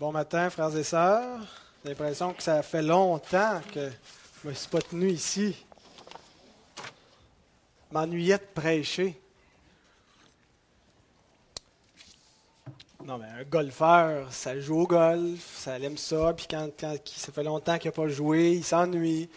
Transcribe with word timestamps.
Bon 0.00 0.12
matin, 0.12 0.48
frères 0.48 0.74
et 0.74 0.82
sœurs. 0.82 1.40
J'ai 1.84 1.90
l'impression 1.90 2.32
que 2.32 2.42
ça 2.42 2.62
fait 2.62 2.80
longtemps 2.80 3.60
que 3.70 3.80
je 3.80 4.48
ne 4.48 4.50
me 4.50 4.54
suis 4.54 4.68
pas 4.70 4.80
tenu 4.80 5.10
ici. 5.10 5.54
M'ennuyais 7.92 8.38
de 8.38 8.46
prêcher. 8.54 9.20
Non, 13.04 13.18
mais 13.18 13.26
un 13.26 13.44
golfeur, 13.44 14.32
ça 14.32 14.58
joue 14.58 14.80
au 14.80 14.86
golf, 14.86 15.58
ça 15.58 15.78
aime 15.78 15.98
ça, 15.98 16.32
puis 16.34 16.46
quand, 16.48 16.70
ça 17.04 17.30
fait 17.30 17.44
longtemps 17.44 17.76
qu'il 17.76 17.90
n'a 17.90 17.94
pas 17.94 18.08
joué, 18.08 18.52
il 18.52 18.64
s'ennuie. 18.64 19.28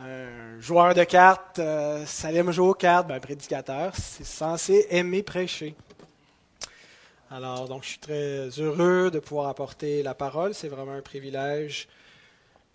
Un 0.00 0.58
joueur 0.58 0.92
de 0.92 1.04
cartes, 1.04 1.60
euh, 1.60 2.04
ça 2.04 2.32
aime 2.32 2.50
jouer 2.50 2.66
aux 2.70 2.74
cartes, 2.74 3.06
ben, 3.06 3.14
un 3.14 3.20
prédicateur, 3.20 3.92
c'est 3.94 4.26
censé 4.26 4.88
aimer 4.90 5.22
prêcher. 5.22 5.76
Alors, 7.32 7.68
donc, 7.68 7.84
je 7.84 7.90
suis 7.90 7.98
très 8.00 8.48
heureux 8.58 9.08
de 9.08 9.20
pouvoir 9.20 9.46
apporter 9.46 10.02
la 10.02 10.14
parole. 10.14 10.52
C'est 10.52 10.66
vraiment 10.66 10.94
un 10.94 11.00
privilège, 11.00 11.86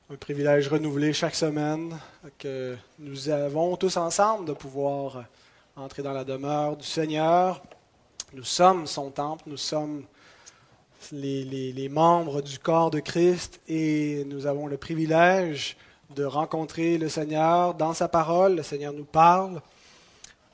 un 0.09 0.15
privilège 0.15 0.69
renouvelé 0.69 1.11
chaque 1.11 1.35
semaine 1.35 1.99
que 2.39 2.77
nous 2.97 3.27
avons 3.27 3.75
tous 3.75 3.97
ensemble 3.97 4.45
de 4.45 4.53
pouvoir 4.53 5.25
entrer 5.75 6.03
dans 6.03 6.13
la 6.13 6.23
demeure 6.23 6.77
du 6.77 6.87
Seigneur. 6.87 7.61
Nous 8.31 8.45
sommes 8.45 8.87
son 8.87 9.11
temple, 9.11 9.43
nous 9.47 9.57
sommes 9.57 10.05
les, 11.11 11.43
les 11.43 11.89
membres 11.89 12.41
du 12.41 12.57
corps 12.57 12.91
de 12.91 13.01
Christ 13.01 13.59
et 13.67 14.23
nous 14.25 14.47
avons 14.47 14.67
le 14.67 14.77
privilège 14.77 15.75
de 16.15 16.23
rencontrer 16.23 16.97
le 16.97 17.09
Seigneur 17.09 17.73
dans 17.73 17.93
sa 17.93 18.07
parole. 18.07 18.55
Le 18.55 18.63
Seigneur 18.63 18.93
nous 18.93 19.03
parle. 19.03 19.61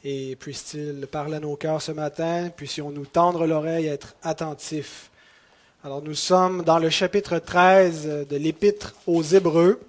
Et 0.04 0.36
puisse-t-il 0.36 1.05
parler 1.05 1.36
à 1.36 1.40
nos 1.40 1.55
cœurs 1.55 1.80
ce 1.80 1.91
matin, 1.91 2.50
puissions 2.50 2.90
nous 2.90 3.05
tendre 3.05 3.46
l'oreille 3.46 3.86
être 3.86 4.16
attentifs. 4.23 5.12
Alors 5.84 6.02
nous 6.02 6.16
sommes 6.16 6.64
dans 6.64 6.80
le 6.80 6.90
chapitre 6.90 7.38
13 7.38 8.26
de 8.28 8.36
l'Épître 8.36 8.95
aux 9.06 9.22
Hébreux, 9.22 9.80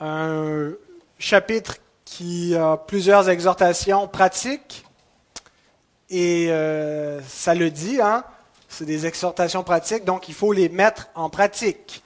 un 0.00 0.72
chapitre 1.20 1.76
qui 2.04 2.56
a 2.56 2.76
plusieurs 2.76 3.28
exhortations 3.28 4.08
pratiques, 4.08 4.84
et 6.10 6.50
euh, 6.50 7.20
ça 7.28 7.54
le 7.54 7.70
dit, 7.70 8.00
hein, 8.00 8.24
c'est 8.68 8.86
des 8.86 9.06
exhortations 9.06 9.62
pratiques, 9.62 10.04
donc 10.04 10.28
il 10.28 10.34
faut 10.34 10.52
les 10.52 10.68
mettre 10.68 11.06
en 11.14 11.30
pratique. 11.30 12.02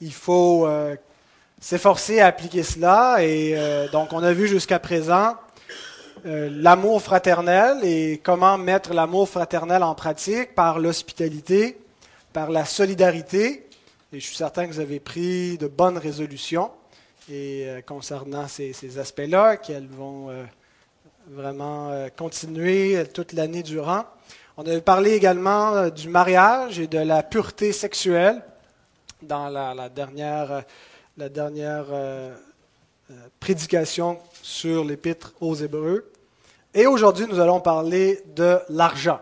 Il 0.00 0.14
faut 0.14 0.66
euh, 0.66 0.96
s'efforcer 1.60 2.20
à 2.20 2.28
appliquer 2.28 2.62
cela, 2.62 3.18
et 3.20 3.52
euh, 3.54 3.86
donc 3.90 4.14
on 4.14 4.22
a 4.22 4.32
vu 4.32 4.48
jusqu'à 4.48 4.78
présent 4.78 5.36
euh, 6.26 6.50
l'amour 6.50 7.00
fraternel 7.00 7.84
et 7.84 8.20
comment 8.20 8.58
mettre 8.58 8.92
l'amour 8.92 9.28
fraternel 9.28 9.84
en 9.84 9.94
pratique 9.94 10.56
par 10.56 10.80
l'hospitalité, 10.80 11.78
par 12.32 12.50
la 12.50 12.64
solidarité. 12.64 13.68
Et 14.12 14.18
je 14.18 14.26
suis 14.26 14.34
certain 14.34 14.66
que 14.66 14.72
vous 14.72 14.80
avez 14.80 14.98
pris 14.98 15.56
de 15.56 15.68
bonnes 15.68 15.98
résolutions 15.98 16.72
et 17.30 17.66
euh, 17.66 17.80
concernant 17.80 18.48
ces, 18.48 18.98
aspects-là, 18.98 19.56
qu'elles 19.56 19.86
vont 19.86 20.30
euh, 20.30 20.42
vraiment 21.30 21.92
continuer 22.16 23.04
toute 23.14 23.32
l'année 23.32 23.62
durant. 23.62 24.04
On 24.56 24.66
avait 24.66 24.80
parlé 24.80 25.12
également 25.12 25.90
du 25.90 26.08
mariage 26.08 26.80
et 26.80 26.88
de 26.88 26.98
la 26.98 27.22
pureté 27.22 27.70
sexuelle 27.70 28.42
dans 29.22 29.48
la 29.48 29.88
dernière, 29.88 30.64
la 31.16 31.28
dernière 31.28 31.86
prédication 33.38 34.18
sur 34.42 34.84
l'épître 34.84 35.34
aux 35.40 35.54
Hébreux. 35.54 36.10
Et 36.78 36.86
aujourd'hui, 36.86 37.24
nous 37.26 37.40
allons 37.40 37.58
parler 37.58 38.20
de 38.34 38.58
l'argent. 38.68 39.20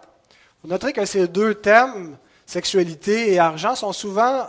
Vous 0.65 0.69
noterez 0.69 0.93
que 0.93 1.05
ces 1.05 1.29
deux 1.29 1.55
thèmes, 1.55 2.17
sexualité 2.47 3.33
et 3.33 3.39
argent, 3.39 3.77
sont 3.77 3.93
souvent 3.93 4.47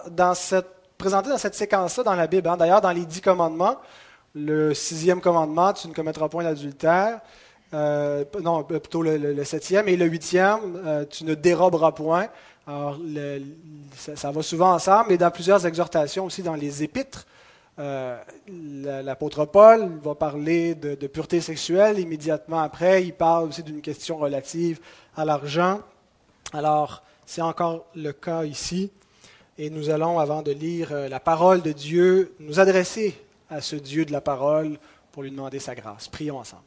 présentés 0.97 1.29
dans 1.29 1.37
cette 1.37 1.53
séquence-là 1.53 2.03
dans 2.03 2.15
la 2.15 2.25
Bible. 2.25 2.49
Hein. 2.49 2.57
D'ailleurs, 2.57 2.81
dans 2.81 2.89
les 2.89 3.05
dix 3.05 3.21
commandements, 3.21 3.75
le 4.33 4.73
sixième 4.73 5.21
commandement, 5.21 5.71
tu 5.71 5.87
ne 5.87 5.93
commettras 5.93 6.29
point 6.29 6.41
l'adultère. 6.41 7.19
Euh, 7.75 8.25
non, 8.41 8.63
plutôt 8.63 9.03
le, 9.03 9.43
septième 9.43 9.87
et 9.87 9.97
le 9.97 10.05
huitième, 10.07 10.81
euh, 10.83 11.05
tu 11.05 11.25
ne 11.25 11.35
déroberas 11.35 11.91
point. 11.91 12.25
Alors, 12.65 12.97
ça, 13.95 14.31
va 14.31 14.41
souvent 14.41 14.73
ensemble, 14.73 15.09
mais 15.09 15.17
dans 15.19 15.29
plusieurs 15.29 15.63
exhortations 15.67 16.25
aussi 16.25 16.41
dans 16.41 16.55
les 16.55 16.81
épîtres, 16.81 17.27
euh, 17.77 18.17
l'apôtre 19.03 19.45
Paul 19.45 19.99
va 20.01 20.15
parler 20.15 20.75
de, 20.75 21.07
pureté 21.07 21.41
sexuelle. 21.41 21.99
Immédiatement 21.99 22.61
après, 22.61 23.03
il 23.03 23.13
parle 23.13 23.49
aussi 23.49 23.63
d'une 23.63 23.81
question 23.81 24.17
relative 24.17 24.79
à 25.15 25.25
l'argent. 25.25 25.81
Alors, 26.53 27.03
c'est 27.25 27.41
encore 27.41 27.85
le 27.95 28.13
cas 28.13 28.45
ici. 28.45 28.91
Et 29.57 29.69
nous 29.69 29.89
allons, 29.89 30.19
avant 30.19 30.41
de 30.41 30.51
lire 30.51 30.89
euh, 30.91 31.07
la 31.07 31.19
parole 31.19 31.61
de 31.61 31.71
Dieu, 31.71 32.35
nous 32.39 32.59
adresser 32.59 33.17
à 33.49 33.61
ce 33.61 33.75
Dieu 33.75 34.05
de 34.05 34.11
la 34.11 34.21
parole 34.21 34.77
pour 35.11 35.23
lui 35.23 35.31
demander 35.31 35.59
sa 35.59 35.75
grâce. 35.75 36.07
Prions 36.07 36.37
ensemble. 36.37 36.63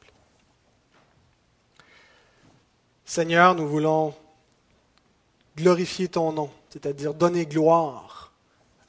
Seigneur, 3.05 3.55
nous 3.55 3.67
voulons 3.67 4.15
glorifier 5.57 6.09
ton 6.09 6.33
nom, 6.33 6.51
c'est-à-dire 6.71 7.15
donner 7.15 7.47
gloire 7.47 8.33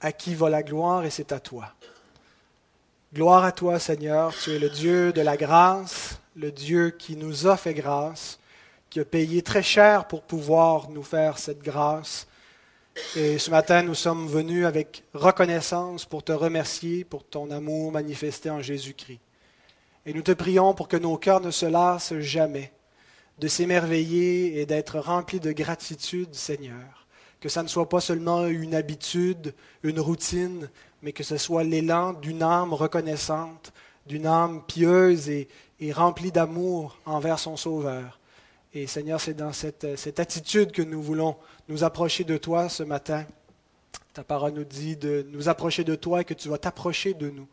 à 0.02 0.12
qui 0.12 0.36
va 0.36 0.50
la 0.50 0.64
gloire, 0.64 1.04
et 1.04 1.10
c'est 1.10 1.32
à 1.32 1.40
toi. 1.40 1.74
Gloire 3.12 3.44
à 3.44 3.52
toi, 3.52 3.80
Seigneur. 3.80 4.36
Tu 4.36 4.52
es 4.52 4.60
le 4.60 4.70
Dieu 4.70 5.12
de 5.12 5.22
la 5.22 5.36
grâce, 5.36 6.20
le 6.36 6.52
Dieu 6.52 6.92
qui 6.92 7.16
nous 7.16 7.48
a 7.48 7.58
fait 7.58 7.74
grâce, 7.74 8.40
qui 8.92 9.00
a 9.00 9.06
payé 9.06 9.42
très 9.42 9.64
cher 9.64 10.08
pour 10.08 10.22
pouvoir 10.22 10.92
nous 10.92 11.02
faire 11.02 11.40
cette 11.40 11.64
grâce. 11.64 12.28
Et 13.16 13.40
ce 13.40 13.50
matin, 13.50 13.82
nous 13.82 13.96
sommes 13.96 14.28
venus 14.28 14.68
avec 14.68 15.06
reconnaissance 15.16 16.06
pour 16.06 16.24
te 16.24 16.32
remercier 16.32 17.04
pour 17.04 17.24
ton 17.24 17.50
amour 17.50 17.92
manifesté 17.92 18.52
en 18.52 18.62
Jésus-Christ. 18.62 19.22
Et 20.06 20.14
nous 20.14 20.22
te 20.22 20.34
prions 20.34 20.76
pour 20.76 20.88
que 20.88 20.98
nos 20.98 21.18
cœurs 21.18 21.42
ne 21.42 21.50
se 21.50 21.66
lassent 21.66 22.20
jamais 22.20 22.72
de 23.40 23.48
s'émerveiller 23.48 24.62
et 24.62 24.68
d'être 24.68 25.00
remplis 25.00 25.40
de 25.40 25.52
gratitude, 25.52 26.36
Seigneur. 26.36 27.08
Que 27.40 27.50
ça 27.50 27.64
ne 27.64 27.68
soit 27.68 27.88
pas 27.88 28.02
seulement 28.02 28.48
une 28.48 28.76
habitude, 28.76 29.54
une 29.84 30.00
routine, 30.00 30.70
mais 31.02 31.14
que 31.14 31.24
ce 31.24 31.38
soit 31.38 31.64
l'élan 31.64 32.14
d'une 32.14 32.44
âme 32.44 32.74
reconnaissante, 32.74 33.72
d'une 34.06 34.26
âme 34.26 34.64
pieuse 34.68 35.30
et, 35.30 35.48
remplie 35.92 36.32
d'amour 36.32 36.98
envers 37.06 37.40
son 37.40 37.56
Sauveur. 37.56 38.20
Et 38.74 38.86
Seigneur, 38.86 39.22
c'est 39.22 39.34
dans 39.34 39.54
cette, 39.54 39.98
cette, 39.98 40.20
attitude 40.20 40.72
que 40.72 40.82
nous 40.82 41.02
voulons 41.02 41.38
nous 41.70 41.86
approcher 41.86 42.26
de 42.26 42.36
toi 42.36 42.68
ce 42.68 42.84
matin. 42.84 43.26
Ta 44.14 44.24
parole 44.24 44.54
nous 44.54 44.66
dit 44.66 44.98
de 44.98 45.26
nous 45.32 45.48
approcher 45.48 45.86
de 45.86 45.96
toi 45.96 46.22
et 46.22 46.26
que 46.26 46.34
tu 46.34 46.50
vas 46.50 46.58
t'approcher 46.58 47.14
de 47.14 47.30
nous. 47.30 47.48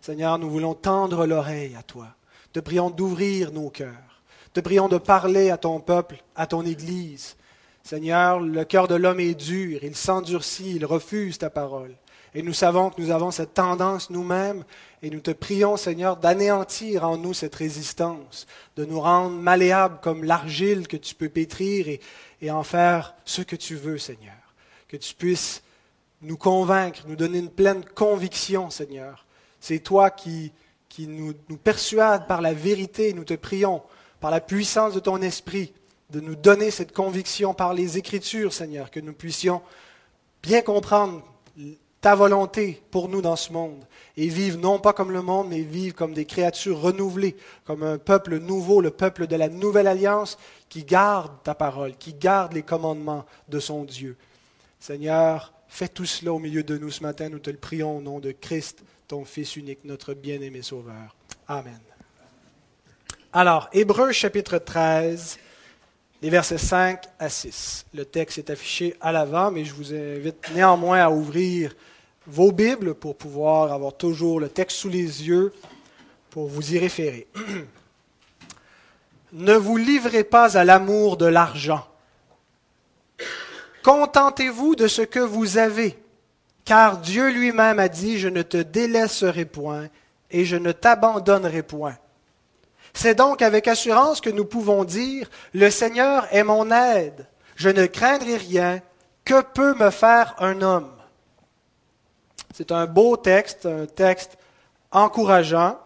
Seigneur, 0.00 0.38
nous 0.38 0.50
voulons 0.50 0.74
tendre 0.74 1.26
l'oreille 1.26 1.74
à 1.74 1.82
toi. 1.82 2.08
Te 2.52 2.60
prions 2.60 2.90
d'ouvrir 2.90 3.50
nos 3.50 3.70
cœurs. 3.70 4.22
Te 4.52 4.60
prions 4.60 4.88
de 4.88 4.98
parler 4.98 5.50
à 5.50 5.56
ton 5.56 5.80
peuple, 5.80 6.22
à 6.36 6.46
ton 6.46 6.64
Église. 6.64 7.36
Seigneur, 7.82 8.40
le 8.40 8.64
cœur 8.64 8.88
de 8.88 8.94
l'homme 8.94 9.20
est 9.20 9.34
dur, 9.34 9.80
il 9.82 9.96
s'endurcit, 9.96 10.76
il 10.76 10.86
refuse 10.86 11.38
ta 11.38 11.50
parole. 11.50 11.94
Et 12.34 12.42
nous 12.42 12.54
savons 12.54 12.90
que 12.90 13.00
nous 13.00 13.10
avons 13.10 13.30
cette 13.30 13.54
tendance 13.54 14.08
nous-mêmes, 14.08 14.64
et 15.02 15.10
nous 15.10 15.20
te 15.20 15.32
prions, 15.32 15.76
Seigneur, 15.76 16.16
d'anéantir 16.16 17.04
en 17.04 17.18
nous 17.18 17.34
cette 17.34 17.54
résistance, 17.54 18.46
de 18.76 18.84
nous 18.84 19.00
rendre 19.00 19.36
malléables 19.36 19.98
comme 20.00 20.24
l'argile 20.24 20.88
que 20.88 20.96
tu 20.96 21.14
peux 21.14 21.28
pétrir 21.28 21.88
et, 21.88 22.00
et, 22.40 22.50
en 22.50 22.62
faire 22.62 23.14
ce 23.24 23.42
que 23.42 23.56
tu 23.56 23.74
veux, 23.74 23.98
Seigneur. 23.98 24.32
Que 24.88 24.96
tu 24.96 25.14
puisses 25.14 25.62
nous 26.22 26.36
convaincre, 26.38 27.02
nous 27.06 27.16
donner 27.16 27.38
une 27.38 27.50
pleine 27.50 27.84
conviction, 27.84 28.70
Seigneur. 28.70 29.26
C'est 29.60 29.80
toi 29.80 30.10
qui, 30.10 30.52
qui 30.88 31.06
nous, 31.06 31.34
nous 31.48 31.56
persuades 31.56 32.26
par 32.26 32.40
la 32.40 32.54
vérité, 32.54 33.12
nous 33.12 33.24
te 33.24 33.34
prions, 33.34 33.82
par 34.20 34.30
la 34.30 34.40
puissance 34.40 34.94
de 34.94 35.00
ton 35.00 35.20
esprit, 35.20 35.72
de 36.12 36.20
nous 36.20 36.36
donner 36.36 36.70
cette 36.70 36.92
conviction 36.92 37.54
par 37.54 37.72
les 37.72 37.96
Écritures, 37.96 38.52
Seigneur, 38.52 38.90
que 38.90 39.00
nous 39.00 39.14
puissions 39.14 39.62
bien 40.42 40.60
comprendre 40.60 41.24
ta 42.02 42.14
volonté 42.14 42.82
pour 42.90 43.08
nous 43.08 43.22
dans 43.22 43.36
ce 43.36 43.52
monde 43.52 43.82
et 44.16 44.28
vivre 44.28 44.58
non 44.58 44.78
pas 44.78 44.92
comme 44.92 45.10
le 45.10 45.22
monde, 45.22 45.48
mais 45.48 45.60
vivre 45.60 45.94
comme 45.94 46.12
des 46.12 46.26
créatures 46.26 46.80
renouvelées, 46.80 47.36
comme 47.64 47.82
un 47.82 47.96
peuple 47.96 48.38
nouveau, 48.38 48.80
le 48.80 48.90
peuple 48.90 49.26
de 49.26 49.36
la 49.36 49.48
nouvelle 49.48 49.86
alliance 49.86 50.36
qui 50.68 50.84
garde 50.84 51.32
ta 51.44 51.54
parole, 51.54 51.96
qui 51.96 52.12
garde 52.12 52.52
les 52.52 52.62
commandements 52.62 53.24
de 53.48 53.58
son 53.58 53.84
Dieu. 53.84 54.16
Seigneur, 54.80 55.54
fais 55.68 55.88
tout 55.88 56.04
cela 56.04 56.32
au 56.34 56.38
milieu 56.38 56.62
de 56.62 56.76
nous 56.76 56.90
ce 56.90 57.02
matin, 57.02 57.30
nous 57.30 57.38
te 57.38 57.50
le 57.50 57.56
prions 57.56 57.96
au 57.96 58.00
nom 58.02 58.20
de 58.20 58.32
Christ, 58.32 58.82
ton 59.08 59.24
Fils 59.24 59.56
unique, 59.56 59.84
notre 59.84 60.12
bien-aimé 60.12 60.60
Sauveur. 60.60 61.16
Amen. 61.48 61.80
Alors, 63.32 63.70
Hébreux 63.72 64.12
chapitre 64.12 64.58
13, 64.58 65.38
les 66.22 66.30
versets 66.30 66.56
5 66.56 67.04
à 67.18 67.28
6. 67.28 67.86
Le 67.92 68.04
texte 68.06 68.38
est 68.38 68.48
affiché 68.48 68.96
à 69.00 69.12
l'avant, 69.12 69.50
mais 69.50 69.64
je 69.64 69.74
vous 69.74 69.92
invite 69.92 70.50
néanmoins 70.54 71.00
à 71.00 71.10
ouvrir 71.10 71.74
vos 72.26 72.52
Bibles 72.52 72.94
pour 72.94 73.16
pouvoir 73.16 73.72
avoir 73.72 73.94
toujours 73.94 74.40
le 74.40 74.48
texte 74.48 74.78
sous 74.78 74.88
les 74.88 75.26
yeux 75.26 75.52
pour 76.30 76.46
vous 76.46 76.74
y 76.74 76.78
référer. 76.78 77.26
ne 79.32 79.54
vous 79.54 79.76
livrez 79.76 80.24
pas 80.24 80.56
à 80.56 80.64
l'amour 80.64 81.16
de 81.16 81.26
l'argent, 81.26 81.84
Contentez-vous 83.82 84.76
de 84.76 84.86
ce 84.86 85.02
que 85.02 85.18
vous 85.18 85.58
avez, 85.58 85.98
car 86.64 86.98
Dieu 86.98 87.30
lui-même 87.30 87.80
a 87.80 87.88
dit, 87.88 88.18
je 88.18 88.28
ne 88.28 88.42
te 88.42 88.56
délaisserai 88.56 89.44
point 89.44 89.88
et 90.30 90.44
je 90.44 90.56
ne 90.56 90.70
t'abandonnerai 90.70 91.62
point. 91.62 91.96
C'est 92.94 93.14
donc 93.14 93.42
avec 93.42 93.68
assurance 93.68 94.20
que 94.20 94.30
nous 94.30 94.44
pouvons 94.44 94.84
dire, 94.84 95.28
le 95.54 95.70
Seigneur 95.70 96.26
est 96.30 96.44
mon 96.44 96.70
aide, 96.70 97.26
je 97.56 97.68
ne 97.68 97.86
craindrai 97.86 98.36
rien, 98.36 98.80
que 99.24 99.40
peut 99.40 99.74
me 99.74 99.90
faire 99.90 100.34
un 100.38 100.62
homme 100.62 100.90
C'est 102.54 102.72
un 102.72 102.86
beau 102.86 103.16
texte, 103.16 103.66
un 103.66 103.86
texte 103.86 104.36
encourageant, 104.90 105.78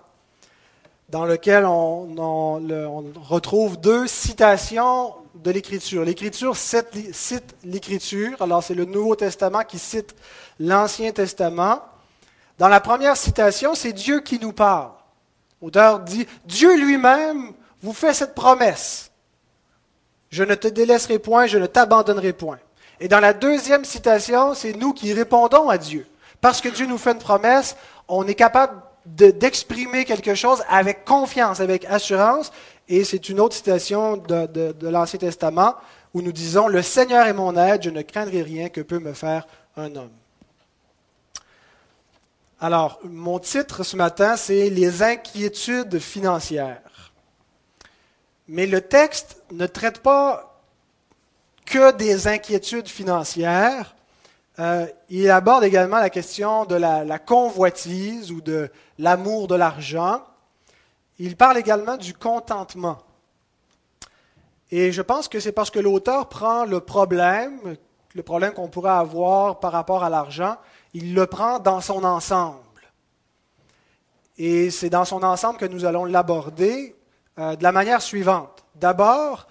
dans 1.09 1.25
lequel 1.25 1.65
on, 1.65 3.13
retrouve 3.23 3.79
deux 3.79 4.07
citations 4.07 5.15
de 5.35 5.51
l'Écriture. 5.51 6.05
L'Écriture 6.05 6.57
cite 6.57 7.55
l'Écriture, 7.63 8.43
alors 8.43 8.63
c'est 8.63 8.75
le 8.75 8.85
Nouveau 8.85 9.15
Testament 9.15 9.63
qui 9.63 9.79
cite 9.79 10.17
l'Ancien 10.59 11.13
Testament. 11.13 11.83
Dans 12.59 12.69
la 12.69 12.81
première 12.81 13.17
citation, 13.17 13.75
c'est 13.75 13.93
Dieu 13.93 14.21
qui 14.21 14.41
nous 14.41 14.53
parle. 14.53 14.91
L'auteur 15.63 16.01
dit, 16.01 16.27
Dieu 16.45 16.77
lui-même 16.77 17.53
vous 17.83 17.93
fait 17.93 18.15
cette 18.15 18.35
promesse. 18.35 19.11
Je 20.31 20.43
ne 20.43 20.55
te 20.55 20.69
délaisserai 20.69 21.19
point, 21.19 21.47
je 21.47 21.59
ne 21.59 21.67
t'abandonnerai 21.67 22.33
point. 22.33 22.59
Et 23.01 23.09
dans 23.09 23.21
la 23.21 23.33
deuxième 23.33 23.85
citation, 23.85 24.55
c'est 24.55 24.73
nous 24.73 24.93
qui 24.93 25.13
répondons 25.13 25.69
à 25.69 25.79
Dieu. 25.79 26.07
Parce 26.41 26.61
que 26.61 26.69
Dieu 26.69 26.87
nous 26.87 26.99
fait 26.99 27.13
une 27.13 27.19
promesse, 27.19 27.77
on 28.09 28.27
est 28.27 28.35
capable 28.35 28.81
d'exprimer 29.07 30.05
quelque 30.05 30.35
chose 30.35 30.63
avec 30.69 31.05
confiance, 31.05 31.61
avec 31.61 31.85
assurance. 31.85 32.53
Et 32.89 33.05
c'est 33.05 33.29
une 33.29 33.41
autre 33.41 33.55
citation 33.55 34.17
de, 34.17 34.47
de 34.73 34.89
l'Ancien 34.89 35.19
Testament 35.19 35.77
où 36.15 36.23
nous 36.23 36.33
disons, 36.33 36.69
Le 36.69 36.83
Seigneur 36.83 37.27
est 37.27 37.35
mon 37.35 37.57
aide, 37.57 37.83
je 37.83 37.91
ne 37.91 38.03
craindrai 38.03 38.43
rien 38.43 38.69
que 38.69 38.81
peut 38.81 38.99
me 38.99 39.13
faire 39.13 39.47
un 39.77 39.95
homme. 39.97 40.11
Alors, 42.59 43.01
mon 43.05 43.39
titre 43.39 43.83
ce 43.83 43.97
matin, 43.97 44.37
c'est 44.37 44.71
Les 44.71 45.03
inquiétudes 45.03 45.99
financières. 45.99 47.13
Mais 48.49 48.67
le 48.67 48.81
texte 48.81 49.43
ne 49.51 49.67
traite 49.67 50.01
pas 50.01 50.63
que 51.67 51.93
des 51.93 52.29
inquiétudes 52.29 52.89
financières. 52.89 53.95
Euh, 54.59 54.87
il 55.11 55.31
aborde 55.31 55.65
également 55.65 55.99
la 55.99 56.09
question 56.09 56.65
de 56.65 56.77
la, 56.77 57.19
convoitise 57.19 58.33
ou 58.33 58.41
de 58.41 58.71
l'amour 58.99 59.49
de 59.49 59.55
l'argent. 59.55 60.23
Il 61.19 61.37
parle 61.37 61.59
également 61.59 61.99
du 61.99 62.15
contentement. 62.15 62.99
Et 64.71 64.93
je 64.93 65.03
pense 65.03 65.29
que 65.29 65.41
c'est 65.41 65.53
parce 65.53 65.71
que 65.71 65.79
l'auteur 65.79 66.31
prend 66.31 66.65
le 66.65 66.81
problème, 66.81 67.77
le 68.15 68.23
problème 68.23 68.55
qu'on 68.55 68.69
pourrait 68.69 68.93
avoir 68.93 69.61
par 69.61 69.73
rapport 69.73 70.03
à 70.03 70.09
l'argent, 70.09 70.57
il 70.97 71.13
le 71.13 71.27
prend 71.27 71.59
dans 71.59 71.83
son 71.83 72.05
ensemble. 72.05 72.57
Et 74.39 74.71
c'est 74.71 74.89
dans 74.89 75.05
son 75.05 75.23
ensemble 75.23 75.59
que 75.59 75.67
nous 75.67 75.85
allons 75.85 76.07
l'aborder 76.07 76.97
euh, 77.39 77.55
de 77.55 77.63
la 77.63 77.71
manière 77.71 78.01
suivante. 78.01 78.65
D'abord, 78.77 79.47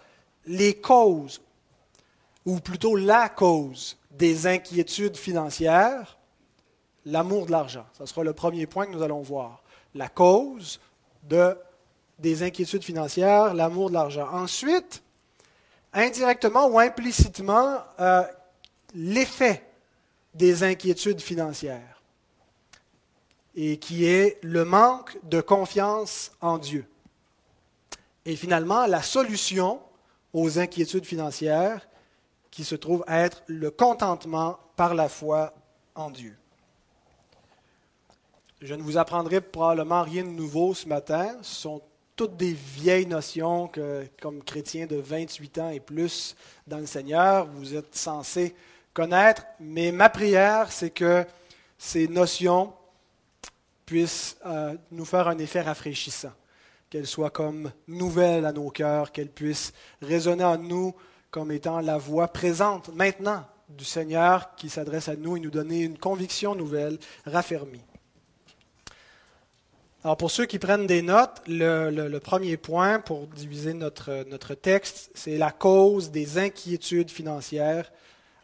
les 0.48 0.74
causes, 0.74 1.42
ou 2.48 2.60
plutôt 2.60 2.96
la 2.96 3.30
cause 3.30 3.96
des 4.10 4.48
inquiétudes 4.48 5.18
financières, 5.18 6.18
l'amour 7.06 7.46
de 7.46 7.52
l'argent. 7.52 7.86
Ce 7.96 8.08
sera 8.08 8.24
le 8.24 8.34
premier 8.34 8.66
point 8.66 8.88
que 8.88 8.92
nous 8.92 9.04
allons 9.04 9.22
voir. 9.22 9.62
La 9.94 10.08
cause 10.08 10.80
de, 11.30 11.56
des 12.18 12.42
inquiétudes 12.42 12.84
financières, 12.84 13.54
l'amour 13.54 13.90
de 13.90 13.94
l'argent. 13.94 14.28
Ensuite, 14.34 15.04
indirectement 15.94 16.66
ou 16.66 16.80
implicitement, 16.80 17.78
euh, 18.00 18.24
l'effet 18.96 19.65
des 20.36 20.64
inquiétudes 20.64 21.22
financières, 21.22 22.02
et 23.56 23.78
qui 23.78 24.06
est 24.06 24.38
le 24.44 24.66
manque 24.66 25.18
de 25.24 25.42
confiance 25.42 26.32
en 26.42 26.58
Dieu. 26.58 26.86
Et 28.26 28.36
finalement, 28.36 28.86
la 28.86 29.02
solution 29.02 29.82
aux 30.34 30.60
inquiétudes 30.60 31.06
financières, 31.06 31.88
qui 32.52 32.64
se 32.64 32.76
trouve 32.76 33.04
être 33.08 33.44
le 33.48 33.72
contentement 33.72 34.60
par 34.76 34.94
la 34.94 35.10
foi 35.10 35.54
en 35.94 36.10
Dieu. 36.10 36.38
Je 38.62 38.74
ne 38.74 38.82
vous 38.82 38.98
apprendrai 38.98 39.42
probablement 39.42 40.04
rien 40.04 40.24
de 40.24 40.30
nouveau 40.30 40.74
ce 40.74 40.88
matin. 40.88 41.36
Ce 41.42 41.56
sont 41.56 41.82
toutes 42.16 42.38
des 42.38 42.54
vieilles 42.54 43.08
notions 43.08 43.68
que, 43.68 44.08
comme 44.22 44.42
chrétien 44.42 44.86
de 44.86 44.96
28 44.96 45.58
ans 45.58 45.70
et 45.70 45.82
plus 45.82 46.36
dans 46.66 46.78
le 46.78 46.86
Seigneur, 46.86 47.46
vous 47.48 47.76
êtes 47.76 47.94
censés 47.94 48.56
connaître. 48.96 49.44
Mais 49.60 49.92
ma 49.92 50.10
prière, 50.10 50.72
c'est 50.72 50.90
que 50.90 51.24
ces 51.78 52.08
notions 52.08 52.74
puissent 53.86 54.38
euh, 54.48 54.74
nous 54.90 55.06
faire 55.06 55.28
un 55.28 55.38
effet 55.38 55.62
rafraîchissant, 55.62 56.34
qu'elles 56.90 57.06
soient 57.06 57.30
comme 57.30 57.72
nouvelles 57.88 58.46
à 58.46 58.52
nos 58.52 58.72
cœurs, 58.72 59.12
qu'elles 59.12 59.30
puissent 59.30 59.74
résonner 60.02 60.44
en 60.44 60.58
nous 60.58 60.96
comme 61.30 61.52
étant 61.52 61.82
la 61.82 61.98
voix 61.98 62.30
présente 62.30 62.90
maintenant 62.96 63.46
du 63.70 63.86
Seigneur 63.86 64.56
qui 64.56 64.70
s'adresse 64.70 65.10
à 65.10 65.16
nous 65.16 65.38
et 65.38 65.40
nous 65.40 65.52
donner 65.52 65.82
une 65.82 65.98
conviction 65.98 66.56
nouvelle, 66.56 66.98
raffermie. 67.26 67.84
Alors 70.04 70.18
pour 70.18 70.30
ceux 70.30 70.46
qui 70.46 70.60
prennent 70.60 70.88
des 70.88 71.02
notes, 71.02 71.42
le, 71.48 72.18
premier 72.20 72.58
point 72.58 73.00
pour 73.00 73.28
diviser 73.28 73.74
notre, 73.74 74.24
notre 74.30 74.54
texte, 74.54 75.10
c'est 75.16 75.38
la 75.38 75.52
cause 75.52 76.12
des 76.12 76.38
inquiétudes 76.38 77.10
financières, 77.10 77.92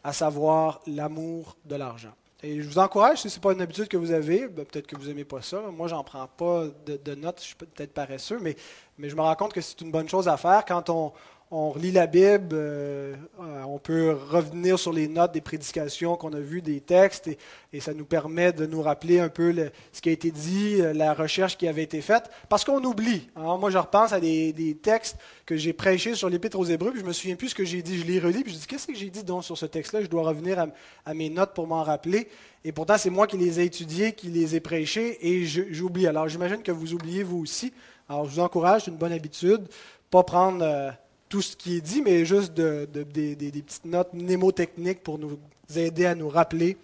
à 0.04 0.12
savoir 0.12 0.80
l'amour 0.86 1.56
de 1.64 1.76
l'argent. 1.76 2.12
Et 2.44 2.60
je 2.60 2.68
vous 2.68 2.78
encourage, 2.78 3.18
si 3.18 3.30
ce 3.30 3.36
n'est 3.36 3.40
pas 3.40 3.52
une 3.52 3.60
habitude 3.60 3.86
que 3.86 3.96
vous 3.96 4.10
avez, 4.10 4.48
ben, 4.48 4.64
peut-être 4.64 4.88
que 4.88 4.96
vous 4.96 5.06
n'aimez 5.06 5.24
pas 5.24 5.42
ça. 5.42 5.60
Moi, 5.70 5.86
j'en 5.86 6.02
prends 6.02 6.26
pas 6.26 6.64
de, 6.86 6.96
de, 6.96 7.14
notes, 7.14 7.38
je 7.38 7.46
suis 7.46 7.54
peut-être 7.54 7.92
paresseux, 7.92 8.40
mais, 8.40 8.56
mais 8.98 9.08
je 9.08 9.14
me 9.14 9.20
rends 9.20 9.36
compte 9.36 9.52
que 9.52 9.60
c'est 9.60 9.80
une 9.80 9.92
bonne 9.92 10.08
chose 10.08 10.26
à 10.26 10.36
faire 10.36 10.64
quand 10.64 10.90
on, 10.90 11.12
on 11.54 11.68
relit 11.68 11.92
la 11.92 12.06
Bible, 12.06 12.48
euh, 12.54 13.14
euh, 13.38 13.62
on 13.68 13.78
peut 13.78 14.16
revenir 14.30 14.78
sur 14.78 14.90
les 14.90 15.06
notes 15.06 15.32
des 15.32 15.42
prédications 15.42 16.16
qu'on 16.16 16.32
a 16.32 16.40
vues, 16.40 16.62
des 16.62 16.80
textes, 16.80 17.28
et, 17.72 17.80
ça 17.80 17.92
nous 17.92 18.06
permet 18.06 18.52
de 18.52 18.64
nous 18.64 18.80
rappeler 18.80 19.20
un 19.20 19.28
peu 19.28 19.54
ce 19.92 20.00
qui 20.00 20.08
a 20.08 20.12
été 20.12 20.30
dit, 20.30 20.80
euh, 20.80 20.94
la 20.94 21.12
recherche 21.12 21.58
qui 21.58 21.68
avait 21.68 21.82
été 21.82 22.00
faite, 22.00 22.30
parce 22.48 22.64
qu'on 22.64 22.82
oublie. 22.82 23.28
Alors, 23.36 23.58
moi, 23.58 23.68
je 23.68 23.76
repense 23.76 24.14
à 24.14 24.20
des, 24.20 24.78
textes 24.82 25.18
que 25.44 25.56
j'ai 25.56 25.74
prêchés 25.74 26.14
sur 26.14 26.30
l'Épître 26.30 26.58
aux 26.58 26.64
Hébreux, 26.64 26.90
puis 26.90 27.00
je 27.00 27.04
me 27.04 27.12
souviens 27.12 27.36
plus 27.36 27.50
ce 27.50 27.54
que 27.54 27.66
j'ai 27.66 27.82
dit. 27.82 27.98
Je 27.98 28.06
les 28.06 28.18
relis, 28.18 28.44
puis 28.44 28.54
je 28.54 28.58
dis 28.58 28.66
qu'est-ce 28.66 28.86
que 28.86 28.94
j'ai 28.94 29.10
dit 29.10 29.22
donc 29.22 29.44
sur 29.44 29.58
ce 29.58 29.66
texte-là? 29.66 30.02
Je 30.02 30.06
dois 30.06 30.22
revenir 30.22 30.58
à, 30.58 30.68
à 31.04 31.12
mes 31.12 31.28
notes 31.28 31.52
pour 31.52 31.66
m'en 31.66 31.82
rappeler. 31.82 32.28
Et 32.64 32.72
pourtant, 32.72 32.96
c'est 32.96 33.10
moi 33.10 33.26
qui 33.26 33.36
les 33.36 33.60
ai 33.60 33.64
étudiés, 33.64 34.12
qui 34.12 34.28
les 34.28 34.56
ai 34.56 34.60
prêchés, 34.60 35.18
et 35.20 35.44
j'oublie. 35.44 36.06
Alors, 36.06 36.28
j'imagine 36.28 36.62
que 36.62 36.72
vous 36.72 36.94
oubliez 36.94 37.22
vous 37.22 37.40
aussi. 37.40 37.74
Alors, 38.08 38.24
je 38.24 38.30
vous 38.30 38.40
encourage, 38.40 38.84
c'est 38.84 38.90
une 38.90 38.96
bonne 38.96 39.12
habitude, 39.12 39.66
pas 40.10 40.22
prendre 40.22 40.94
tout 41.32 41.40
ce 41.40 41.56
qui 41.56 41.78
est 41.78 41.80
dit, 41.80 42.02
mais 42.02 42.26
juste 42.26 42.52
des, 42.52 42.86
petites 42.86 43.86
notes 43.86 44.12
mnémotechniques 44.12 45.02
pour 45.02 45.18
nous 45.18 45.38
aider 45.74 46.04
à 46.04 46.14
nous 46.14 46.28
rappeler 46.28 46.76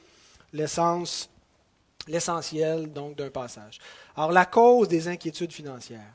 l'essence, 0.55 1.29
l'essentiel 2.07 2.91
donc 2.91 3.15
d'un 3.15 3.29
passage. 3.29 3.79
Alors 4.17 4.33
la 4.33 4.47
cause 4.47 4.89
des 4.89 5.07
inquiétudes 5.07 5.53
financières. 5.53 6.15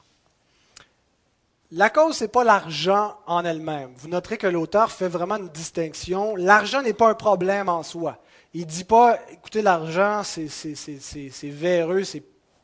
La 1.73 1.91
cause, 1.91 2.17
ce 2.17 2.23
n'est 2.23 2.27
pas 2.27 2.43
l'argent 2.43 3.15
en 3.27 3.45
elle-même. 3.45 3.91
Vous 3.97 4.07
noterez 4.07 4.39
que 4.39 4.47
l'auteur 4.47 4.91
fait 4.91 5.09
vraiment 5.09 5.35
une 5.35 5.49
distinction. 5.49 6.35
L'argent 6.35 6.81
n'est 6.81 6.93
pas 6.93 7.11
un 7.11 7.13
problème 7.13 7.69
en 7.69 7.83
soi. 7.83 8.17
Il 8.55 8.61
ne 8.61 8.65
dit 8.65 8.83
pas, 8.83 9.19
écoutez, 9.31 9.61
l'argent, 9.61 10.23
c'est 10.23 11.49
véreux, 11.49 12.03
c'est 12.03 12.23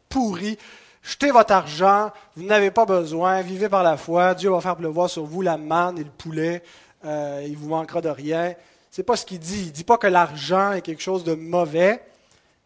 pourri. 0.09 0.57
Jetez 1.09 1.31
votre 1.31 1.53
argent, 1.53 2.11
vous 2.35 2.43
n'avez 2.43 2.69
pas 2.69 2.85
besoin, 2.85 3.41
vivez 3.41 3.67
par 3.67 3.81
la 3.81 3.97
foi, 3.97 4.35
Dieu 4.35 4.51
va 4.51 4.61
faire 4.61 4.75
pleuvoir 4.75 5.09
sur 5.09 5.23
vous 5.23 5.41
la 5.41 5.57
manne 5.57 5.97
et 5.97 6.03
le 6.03 6.11
poulet, 6.11 6.61
euh, 7.03 7.43
il 7.47 7.57
vous 7.57 7.69
manquera 7.69 7.99
de 7.99 8.09
rien. 8.09 8.53
Ce 8.91 9.01
n'est 9.01 9.05
pas 9.05 9.15
ce 9.15 9.25
qu'il 9.25 9.39
dit. 9.39 9.59
Il 9.61 9.65
ne 9.65 9.71
dit 9.71 9.83
pas 9.83 9.97
que 9.97 10.05
l'argent 10.05 10.71
est 10.71 10.83
quelque 10.83 11.01
chose 11.01 11.23
de 11.23 11.33
mauvais, 11.33 12.03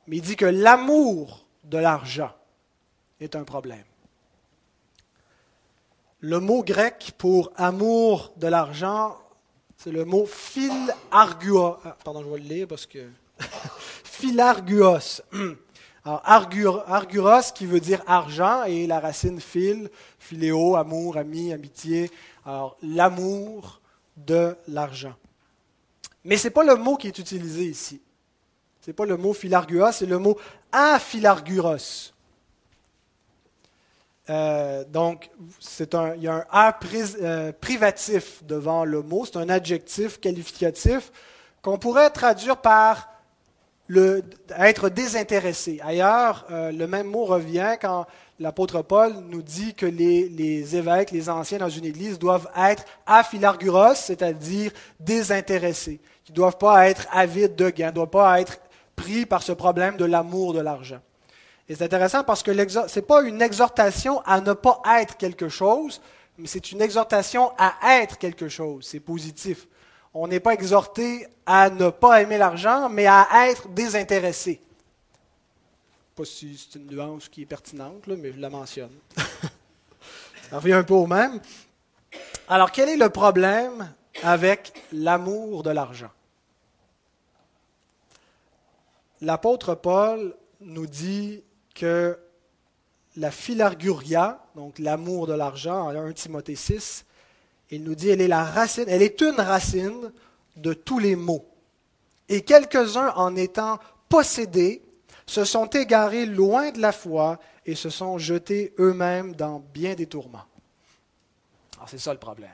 mais 0.07 0.17
il 0.17 0.21
dit 0.21 0.35
que 0.35 0.45
l'amour 0.45 1.45
de 1.63 1.77
l'argent 1.77 2.31
est 3.21 3.37
un 3.37 3.45
problème. 3.45 3.85
Le 6.19 6.41
mot 6.41 6.63
grec 6.63 7.13
pour 7.17 7.53
amour 7.55 8.33
de 8.35 8.47
l'argent, 8.47 9.15
c'est 9.77 9.91
le 9.91 10.03
mot 10.03 10.25
philarguos. 10.25 11.77
Ah, 11.85 11.95
pardon, 12.03 12.21
je 12.21 12.27
vais 12.27 12.39
le 12.39 12.55
lire 12.55 12.67
parce 12.67 12.87
que. 12.87 13.07
philarguos. 14.03 15.21
Alors, 16.05 16.21
arguros 16.25 17.53
qui 17.55 17.65
veut 17.65 17.79
dire 17.79 18.01
argent 18.07 18.63
et 18.65 18.87
la 18.87 18.99
racine 18.99 19.39
phil, 19.39 19.89
philéo, 20.19 20.75
amour, 20.75 21.17
ami, 21.17 21.53
amitié. 21.53 22.11
Alors, 22.45 22.75
l'amour 22.81 23.79
de 24.17 24.55
l'argent. 24.67 25.15
Mais 26.25 26.37
ce 26.37 26.47
n'est 26.47 26.51
pas 26.51 26.63
le 26.63 26.75
mot 26.75 26.97
qui 26.97 27.07
est 27.07 27.17
utilisé 27.17 27.65
ici. 27.65 28.01
Ce 28.81 28.89
n'est 28.89 28.93
pas 28.93 29.05
le 29.05 29.15
mot 29.15 29.33
philarguos, 29.33 29.93
c'est 29.93 30.05
le 30.05 30.19
mot 30.19 30.37
aphilarguros. 30.73 32.11
Euh, 34.29 34.83
donc, 34.85 35.29
un, 35.93 36.15
il 36.15 36.23
y 36.23 36.27
a 36.27 36.35
un 36.35 36.45
A 36.49 36.79
euh, 37.21 37.51
privatif 37.53 38.43
devant 38.43 38.83
le 38.83 39.01
mot, 39.01 39.25
c'est 39.25 39.37
un 39.37 39.49
adjectif 39.49 40.19
qualificatif 40.19 41.11
qu'on 41.61 41.77
pourrait 41.77 42.09
traduire 42.09 42.57
par 42.57 43.12
être 43.89 44.89
désintéressé. 44.89 45.79
Ailleurs, 45.83 46.45
euh, 46.51 46.71
le 46.71 46.87
même 46.87 47.07
mot 47.07 47.25
revient 47.25 47.75
quand 47.81 48.05
l'apôtre 48.39 48.81
Paul 48.81 49.13
nous 49.29 49.41
dit 49.41 49.73
que 49.73 49.85
les, 49.85 50.75
évêques, 50.75 51.11
les 51.11 51.29
anciens 51.29 51.59
dans 51.59 51.69
une 51.69 51.85
église 51.85 52.17
doivent 52.17 52.49
être 52.57 52.85
aphilarguros, 53.05 53.95
c'est-à-dire 53.95 54.71
désintéressés. 54.99 55.99
Ils 56.27 56.31
ne 56.31 56.35
doivent 56.35 56.57
pas 56.57 56.87
être 56.89 57.07
avides 57.11 57.55
de 57.55 57.69
gains, 57.69 57.87
ne 57.87 57.95
doivent 57.95 58.09
pas 58.09 58.39
être 58.39 58.59
pris 58.95 59.25
par 59.25 59.43
ce 59.43 59.51
problème 59.51 59.97
de 59.97 60.05
l'amour 60.05 60.53
de 60.53 60.59
l'argent. 60.59 60.99
Et 61.67 61.75
c'est 61.75 61.83
intéressant 61.85 62.23
parce 62.23 62.43
que 62.43 62.51
ce 62.51 62.95
n'est 62.95 63.05
pas 63.05 63.23
une 63.23 63.41
exhortation 63.41 64.21
à 64.25 64.41
ne 64.41 64.53
pas 64.53 64.81
être 64.99 65.17
quelque 65.17 65.49
chose, 65.49 66.01
mais 66.37 66.47
c'est 66.47 66.71
une 66.71 66.81
exhortation 66.81 67.51
à 67.57 67.73
être 68.01 68.17
quelque 68.17 68.49
chose. 68.49 68.85
C'est 68.89 68.99
positif. 68.99 69.67
On 70.13 70.27
n'est 70.27 70.39
pas 70.39 70.53
exhorté 70.53 71.27
à 71.45 71.69
ne 71.69 71.89
pas 71.89 72.21
aimer 72.21 72.37
l'argent, 72.37 72.89
mais 72.89 73.07
à 73.07 73.27
être 73.49 73.67
désintéressé. 73.69 74.61
Pas 76.15 76.25
si 76.25 76.55
c'est 76.55 76.77
une 76.77 76.87
nuance 76.87 77.27
qui 77.27 77.41
est 77.41 77.47
pertinente, 77.47 78.05
mais 78.05 78.31
je 78.31 78.39
la 78.39 78.51
mentionne. 78.51 78.91
Ça 80.49 80.59
revient 80.59 80.73
un 80.73 80.83
peu 80.83 80.93
au 80.93 81.07
même. 81.07 81.41
Alors, 82.47 82.71
quel 82.71 82.89
est 82.89 82.97
le 82.97 83.09
problème 83.09 83.91
avec 84.21 84.73
l'amour 84.91 85.63
de 85.63 85.71
l'argent? 85.71 86.11
L'apôtre 89.21 89.73
Paul 89.73 90.35
nous 90.61 90.85
dit 90.85 91.43
que 91.73 92.19
la 93.15 93.31
philarguria, 93.31 94.45
donc 94.55 94.77
l'amour 94.77 95.25
de 95.25 95.33
l'argent, 95.33 95.87
en 95.87 95.95
1 95.95 96.13
Timothée 96.13 96.55
6, 96.55 97.05
il 97.75 97.83
nous 97.83 97.95
dit 97.95 98.09
elle 98.09 98.21
est 98.21 98.27
la 98.27 98.43
racine, 98.43 98.85
elle 98.87 99.01
est 99.01 99.19
une 99.21 99.39
racine 99.39 100.11
de 100.55 100.73
tous 100.73 100.99
les 100.99 101.15
maux. 101.15 101.43
Et 102.29 102.41
quelques-uns, 102.41 103.11
en 103.15 103.35
étant 103.35 103.79
possédés, 104.09 104.83
se 105.25 105.43
sont 105.43 105.65
égarés 105.67 106.25
loin 106.27 106.71
de 106.71 106.79
la 106.79 106.91
foi 106.91 107.39
et 107.65 107.73
se 107.73 107.89
sont 107.89 108.17
jetés 108.19 108.73
eux-mêmes 108.77 109.35
dans 109.35 109.59
bien 109.73 109.95
des 109.95 110.05
tourments. 110.05 110.45
Alors 111.77 111.89
c'est 111.89 111.97
ça 111.97 112.13
le 112.13 112.19
problème. 112.19 112.53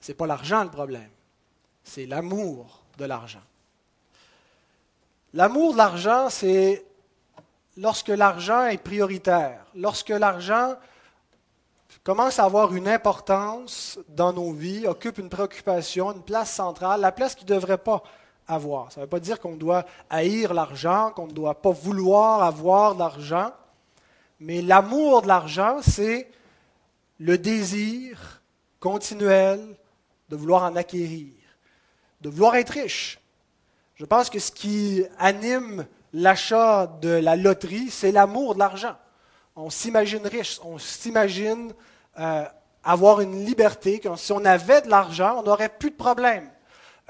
Ce 0.00 0.10
n'est 0.10 0.16
pas 0.16 0.26
l'argent 0.26 0.62
le 0.62 0.70
problème, 0.70 1.10
c'est 1.84 2.06
l'amour 2.06 2.82
de 2.98 3.06
l'argent. 3.06 3.42
L'amour 5.32 5.72
de 5.72 5.78
l'argent, 5.78 6.28
c'est 6.28 6.84
lorsque 7.78 8.08
l'argent 8.08 8.66
est 8.66 8.82
prioritaire, 8.82 9.64
lorsque 9.74 10.10
l'argent 10.10 10.76
commence 12.02 12.38
à 12.38 12.44
avoir 12.44 12.74
une 12.74 12.88
importance 12.88 13.98
dans 14.08 14.32
nos 14.32 14.52
vies, 14.52 14.86
occupe 14.86 15.18
une 15.18 15.28
préoccupation, 15.28 16.12
une 16.12 16.22
place 16.22 16.52
centrale, 16.52 17.00
la 17.00 17.12
place 17.12 17.34
qu'il 17.34 17.48
ne 17.48 17.54
devrait 17.54 17.78
pas 17.78 18.02
avoir. 18.46 18.90
Ça 18.92 19.00
ne 19.00 19.04
veut 19.04 19.10
pas 19.10 19.20
dire 19.20 19.40
qu'on 19.40 19.56
doit 19.56 19.84
haïr 20.10 20.54
l'argent, 20.54 21.12
qu'on 21.14 21.26
ne 21.26 21.32
doit 21.32 21.60
pas 21.60 21.70
vouloir 21.70 22.42
avoir 22.42 22.94
l'argent, 22.96 23.52
mais 24.40 24.62
l'amour 24.62 25.22
de 25.22 25.28
l'argent, 25.28 25.78
c'est 25.82 26.30
le 27.20 27.38
désir 27.38 28.42
continuel 28.80 29.76
de 30.28 30.36
vouloir 30.36 30.64
en 30.64 30.74
acquérir, 30.74 31.32
de 32.20 32.28
vouloir 32.28 32.56
être 32.56 32.70
riche. 32.70 33.20
Je 33.94 34.04
pense 34.04 34.30
que 34.30 34.40
ce 34.40 34.50
qui 34.50 35.04
anime 35.18 35.86
l'achat 36.12 36.86
de 36.86 37.10
la 37.10 37.36
loterie, 37.36 37.90
c'est 37.90 38.10
l'amour 38.10 38.54
de 38.54 38.58
l'argent. 38.58 38.96
On 39.54 39.68
s'imagine 39.68 40.26
riche, 40.26 40.60
on 40.64 40.78
s'imagine 40.78 41.72
euh, 42.18 42.44
avoir 42.84 43.20
une 43.20 43.44
liberté, 43.44 44.00
si 44.16 44.32
on 44.32 44.44
avait 44.44 44.82
de 44.82 44.88
l'argent, 44.88 45.36
on 45.38 45.42
n'aurait 45.42 45.68
plus 45.68 45.90
de 45.90 45.96
problème. 45.96 46.50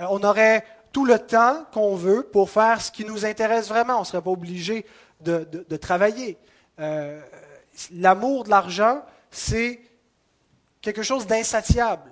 Euh, 0.00 0.06
on 0.10 0.22
aurait 0.22 0.64
tout 0.92 1.04
le 1.04 1.18
temps 1.18 1.64
qu'on 1.72 1.94
veut 1.94 2.22
pour 2.24 2.50
faire 2.50 2.80
ce 2.80 2.90
qui 2.90 3.04
nous 3.04 3.24
intéresse 3.24 3.68
vraiment. 3.68 3.96
On 3.96 4.00
ne 4.00 4.04
serait 4.04 4.22
pas 4.22 4.30
obligé 4.30 4.84
de, 5.20 5.76
travailler. 5.76 6.36
Euh, 6.78 7.20
l'amour 7.92 8.44
de 8.44 8.50
l'argent, 8.50 9.02
c'est 9.30 9.80
quelque 10.80 11.02
chose 11.02 11.26
d'insatiable. 11.26 12.10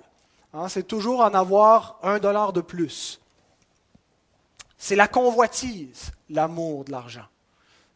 Hein. 0.53 0.69
c'est 0.69 0.87
toujours 0.87 1.21
en 1.21 1.33
avoir 1.33 1.99
un 2.03 2.19
dollar 2.19 2.53
de 2.53 2.61
plus. 2.61 3.21
C'est 4.77 4.95
la 4.95 5.07
convoitise, 5.07 6.11
l'amour 6.29 6.85
de 6.85 6.91
l'argent. 6.91 7.25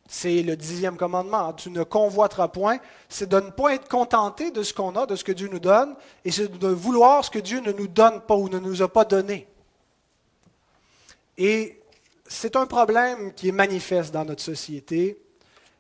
C'est 0.07 0.43
le 0.43 0.55
dixième 0.55 0.97
commandement. 0.97 1.51
Tu 1.53 1.71
ne 1.71 1.83
convoiteras 1.83 2.47
point. 2.49 2.77
C'est 3.09 3.27
de 3.27 3.39
ne 3.39 3.49
pas 3.49 3.73
être 3.73 3.89
contenté 3.89 4.51
de 4.51 4.61
ce 4.61 4.73
qu'on 4.73 4.95
a, 4.95 5.05
de 5.05 5.15
ce 5.15 5.23
que 5.23 5.31
Dieu 5.31 5.47
nous 5.47 5.59
donne, 5.59 5.95
et 6.23 6.31
c'est 6.31 6.47
de 6.47 6.67
vouloir 6.67 7.25
ce 7.25 7.31
que 7.31 7.39
Dieu 7.39 7.59
ne 7.59 7.71
nous 7.71 7.87
donne 7.87 8.21
pas 8.21 8.35
ou 8.35 8.47
ne 8.49 8.59
nous 8.59 8.81
a 8.81 8.87
pas 8.87 9.05
donné. 9.05 9.47
Et 11.37 11.81
c'est 12.27 12.55
un 12.55 12.67
problème 12.67 13.33
qui 13.33 13.49
est 13.49 13.51
manifeste 13.51 14.13
dans 14.13 14.25
notre 14.25 14.43
société, 14.43 15.19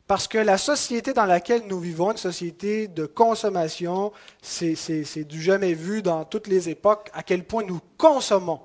parce 0.07 0.27
que 0.27 0.37
la 0.37 0.57
société 0.57 1.13
dans 1.13 1.25
laquelle 1.25 1.63
nous 1.67 1.79
vivons, 1.79 2.11
une 2.11 2.17
société 2.17 2.87
de 2.87 3.05
consommation, 3.05 4.11
c'est 4.41 5.23
du 5.23 5.41
jamais 5.41 5.73
vu 5.73 6.01
dans 6.01 6.25
toutes 6.25 6.47
les 6.47 6.67
époques, 6.69 7.09
à 7.13 7.21
quel 7.21 7.43
point 7.43 7.63
nous 7.63 7.79
consommons. 7.97 8.59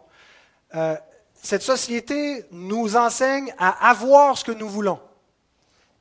Euh, 0.74 0.96
cette 1.34 1.62
société 1.62 2.44
nous 2.50 2.96
enseigne 2.96 3.54
à 3.58 3.90
avoir 3.90 4.36
ce 4.36 4.44
que 4.44 4.52
nous 4.52 4.68
voulons 4.68 5.00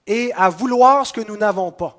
et 0.09 0.33
à 0.33 0.49
vouloir 0.49 1.05
ce 1.05 1.13
que 1.13 1.21
nous 1.21 1.37
n'avons 1.37 1.71
pas. 1.71 1.95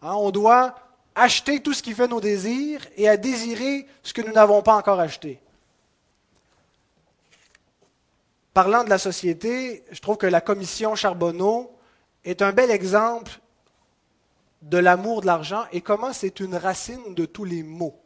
Hein, 0.00 0.14
on 0.14 0.30
doit 0.30 0.74
acheter 1.14 1.60
tout 1.60 1.74
ce 1.74 1.82
qui 1.82 1.92
fait 1.92 2.08
nos 2.08 2.22
désirs 2.22 2.80
et 2.96 3.06
à 3.06 3.18
désirer 3.18 3.86
ce 4.02 4.14
que 4.14 4.22
nous 4.22 4.32
n'avons 4.32 4.62
pas 4.62 4.74
encore 4.74 4.98
acheté. 4.98 5.38
Parlant 8.54 8.82
de 8.82 8.88
la 8.88 8.96
société, 8.96 9.84
je 9.90 10.00
trouve 10.00 10.16
que 10.16 10.26
la 10.26 10.40
commission 10.40 10.94
Charbonneau 10.94 11.70
est 12.24 12.40
un 12.40 12.52
bel 12.52 12.70
exemple 12.70 13.40
de 14.62 14.78
l'amour 14.78 15.20
de 15.20 15.26
l'argent 15.26 15.64
et 15.70 15.82
comment 15.82 16.14
c'est 16.14 16.40
une 16.40 16.56
racine 16.56 17.14
de 17.14 17.26
tous 17.26 17.44
les 17.44 17.62
mots. 17.62 18.00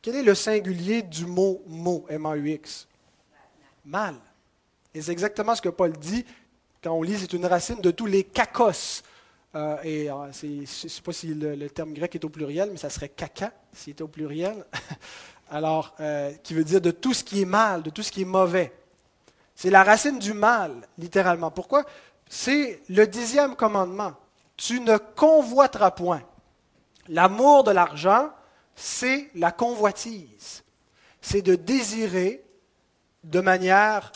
Quel 0.00 0.14
est 0.14 0.22
le 0.22 0.36
singulier 0.36 1.02
du 1.02 1.26
mot 1.26 1.62
mot, 1.66 2.06
M-A-U-X 2.08 2.86
Mal. 3.84 4.14
Et 4.94 5.02
c'est 5.02 5.12
exactement 5.12 5.56
ce 5.56 5.62
que 5.62 5.68
Paul 5.68 5.92
dit 5.92 6.24
quand 6.82 6.92
on 6.92 7.02
lit, 7.02 7.18
c'est 7.18 7.32
une 7.32 7.46
racine 7.46 7.80
de 7.80 7.90
tous 7.90 8.06
les 8.06 8.24
kakos. 8.24 9.02
Euh, 9.54 9.76
et 9.84 10.10
euh, 10.10 10.32
je 10.32 10.46
ne 10.46 10.66
sais 10.66 11.02
pas 11.02 11.12
si 11.12 11.28
le, 11.34 11.70
terme 11.70 11.92
grec 11.92 12.14
est 12.14 12.24
au 12.24 12.28
pluriel, 12.28 12.70
mais 12.72 12.76
ça 12.76 12.90
serait 12.90 13.08
caca 13.08 13.52
s'il 13.72 13.92
était 13.92 14.02
au 14.02 14.08
pluriel. 14.08 14.64
Alors, 15.50 15.94
euh, 16.00 16.32
qui 16.42 16.54
veut 16.54 16.64
dire 16.64 16.80
de 16.80 16.90
tout 16.90 17.14
ce 17.14 17.22
qui 17.22 17.42
est 17.42 17.46
mal, 17.46 17.82
de 17.82 17.90
tout 17.90 18.02
ce 18.02 18.10
qui 18.10 18.22
est 18.22 18.26
mauvais. 18.26 18.72
C'est 19.54 19.70
la 19.70 19.84
racine 19.84 20.18
du 20.18 20.32
mal, 20.32 20.88
littéralement. 20.98 21.50
Pourquoi? 21.50 21.84
C'est 22.28 22.80
le 22.88 23.06
dixième 23.06 23.54
commandement. 23.54 24.14
Tu 24.56 24.80
ne 24.80 24.96
convoiteras 24.96 25.90
point. 25.90 26.22
L'amour 27.08 27.62
de 27.64 27.70
l'argent, 27.70 28.30
c'est 28.74 29.30
la 29.34 29.52
convoitise. 29.52 30.64
C'est 31.20 31.42
de 31.42 31.54
désirer 31.54 32.42
de 33.22 33.40
manière 33.40 34.10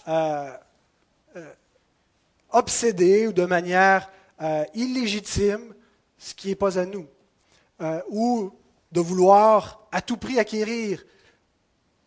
obsédé 2.51 3.27
ou 3.27 3.33
de 3.33 3.45
manière 3.45 4.11
euh, 4.43 4.65
illégitime 4.75 5.75
ce 6.19 6.35
qui 6.35 6.49
n'est 6.49 6.55
pas 6.55 6.79
à 6.79 6.87
nous, 6.87 7.07
euh, 7.81 8.01
ou 8.09 8.53
de 8.93 9.01
vouloir 9.01 9.87
à 9.93 10.01
tout 10.01 10.17
prix 10.17 10.39
acquérir 10.39 11.05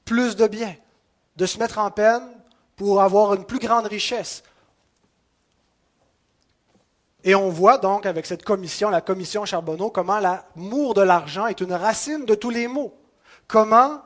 plus 0.05 0.35
de 0.35 0.47
biens, 0.47 0.75
de 1.35 1.45
se 1.45 1.59
mettre 1.59 1.77
en 1.77 1.91
peine 1.91 2.23
pour 2.75 3.01
avoir 3.01 3.33
une 3.35 3.45
plus 3.45 3.59
grande 3.59 3.85
richesse. 3.85 4.43
Et 7.23 7.35
on 7.35 7.49
voit 7.49 7.77
donc 7.77 8.05
avec 8.05 8.25
cette 8.25 8.43
commission, 8.43 8.89
la 8.89 9.01
commission 9.01 9.45
Charbonneau, 9.45 9.89
comment 9.89 10.19
l'amour 10.19 10.93
de 10.93 11.01
l'argent 11.01 11.47
est 11.47 11.61
une 11.61 11.73
racine 11.73 12.25
de 12.25 12.33
tous 12.33 12.49
les 12.49 12.67
maux. 12.67 12.93
Comment 13.47 14.01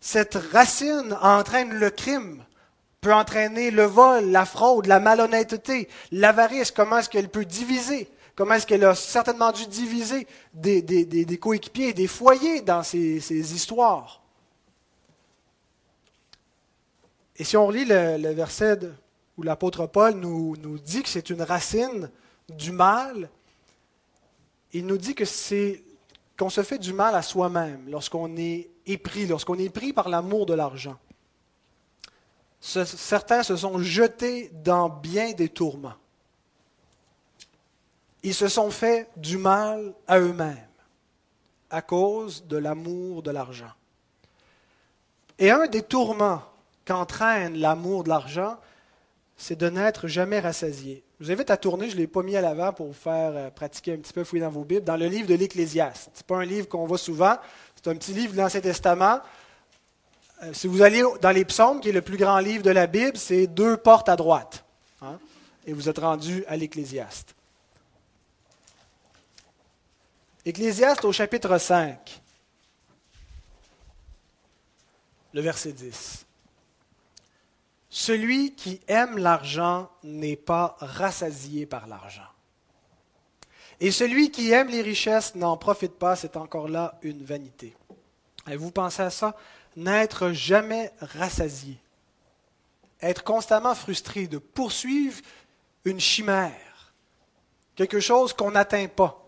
cette 0.00 0.38
racine 0.52 1.16
entraîne 1.20 1.74
le 1.74 1.90
crime, 1.90 2.44
peut 3.00 3.14
entraîner 3.14 3.70
le 3.70 3.84
vol, 3.84 4.26
la 4.26 4.44
fraude, 4.44 4.86
la 4.86 5.00
malhonnêteté, 5.00 5.88
l'avarice, 6.10 6.70
comment 6.70 6.98
est-ce 6.98 7.08
qu'elle 7.08 7.28
peut 7.28 7.44
diviser, 7.44 8.08
comment 8.34 8.54
est-ce 8.54 8.66
qu'elle 8.66 8.84
a 8.84 8.94
certainement 8.94 9.52
dû 9.52 9.66
diviser 9.66 10.26
des, 10.54 10.82
des, 10.82 11.38
coéquipiers, 11.38 11.92
des 11.92 12.08
foyers 12.08 12.60
dans 12.60 12.82
ces, 12.82 13.54
histoires? 13.54 14.22
Et 17.36 17.44
si 17.44 17.56
on 17.56 17.70
lit 17.70 17.84
le, 17.84 18.32
verset 18.32 18.80
où 19.36 19.42
l'apôtre 19.42 19.86
Paul 19.86 20.14
nous, 20.14 20.56
nous 20.56 20.78
dit 20.78 21.02
que 21.02 21.08
c'est 21.08 21.30
une 21.30 21.42
racine 21.42 22.10
du 22.48 22.72
mal, 22.72 23.30
il 24.72 24.86
nous 24.86 24.98
dit 24.98 25.14
que 25.14 25.24
c'est 25.24 25.84
qu'on 26.36 26.50
se 26.50 26.62
fait 26.62 26.78
du 26.78 26.92
mal 26.92 27.14
à 27.14 27.22
soi-même 27.22 27.88
lorsqu'on 27.88 28.36
est 28.36 28.68
épris, 28.86 29.26
lorsqu'on 29.26 29.58
est 29.58 29.70
pris 29.70 29.92
par 29.92 30.08
l'amour 30.08 30.46
de 30.46 30.54
l'argent 30.54 30.98
certains 32.60 33.42
se 33.42 33.56
sont 33.56 33.78
jetés 33.78 34.50
dans 34.64 34.88
bien 34.88 35.32
des 35.32 35.48
tourments. 35.48 35.94
Ils 38.22 38.34
se 38.34 38.48
sont 38.48 38.70
fait 38.70 39.08
du 39.16 39.38
mal 39.38 39.94
à 40.06 40.18
eux-mêmes 40.18 40.68
à 41.70 41.82
cause 41.82 42.44
de 42.46 42.56
l'amour 42.56 43.22
de 43.22 43.30
l'argent. 43.30 43.70
Et 45.38 45.50
un 45.50 45.66
des 45.66 45.82
tourments 45.82 46.42
qu'entraîne 46.84 47.58
l'amour 47.58 48.04
de 48.04 48.08
l'argent, 48.08 48.56
c'est 49.36 49.56
de 49.56 49.68
n'être 49.68 50.08
jamais 50.08 50.40
rassasié. 50.40 51.04
Je 51.20 51.26
vous 51.26 51.32
invite 51.32 51.50
à 51.50 51.56
tourner, 51.56 51.88
je 51.90 51.94
ne 51.94 52.00
l'ai 52.00 52.06
pas 52.06 52.22
mis 52.22 52.36
à 52.36 52.40
l'avant 52.40 52.72
pour 52.72 52.86
vous 52.86 52.92
faire 52.92 53.32
euh, 53.34 53.50
pratiquer 53.50 53.92
un 53.92 53.98
petit 53.98 54.12
peu, 54.12 54.24
fouiller 54.24 54.42
dans 54.42 54.50
vos 54.50 54.64
Bibles, 54.64 54.84
dans 54.84 54.96
le 54.96 55.06
livre 55.06 55.28
de 55.28 55.34
l'Ecclésiaste. 55.34 56.10
Ce 56.14 56.20
n'est 56.20 56.26
pas 56.26 56.36
un 56.36 56.44
livre 56.44 56.68
qu'on 56.68 56.86
voit 56.86 56.98
souvent, 56.98 57.36
c'est 57.76 57.90
un 57.90 57.96
petit 57.96 58.12
livre 58.12 58.32
de 58.32 58.38
l'Ancien 58.38 58.60
Testament. 58.60 59.20
Euh, 60.42 60.52
si 60.52 60.66
vous 60.66 60.82
allez 60.82 61.02
dans 61.20 61.30
les 61.30 61.44
psaumes, 61.44 61.80
qui 61.80 61.88
est 61.88 61.92
le 61.92 62.02
plus 62.02 62.16
grand 62.16 62.38
livre 62.38 62.62
de 62.62 62.70
la 62.70 62.86
Bible, 62.86 63.16
c'est 63.16 63.46
deux 63.46 63.76
portes 63.76 64.08
à 64.08 64.16
droite. 64.16 64.64
Hein, 65.02 65.18
et 65.66 65.72
vous 65.72 65.88
êtes 65.88 65.98
rendu 65.98 66.44
à 66.46 66.56
l'Ecclésiaste. 66.56 67.34
Ecclésiaste 70.44 71.04
au 71.04 71.12
chapitre 71.12 71.58
5, 71.58 72.22
le 75.34 75.40
verset 75.40 75.72
10. 75.72 76.24
Celui 77.90 78.54
qui 78.54 78.80
aime 78.86 79.18
l'argent 79.18 79.90
n'est 80.04 80.36
pas 80.36 80.76
rassasié 80.78 81.66
par 81.66 81.86
l'argent. 81.86 82.22
Et 83.80 83.90
celui 83.90 84.30
qui 84.30 84.52
aime 84.52 84.68
les 84.68 84.82
richesses 84.82 85.34
n'en 85.34 85.56
profite 85.56 85.94
pas, 85.94 86.16
c'est 86.16 86.36
encore 86.36 86.68
là 86.68 86.98
une 87.02 87.24
vanité. 87.24 87.74
Et 88.50 88.56
vous 88.56 88.70
pensez 88.70 89.02
à 89.02 89.10
ça? 89.10 89.36
N'être 89.78 90.32
jamais 90.32 90.90
rassasié. 91.00 91.78
Être 93.00 93.22
constamment 93.22 93.76
frustré 93.76 94.26
de 94.26 94.38
poursuivre 94.38 95.20
une 95.84 96.00
chimère, 96.00 96.92
quelque 97.76 98.00
chose 98.00 98.32
qu'on 98.32 98.50
n'atteint 98.50 98.88
pas. 98.88 99.24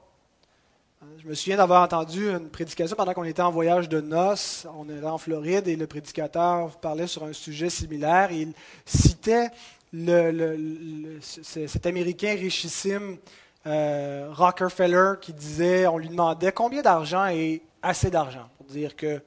Je 1.23 1.28
me 1.28 1.35
souviens 1.35 1.57
d'avoir 1.57 1.85
entendu 1.85 2.30
une 2.30 2.49
prédication 2.49 2.97
pendant 2.97 3.14
qu'on 3.14 3.23
était 3.23 3.42
en 3.42 3.52
voyage 3.52 3.88
de 3.88 4.00
noces. 4.00 4.66
On 4.76 4.88
était 4.88 5.07
en 5.07 5.19
Floride 5.19 5.69
et 5.69 5.76
le 5.76 5.87
prédicateur 5.87 6.76
parlait 6.78 7.07
sur 7.07 7.23
un 7.23 7.33
sujet 7.33 7.71
similaire. 7.71 8.33
Il 8.33 8.52
citait 8.85 9.50
cet 11.23 11.87
Américain 11.87 12.35
richissime, 12.35 13.19
euh, 13.66 14.28
Rockefeller, 14.33 15.12
qui 15.21 15.33
disait, 15.33 15.87
on 15.87 15.99
lui 15.99 16.09
demandait 16.09 16.50
combien 16.50 16.83
d'argent 16.83 17.26
est 17.26 17.62
assez 17.83 18.11
d'argent 18.11 18.49
pour 18.57 18.66
dire 18.66 18.97
que 18.97 19.23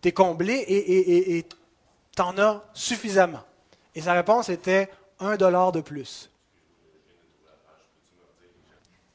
tu 0.00 0.08
es 0.08 0.12
comblé 0.12 0.64
et 0.66 1.46
tu 2.14 2.22
en 2.22 2.38
as 2.38 2.64
suffisamment. 2.72 3.42
Et 3.94 4.00
sa 4.00 4.12
réponse 4.12 4.48
était 4.48 4.88
un 5.18 5.36
dollar 5.36 5.72
de 5.72 5.80
plus. 5.80 6.30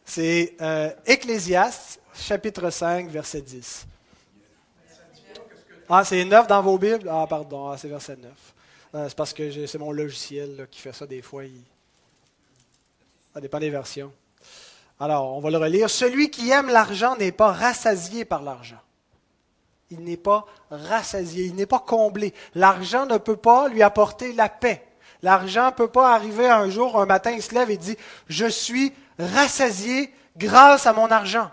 C'est 0.05 0.55
euh, 0.61 0.91
Ecclésiaste, 1.07 1.99
chapitre 2.13 2.69
5, 2.69 3.09
verset 3.09 3.41
10. 3.41 3.87
Ah, 5.89 6.03
c'est 6.03 6.23
9 6.23 6.47
dans 6.47 6.61
vos 6.61 6.77
Bibles? 6.77 7.09
Ah, 7.09 7.25
pardon, 7.27 7.69
ah, 7.69 7.77
c'est 7.77 7.87
verset 7.87 8.15
9. 8.15 8.31
Euh, 8.93 9.09
c'est 9.09 9.15
parce 9.15 9.33
que 9.33 9.65
c'est 9.65 9.77
mon 9.77 9.91
logiciel 9.91 10.67
qui 10.69 10.79
fait 10.79 10.93
ça 10.93 11.07
des 11.07 11.21
fois. 11.21 11.43
Ça 13.33 13.41
dépend 13.41 13.59
des 13.59 13.69
versions. 13.69 14.13
Alors, 14.99 15.35
on 15.35 15.41
va 15.41 15.49
le 15.49 15.57
relire. 15.57 15.89
Celui 15.89 16.29
qui 16.29 16.51
aime 16.51 16.69
l'argent 16.69 17.15
n'est 17.17 17.31
pas 17.31 17.51
rassasié 17.51 18.25
par 18.25 18.43
l'argent. 18.43 18.79
Il 19.91 20.03
n'est 20.03 20.17
pas 20.17 20.45
rassasié, 20.71 21.45
il 21.45 21.55
n'est 21.55 21.65
pas 21.65 21.79
comblé. 21.79 22.33
L'argent 22.55 23.05
ne 23.05 23.17
peut 23.17 23.37
pas 23.37 23.67
lui 23.67 23.83
apporter 23.83 24.33
la 24.33 24.49
paix. 24.49 24.85
L'argent 25.21 25.67
ne 25.67 25.71
peut 25.71 25.87
pas 25.87 26.13
arriver 26.13 26.49
un 26.49 26.69
jour, 26.69 26.99
un 26.99 27.05
matin, 27.05 27.31
il 27.31 27.41
se 27.41 27.53
lève 27.53 27.69
et 27.69 27.77
dit, 27.77 27.97
je 28.27 28.45
suis 28.45 28.93
rassasié 29.19 30.13
grâce 30.37 30.87
à 30.87 30.93
mon 30.93 31.09
argent. 31.09 31.49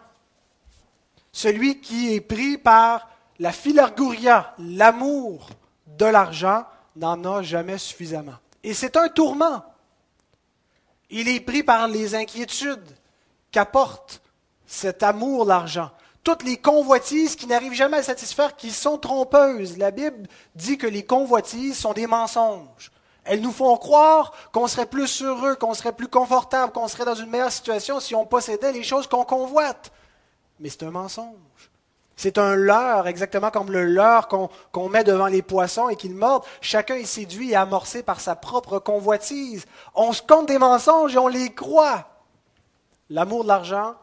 Celui 1.33 1.81
qui 1.81 2.15
est 2.15 2.21
pris 2.21 2.59
par 2.59 3.09
la 3.39 3.53
philargouria, 3.53 4.55
l'amour 4.59 5.49
de 5.87 6.07
l'argent, 6.07 6.65
n'en 6.97 7.25
a 7.25 7.43
jamais 7.43 7.79
suffisamment. 7.79 8.37
Et 8.63 8.75
c'est 8.75 8.97
un 8.97 9.09
tourment. 9.09 9.65
Il 11.11 11.29
est 11.29 11.41
pris 11.41 11.63
par 11.63 11.89
les 11.89 12.15
inquiétudes 12.15 12.97
qu'apporte 13.51 14.23
cet 14.67 15.03
amour, 15.03 15.45
l'argent. 15.45 15.91
Toutes 16.25 16.45
les 16.45 16.57
convoitises 16.57 17.35
qui 17.35 17.47
n'arrivent 17.47 17.73
jamais 17.73 17.99
à 17.99 18.03
satisfaire, 18.03 18.55
qui 18.55 18.71
sont 18.71 18.97
trompeuses. 18.99 19.77
La 19.77 19.91
Bible 19.91 20.29
dit 20.55 20.79
que 20.79 20.87
les 20.87 21.05
convoitises 21.05 21.79
sont 21.79 21.93
des 21.93 22.07
mensonges. 22.07 22.93
Elles 23.25 23.41
nous 23.41 23.53
font 23.53 23.77
croire 23.77 24.33
qu'on 24.53 24.67
serait 24.67 24.87
plus 24.87 25.23
heureux, 25.23 25.55
qu'on 25.57 25.75
serait 25.75 25.93
plus 25.93 26.09
confortable, 26.09 26.73
qu'on 26.73 26.89
serait 26.89 27.05
dans 27.05 27.15
une 27.15 27.31
meilleure 27.31 27.53
situation 27.53 28.01
si 28.01 28.15
on 28.15 28.27
possédait 28.27 28.73
les 28.73 28.83
choses 28.83 29.07
qu'on 29.07 29.25
convoite. 29.25 29.93
Mais 30.61 30.69
c'est 30.69 30.85
un 30.85 30.91
mensonge. 30.91 31.71
C'est 32.17 32.39
un 32.39 32.55
leurre, 32.55 33.09
exactement 33.09 33.51
comme 33.51 33.73
le 33.73 33.85
leurre 33.85 34.29
qu'on 34.29 34.89
met 34.89 35.03
devant 35.03 35.27
les 35.27 35.43
poissons 35.43 35.89
et 35.89 35.97
qu'ils 35.97 36.15
mordent. 36.15 36.45
Chacun 36.61 36.95
est 36.95 37.05
séduit 37.05 37.51
et 37.51 37.57
amorcé 37.57 38.03
par 38.03 38.21
sa 38.21 38.37
propre 38.37 38.79
convoitise. 38.79 39.67
On 39.95 40.13
se 40.13 40.23
compte 40.23 40.47
des 40.47 40.59
mensonges 40.59 41.15
et 41.15 41.19
on 41.19 41.29
les 41.29 41.53
croit. 41.53 42.07
L'amour 43.11 43.43
de 43.43 43.49
l'argent 43.49 43.95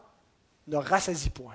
ne 0.66 0.76
rassasie 0.76 1.30
point. 1.30 1.54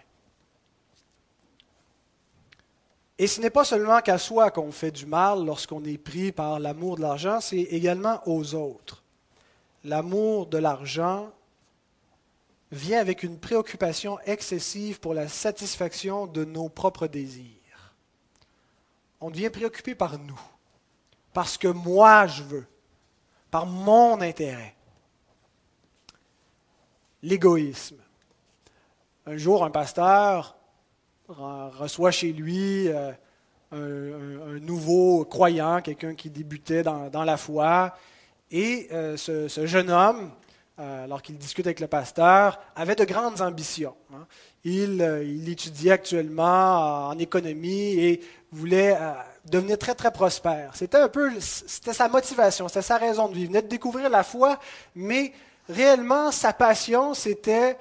Et 3.17 3.27
ce 3.27 3.39
n'est 3.39 3.49
pas 3.49 3.63
seulement 3.63 4.01
qu'à 4.01 4.17
soi 4.17 4.51
qu'on 4.51 4.71
fait 4.71 4.91
du 4.91 5.05
mal 5.05 5.45
lorsqu'on 5.45 5.83
est 5.85 5.97
pris 5.97 6.31
par 6.33 6.59
l'amour 6.59 6.97
de 6.97 7.01
l'argent, 7.01 7.39
c'est 7.39 7.57
également 7.57 8.21
aux 8.25 8.55
autres. 8.55 9.03
L'amour 9.85 10.47
de 10.47 10.57
l'argent 10.57 11.31
vient 12.71 12.99
avec 12.99 13.23
une 13.23 13.39
préoccupation 13.39 14.19
excessive 14.25 14.99
pour 14.99 15.13
la 15.13 15.29
satisfaction 15.29 16.27
de 16.27 16.43
nos 16.43 16.67
propres 16.67 17.07
désirs. 17.07 17.95
On 19.21 19.29
devient 19.29 19.49
préoccupé 19.49 19.95
par 19.95 20.19
nous, 20.19 20.39
parce 21.31 21.57
que 21.57 21.69
moi 21.69 22.27
je 22.27 22.43
veux, 22.43 22.67
par 23.49 23.65
mon 23.65 24.19
intérêt. 24.19 24.75
L'égoïsme. 27.23 27.97
Un 29.25 29.37
jour, 29.37 29.63
un 29.63 29.71
pasteur 29.71 30.57
reçoit 31.27 32.11
chez 32.11 32.31
lui 32.31 32.89
euh, 33.73 34.55
un, 34.55 34.59
nouveau 34.59 35.25
croyant, 35.25 35.81
quelqu'un 35.81 36.13
qui 36.13 36.29
débutait 36.29 36.83
dans, 36.83 37.23
la 37.23 37.35
foi. 37.35 37.95
Et 38.51 38.87
euh, 38.91 39.17
ce, 39.17 39.65
jeune 39.65 39.89
homme, 39.89 40.31
euh, 40.79 41.03
alors 41.03 41.21
qu'il 41.21 41.37
discute 41.37 41.65
avec 41.65 41.79
le 41.79 41.87
pasteur, 41.87 42.59
avait 42.75 42.95
de 42.95 43.03
grandes 43.03 43.41
ambitions. 43.41 43.95
Hein. 44.13 44.27
Il, 44.63 45.01
étudiait 45.49 45.91
actuellement 45.91 47.09
en 47.09 47.17
économie 47.17 47.99
et 47.99 48.21
voulait 48.51 48.97
devenir 49.45 49.77
très 49.77 49.95
très 49.95 50.11
prospère. 50.11 50.75
C'était 50.75 50.97
un 50.97 51.09
peu, 51.09 51.31
c'était 51.39 51.93
sa 51.93 52.07
motivation, 52.07 52.67
c'était 52.67 52.81
sa 52.81 52.97
raison 52.97 53.27
de 53.27 53.33
vivre. 53.33 53.45
Il 53.45 53.47
venait 53.47 53.61
de 53.61 53.67
découvrir 53.67 54.09
la 54.09 54.23
foi, 54.23 54.59
mais 54.95 55.33
réellement 55.67 56.31
sa 56.31 56.53
passion, 56.53 57.13
c'était 57.13 57.77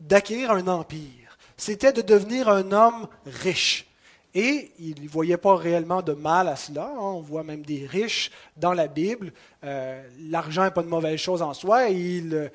d'acquérir 0.00 0.50
un 0.50 0.66
empire 0.66 1.27
c'était 1.58 1.92
de 1.92 2.00
devenir 2.00 2.48
un 2.48 2.72
homme 2.72 3.08
riche. 3.26 3.86
Et 4.34 4.72
il 4.78 5.02
ne 5.02 5.08
voyait 5.08 5.36
pas 5.36 5.56
réellement 5.56 6.00
de 6.00 6.12
mal 6.12 6.48
à 6.48 6.56
cela. 6.56 6.92
Hein. 6.94 6.98
On 6.98 7.20
voit 7.20 7.42
même 7.42 7.62
des 7.62 7.86
riches 7.86 8.30
dans 8.56 8.72
la 8.72 8.86
Bible. 8.86 9.32
Euh, 9.64 10.02
l'argent 10.30 10.62
n'est 10.62 10.70
pas 10.70 10.82
de 10.82 10.88
mauvaise 10.88 11.18
chose 11.18 11.42
en 11.42 11.52
soi. 11.54 11.88
il, 11.88 12.50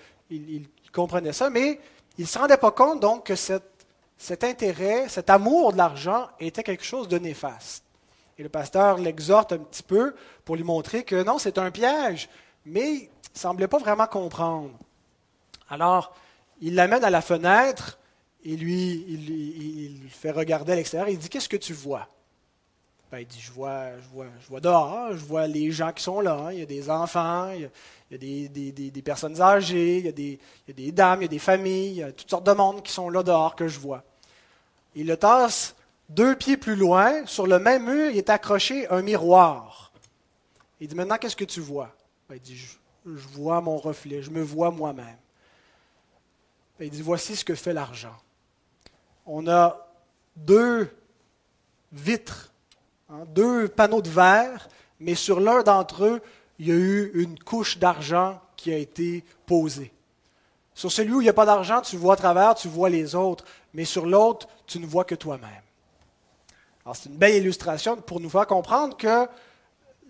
comprenait 0.93 1.33
ça, 1.33 1.49
mais 1.49 1.79
il 2.17 2.21
ne 2.21 2.27
se 2.27 2.37
rendait 2.37 2.57
pas 2.57 2.71
compte 2.71 2.99
donc 2.99 3.25
que 3.25 3.35
cet 3.35 4.43
intérêt, 4.43 5.09
cet 5.09 5.29
amour 5.29 5.73
de 5.73 5.77
l'argent 5.77 6.27
était 6.39 6.63
quelque 6.63 6.83
chose 6.83 7.07
de 7.07 7.17
néfaste. 7.17 7.83
Et 8.37 8.43
le 8.43 8.49
pasteur 8.49 8.99
l'exhorte 8.99 9.53
un 9.53 9.57
petit 9.57 9.83
peu 9.83 10.15
pour 10.45 10.55
lui 10.55 10.63
montrer 10.63 11.03
que 11.03 11.23
non, 11.23 11.39
c'est 11.39 11.57
un 11.57 11.71
piège, 11.71 12.29
mais 12.65 12.93
il 12.93 13.01
ne 13.33 13.39
semblait 13.39 13.67
pas 13.67 13.79
vraiment 13.79 14.07
comprendre. 14.07 14.71
Alors, 15.69 16.15
il 16.61 16.75
l'amène 16.75 17.03
à 17.03 17.09
la 17.09 17.21
fenêtre 17.21 17.97
et 18.45 18.57
lui, 18.57 19.05
il, 19.07 20.09
fait 20.09 20.31
regarder 20.31 20.73
à 20.73 20.75
l'extérieur. 20.75 21.09
Il 21.09 21.17
dit 21.17 21.29
Qu'est-ce 21.29 21.47
que 21.47 21.57
tu 21.57 21.73
vois? 21.73 22.07
Ben, 23.11 23.19
Il 23.19 23.27
dit 23.27 23.39
je 23.39 23.51
vois, 23.51 23.97
je, 24.01 24.07
vois, 24.09 24.25
je 24.41 24.47
vois 24.47 24.59
dehors, 24.59 25.11
je 25.13 25.23
vois 25.25 25.47
les 25.47 25.71
gens 25.71 25.93
qui 25.93 26.03
sont 26.03 26.19
là. 26.19 26.49
Il 26.51 26.59
y 26.59 26.61
a 26.61 26.65
des 26.65 26.89
enfants, 26.89 27.51
il 27.51 27.69
y 28.11 28.15
a, 28.15 28.17
des, 28.17 29.01
personnes 29.01 29.39
âgées, 29.39 29.99
il 29.99 30.05
y, 30.05 30.09
a 30.09 30.11
des, 30.11 30.39
il 30.67 30.93
dames, 30.93 31.21
il 31.21 31.23
y 31.23 31.25
a 31.25 31.29
des 31.29 31.39
familles, 31.39 31.89
il 31.89 31.97
y 31.97 32.03
a 32.03 32.11
toutes 32.11 32.29
sortes 32.29 32.45
de 32.45 32.51
monde 32.51 32.83
qui 32.83 32.91
sont 32.91 33.09
là 33.09 33.23
dehors 33.23 33.55
que 33.55 33.67
je 33.67 33.79
vois. 33.79 34.03
Il 34.95 35.07
le 35.07 35.15
tasse 35.15 35.75
deux 36.09 36.35
pieds 36.35 36.57
plus 36.57 36.75
loin. 36.75 37.25
Sur 37.25 37.47
le 37.47 37.59
même 37.59 37.85
mur, 37.85 38.11
il 38.11 38.17
est 38.17 38.29
accroché 38.29 38.89
un 38.89 39.01
miroir. 39.01 39.93
Il 40.81 40.89
dit 40.89 40.95
Maintenant, 40.95 41.17
qu'est-ce 41.17 41.37
que 41.37 41.45
tu 41.45 41.61
vois? 41.61 41.95
Ben, 42.27 42.35
Il 42.35 42.41
dit 42.41 42.57
je 43.05 43.27
vois 43.27 43.61
mon 43.61 43.77
reflet, 43.77 44.21
je 44.21 44.31
me 44.31 44.41
vois 44.41 44.69
moi-même. 44.69 45.17
Ben, 46.77 46.85
il 46.85 46.89
dit 46.89 47.01
Voici 47.01 47.37
ce 47.37 47.45
que 47.45 47.55
fait 47.55 47.73
l'argent 47.73 48.15
on 49.25 49.47
a 49.47 49.87
deux 50.35 50.89
vitres, 51.91 52.51
hein, 53.09 53.25
deux 53.27 53.67
panneaux 53.67 54.01
de 54.01 54.09
verre, 54.09 54.67
mais 54.99 55.15
sur 55.15 55.39
l'un 55.39 55.63
d'entre 55.63 56.05
eux, 56.05 56.21
il 56.59 56.67
y 56.67 56.71
a 56.71 56.75
eu 56.75 57.11
une 57.13 57.37
couche 57.39 57.77
d'argent 57.77 58.39
qui 58.55 58.73
a 58.73 58.77
été 58.77 59.23
posée. 59.45 59.91
Sur 60.73 60.91
celui 60.91 61.13
où 61.13 61.21
il 61.21 61.25
n'y 61.25 61.29
a 61.29 61.33
pas 61.33 61.45
d'argent, 61.45 61.81
tu 61.81 61.97
vois 61.97 62.13
à 62.13 62.17
travers, 62.17 62.55
tu 62.55 62.67
vois 62.67 62.89
les 62.89 63.15
autres, 63.15 63.45
mais 63.73 63.85
sur 63.85 64.05
l'autre, 64.05 64.47
tu 64.65 64.79
ne 64.79 64.85
vois 64.85 65.03
que 65.03 65.15
toi-même. 65.15 65.49
c'est 66.93 67.09
une 67.09 67.17
belle 67.17 67.35
illustration 67.35 67.97
pour 67.97 68.19
nous 68.19 68.29
faire 68.29 68.47
comprendre 68.47 68.97
que 68.97 69.27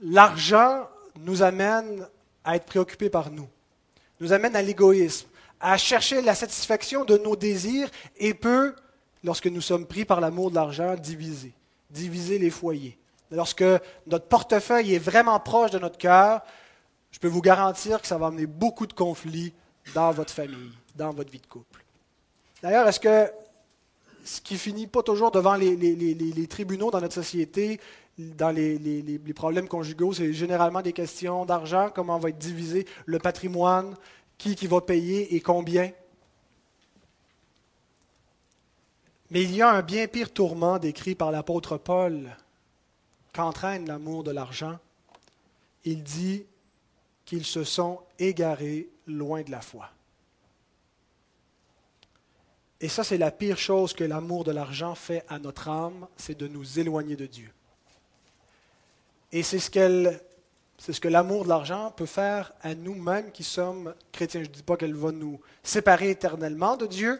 l'argent 0.01 0.87
nous 1.17 1.43
amène 1.43 2.07
à 2.43 2.55
être 2.55 2.65
préoccupés 2.65 3.09
par 3.09 3.29
nous, 3.29 3.47
nous 4.19 4.33
amène 4.33 4.55
à 4.55 4.61
l'égoïsme, 4.61 5.27
à 5.59 5.77
chercher 5.77 6.21
la 6.21 6.35
satisfaction 6.35 7.05
de 7.05 7.17
nos 7.17 7.35
désirs 7.35 7.89
et 8.17 8.33
peut, 8.33 8.75
lorsque 9.23 9.47
nous 9.47 9.61
sommes 9.61 9.85
pris 9.85 10.05
par 10.05 10.21
l'amour 10.21 10.49
de 10.49 10.55
l'argent, 10.55 10.95
diviser, 10.95 11.53
diviser 11.89 12.39
les 12.39 12.49
foyers. 12.49 12.97
Lorsque 13.31 13.63
notre 14.07 14.27
portefeuille 14.27 14.93
est 14.93 14.99
vraiment 14.99 15.39
proche 15.39 15.71
de 15.71 15.79
notre 15.79 15.97
cœur, 15.97 16.41
je 17.11 17.19
peux 17.19 17.27
vous 17.27 17.41
garantir 17.41 18.01
que 18.01 18.07
ça 18.07 18.17
va 18.17 18.27
amener 18.27 18.45
beaucoup 18.45 18.87
de 18.87 18.93
conflits 18.93 19.53
dans 19.93 20.11
votre 20.11 20.33
famille, 20.33 20.71
dans 20.95 21.11
votre 21.11 21.31
vie 21.31 21.39
de 21.39 21.47
couple. 21.47 21.83
D'ailleurs, 22.61 22.87
est-ce 22.87 22.99
que 22.99 23.31
ce 24.23 24.41
qui 24.41 24.57
finit 24.57 24.87
pas 24.87 25.03
toujours 25.03 25.31
devant 25.31 25.55
les, 25.55 26.47
tribunaux 26.47 26.91
dans 26.91 27.01
notre 27.01 27.13
société, 27.13 27.79
dans 28.17 28.51
les, 28.51 29.19
problèmes 29.35 29.67
conjugaux, 29.67 30.13
c'est 30.13 30.33
généralement 30.33 30.81
des 30.81 30.93
questions 30.93 31.45
d'argent, 31.45 31.89
comment 31.93 32.19
va 32.19 32.29
être 32.29 32.37
divisé 32.37 32.85
le 33.05 33.19
patrimoine, 33.19 33.95
qui, 34.37 34.55
qui 34.55 34.67
va 34.67 34.81
payer 34.81 35.35
et 35.35 35.41
combien? 35.41 35.91
Mais 39.33 39.41
il 39.41 39.55
y 39.55 39.63
a 39.63 39.71
un 39.71 39.81
bien 39.81 40.07
pire 40.07 40.31
tourment 40.31 40.77
décrit 40.77 41.15
par 41.15 41.31
l'apôtre 41.31 41.77
Paul 41.79 42.29
qu'entraîne 43.33 43.87
l'amour 43.87 44.23
de 44.23 44.29
l'argent. 44.29 44.77
Il 45.85 46.03
dit 46.03 46.45
qu'ils 47.25 47.43
se 47.43 47.63
sont 47.63 47.99
égarés 48.19 48.89
loin 49.07 49.41
de 49.41 49.49
la 49.49 49.61
foi. 49.61 49.89
Et 52.79 52.87
ça, 52.87 53.03
c'est 53.03 53.17
la 53.17 53.31
pire 53.31 53.57
chose 53.57 53.93
que 53.93 54.03
l'amour 54.03 54.43
de 54.43 54.51
l'argent 54.51 54.93
fait 54.93 55.25
à 55.27 55.39
notre 55.39 55.67
âme, 55.67 56.07
c'est 56.15 56.37
de 56.37 56.47
nous 56.47 56.77
éloigner 56.77 57.15
de 57.15 57.25
Dieu. 57.25 57.51
Et 59.31 59.41
c'est 59.41 59.57
ce, 59.57 60.19
c'est 60.77 60.93
ce 60.93 61.01
que 61.01 61.07
l'amour 61.07 61.45
de 61.45 61.49
l'argent 61.49 61.89
peut 61.89 62.05
faire 62.05 62.53
à 62.61 62.75
nous-mêmes 62.75 63.31
qui 63.31 63.43
sommes 63.43 63.95
chrétiens. 64.11 64.43
Je 64.43 64.49
ne 64.49 64.53
dis 64.53 64.61
pas 64.61 64.77
qu'elle 64.77 64.93
va 64.93 65.11
nous 65.11 65.41
séparer 65.63 66.11
éternellement 66.11 66.77
de 66.77 66.85
Dieu, 66.85 67.19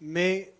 mais 0.00 0.55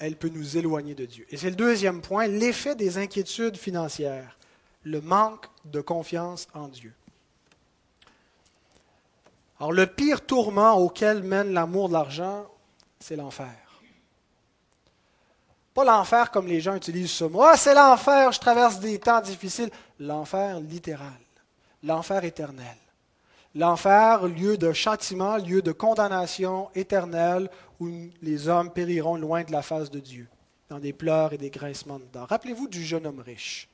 elle 0.00 0.16
peut 0.16 0.30
nous 0.30 0.56
éloigner 0.56 0.94
de 0.94 1.04
Dieu. 1.04 1.26
Et 1.30 1.36
c'est 1.36 1.50
le 1.50 1.56
deuxième 1.56 2.00
point, 2.00 2.26
l'effet 2.26 2.74
des 2.74 2.98
inquiétudes 2.98 3.56
financières, 3.56 4.36
le 4.82 5.00
manque 5.00 5.46
de 5.66 5.80
confiance 5.80 6.48
en 6.54 6.68
Dieu. 6.68 6.92
Alors 9.58 9.72
le 9.72 9.86
pire 9.86 10.24
tourment 10.24 10.78
auquel 10.78 11.22
mène 11.22 11.52
l'amour 11.52 11.88
de 11.88 11.92
l'argent, 11.92 12.46
c'est 12.98 13.14
l'enfer. 13.14 13.54
Pas 15.74 15.84
l'enfer 15.84 16.30
comme 16.30 16.46
les 16.46 16.62
gens 16.62 16.74
utilisent 16.74 17.12
ce 17.12 17.24
mot. 17.24 17.42
Ah, 17.42 17.56
c'est 17.58 17.74
l'enfer, 17.74 18.32
je 18.32 18.40
traverse 18.40 18.80
des 18.80 18.98
temps 18.98 19.20
difficiles. 19.20 19.70
L'enfer 20.00 20.60
littéral, 20.60 21.12
l'enfer 21.82 22.24
éternel. 22.24 22.76
L'enfer, 23.54 24.26
lieu 24.26 24.56
de 24.56 24.72
châtiment, 24.72 25.36
lieu 25.36 25.60
de 25.62 25.72
condamnation 25.72 26.70
éternelle 26.74 27.50
où 27.80 27.88
les 28.22 28.48
hommes 28.48 28.72
périront 28.72 29.16
loin 29.16 29.42
de 29.42 29.52
la 29.52 29.62
face 29.62 29.90
de 29.90 29.98
Dieu, 29.98 30.28
dans 30.68 30.78
des 30.78 30.92
pleurs 30.92 31.32
et 31.32 31.38
des 31.38 31.50
grincements 31.50 31.98
de 31.98 32.06
dents. 32.12 32.26
Rappelez-vous 32.26 32.68
du 32.68 32.84
jeune 32.84 33.06
homme 33.06 33.20
riche 33.20 33.68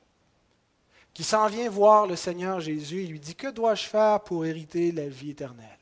qui 1.12 1.24
s'en 1.24 1.46
vient 1.46 1.70
voir 1.70 2.06
le 2.06 2.16
Seigneur 2.16 2.60
Jésus 2.60 3.02
et 3.02 3.06
lui 3.06 3.20
dit, 3.20 3.34
Que 3.34 3.50
dois-je 3.50 3.86
faire 3.86 4.20
pour 4.20 4.44
hériter 4.44 4.92
la 4.92 5.08
vie 5.08 5.30
éternelle? 5.30 5.78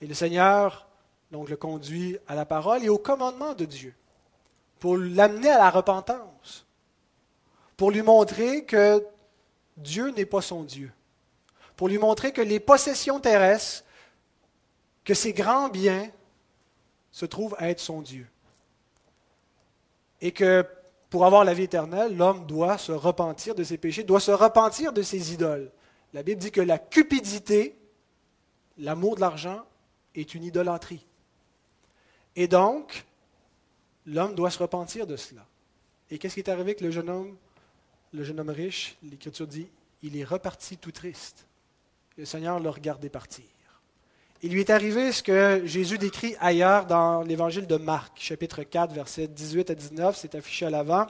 Et 0.00 0.06
le 0.06 0.14
Seigneur 0.14 0.86
donc 1.30 1.48
le 1.48 1.56
conduit 1.56 2.18
à 2.28 2.34
la 2.34 2.44
parole 2.44 2.84
et 2.84 2.88
au 2.88 2.98
commandement 2.98 3.54
de 3.54 3.64
Dieu, 3.64 3.94
pour 4.78 4.96
l'amener 4.96 5.50
à 5.50 5.58
la 5.58 5.70
repentance, 5.70 6.66
pour 7.76 7.90
lui 7.90 8.02
montrer 8.02 8.64
que 8.64 9.04
Dieu 9.76 10.10
n'est 10.10 10.26
pas 10.26 10.40
son 10.40 10.62
Dieu, 10.62 10.92
pour 11.76 11.88
lui 11.88 11.98
montrer 11.98 12.32
que 12.32 12.40
les 12.40 12.60
possessions 12.60 13.20
terrestres, 13.20 13.84
que 15.04 15.14
ses 15.14 15.32
grands 15.32 15.68
biens 15.68 16.10
se 17.12 17.26
trouvent 17.26 17.54
à 17.58 17.70
être 17.70 17.80
son 17.80 18.02
Dieu. 18.02 18.26
Et 20.20 20.32
que 20.32 20.66
pour 21.10 21.24
avoir 21.24 21.44
la 21.44 21.54
vie 21.54 21.64
éternelle, 21.64 22.16
l'homme 22.16 22.46
doit 22.46 22.78
se 22.78 22.92
repentir 22.92 23.54
de 23.54 23.62
ses 23.62 23.78
péchés, 23.78 24.02
doit 24.02 24.20
se 24.20 24.32
repentir 24.32 24.92
de 24.92 25.02
ses 25.02 25.32
idoles. 25.32 25.70
La 26.12 26.22
Bible 26.22 26.40
dit 26.40 26.50
que 26.50 26.60
la 26.60 26.78
cupidité, 26.78 27.78
l'amour 28.78 29.16
de 29.16 29.20
l'argent, 29.20 29.62
est 30.14 30.34
une 30.34 30.44
idolâtrie. 30.44 31.06
Et 32.34 32.48
donc, 32.48 33.04
l'homme 34.06 34.34
doit 34.34 34.50
se 34.50 34.58
repentir 34.58 35.06
de 35.06 35.16
cela. 35.16 35.46
Et 36.10 36.18
qu'est-ce 36.18 36.34
qui 36.34 36.40
est 36.40 36.48
arrivé 36.48 36.62
avec 36.62 36.80
le 36.80 36.90
jeune 36.90 37.10
homme, 37.10 37.36
le 38.12 38.24
jeune 38.24 38.40
homme 38.40 38.50
riche? 38.50 38.96
L'Écriture 39.02 39.46
dit, 39.46 39.68
il 40.02 40.16
est 40.16 40.24
reparti 40.24 40.76
tout 40.76 40.92
triste. 40.92 41.46
Le 42.16 42.24
Seigneur 42.24 42.58
l'a 42.60 42.70
regardé 42.70 43.08
partir. 43.08 43.44
Il 44.42 44.52
lui 44.52 44.60
est 44.60 44.70
arrivé 44.70 45.12
ce 45.12 45.22
que 45.22 45.62
Jésus 45.64 45.98
décrit 45.98 46.36
ailleurs 46.40 46.86
dans 46.86 47.22
l'évangile 47.22 47.66
de 47.66 47.76
Marc, 47.76 48.12
chapitre 48.16 48.62
4, 48.62 48.92
versets 48.92 49.28
18 49.28 49.70
à 49.70 49.74
19, 49.74 50.16
c'est 50.16 50.34
affiché 50.34 50.66
à 50.66 50.70
l'avant. 50.70 51.06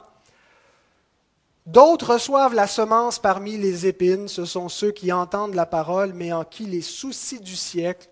D'autres 1.65 2.13
reçoivent 2.13 2.53
la 2.53 2.67
semence 2.67 3.19
parmi 3.19 3.57
les 3.57 3.85
épines, 3.85 4.27
ce 4.27 4.45
sont 4.45 4.69
ceux 4.69 4.91
qui 4.91 5.11
entendent 5.11 5.55
la 5.55 5.65
parole, 5.65 6.13
mais 6.13 6.31
en 6.31 6.45
qui 6.45 6.65
les 6.65 6.81
soucis 6.81 7.41
du 7.41 7.55
siècle, 7.55 8.07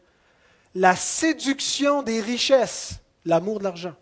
la 0.73 0.95
séduction 0.95 2.03
des 2.03 2.19
richesses 2.19 2.99
l'amour 3.25 3.59
de 3.59 3.65
l'argent 3.65 3.95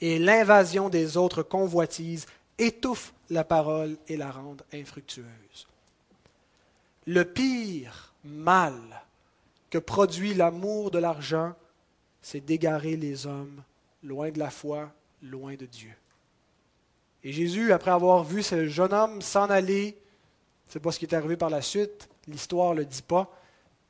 et 0.00 0.18
l'invasion 0.18 0.88
des 0.88 1.16
autres 1.16 1.42
convoitises 1.42 2.26
étouffent 2.58 3.12
la 3.30 3.44
parole 3.44 3.96
et 4.06 4.16
la 4.16 4.30
rendent 4.30 4.62
infructueuse. 4.72 5.67
Le 7.08 7.24
pire 7.24 8.12
mal 8.22 8.74
que 9.70 9.78
produit 9.78 10.34
l'amour 10.34 10.90
de 10.90 10.98
l'argent, 10.98 11.54
c'est 12.20 12.44
d'égarer 12.44 12.96
les 12.96 13.26
hommes 13.26 13.62
loin 14.02 14.30
de 14.30 14.38
la 14.38 14.50
foi, 14.50 14.90
loin 15.22 15.54
de 15.54 15.64
Dieu. 15.64 15.94
Et 17.24 17.32
Jésus, 17.32 17.72
après 17.72 17.92
avoir 17.92 18.24
vu 18.24 18.42
ce 18.42 18.68
jeune 18.68 18.92
homme 18.92 19.22
s'en 19.22 19.48
aller, 19.48 19.96
c'est 20.68 20.80
pas 20.80 20.92
ce 20.92 20.98
qui 20.98 21.06
est 21.06 21.14
arrivé 21.14 21.38
par 21.38 21.48
la 21.48 21.62
suite, 21.62 22.10
l'histoire 22.26 22.74
ne 22.74 22.80
le 22.80 22.84
dit 22.84 23.00
pas, 23.00 23.34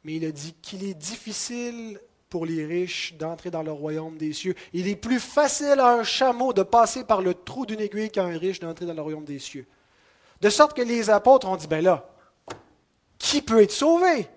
mais 0.05 0.15
il 0.15 0.25
a 0.25 0.31
dit 0.31 0.55
qu'il 0.63 0.85
est 0.85 0.95
difficile 0.95 2.01
pour 2.29 2.47
les 2.47 2.65
riches 2.65 3.15
d'entrer 3.15 3.51
dans 3.51 3.65
le 3.65 3.73
royaume 3.73 4.17
des 4.17 4.33
cieux. 4.33 4.55
Il 4.73 4.87
est 4.87 4.95
plus 4.95 5.19
facile 5.19 5.81
à 5.81 5.89
un 5.89 6.05
chameau 6.05 6.53
de 6.53 6.63
passer 6.63 7.03
par 7.03 7.21
le 7.21 7.35
trou 7.35 7.67
d'une 7.67 7.81
aiguille 7.81 8.13
qu'à 8.13 8.23
un 8.23 8.39
riche 8.39 8.61
d'entrer 8.61 8.87
dans 8.87 8.95
le 8.95 9.03
royaume 9.03 9.25
des 9.25 9.41
cieux. 9.41 9.67
De 10.41 10.51
sorte 10.51 10.77
que 10.77 10.83
les 10.83 11.11
apôtres 11.11 11.49
ont 11.49 11.57
dit, 11.57 11.67
ben 11.67 11.83
là, 11.83 12.09
qui 13.19 13.43
peut 13.43 13.63
être 13.63 13.73
sauvé? 13.73 14.29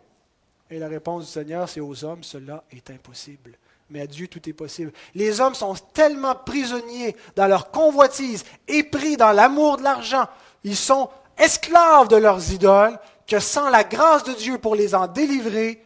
Et 0.69 0.79
la 0.79 0.87
réponse 0.87 1.25
du 1.25 1.31
Seigneur, 1.31 1.69
c'est 1.69 1.81
aux 1.81 2.03
hommes, 2.03 2.23
cela 2.23 2.63
est 2.71 2.89
impossible. 2.89 3.57
Mais 3.89 4.01
à 4.01 4.07
Dieu, 4.07 4.27
tout 4.27 4.47
est 4.47 4.53
possible. 4.53 4.93
Les 5.13 5.41
hommes 5.41 5.53
sont 5.53 5.75
tellement 5.93 6.33
prisonniers 6.33 7.15
dans 7.35 7.47
leur 7.47 7.71
convoitise, 7.71 8.45
épris 8.67 9.17
dans 9.17 9.33
l'amour 9.33 9.77
de 9.77 9.83
l'argent, 9.83 10.27
ils 10.63 10.77
sont 10.77 11.09
esclaves 11.37 12.07
de 12.07 12.15
leurs 12.15 12.51
idoles, 12.51 12.97
que 13.27 13.39
sans 13.39 13.69
la 13.69 13.83
grâce 13.83 14.23
de 14.23 14.33
Dieu 14.33 14.57
pour 14.57 14.75
les 14.75 14.95
en 14.95 15.07
délivrer, 15.07 15.83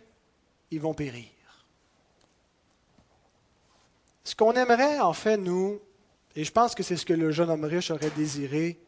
ils 0.72 0.82
vont 0.82 0.94
périr. 0.94 1.26
Ce 4.24 4.36
qu'on 4.36 4.54
aimerait, 4.54 5.00
en 5.00 5.14
fait, 5.14 5.38
nous, 5.38 5.80
et 6.36 6.44
je 6.44 6.52
pense 6.52 6.76
que 6.76 6.84
c'est 6.84 6.98
ce 6.98 7.06
que 7.06 7.14
le 7.14 7.32
jeune 7.32 7.50
homme 7.50 7.66
riche 7.66 7.92
aurait 7.92 8.10
désiré, 8.12 8.80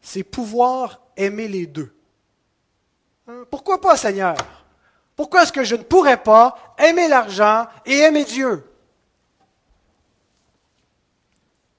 c'est 0.00 0.22
pouvoir 0.22 1.00
aimer 1.16 1.48
les 1.48 1.66
deux. 1.66 1.94
Hein? 3.30 3.44
Pourquoi 3.50 3.80
pas, 3.80 3.96
Seigneur? 3.96 4.36
Pourquoi 5.16 5.42
est-ce 5.42 5.52
que 5.52 5.64
je 5.64 5.76
ne 5.76 5.82
pourrais 5.82 6.22
pas 6.22 6.74
aimer 6.78 7.08
l'argent 7.08 7.66
et 7.84 7.98
aimer 7.98 8.24
Dieu? 8.24 8.64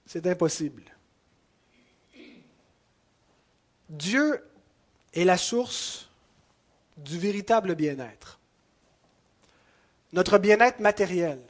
C'est 0.05 0.25
impossible. 0.27 0.83
Dieu 3.89 4.43
est 5.13 5.23
la 5.23 5.37
source 5.37 6.09
du 6.97 7.17
véritable 7.17 7.75
bien-être. 7.75 8.39
Notre 10.13 10.37
bien-être 10.37 10.79
matériel, 10.79 11.41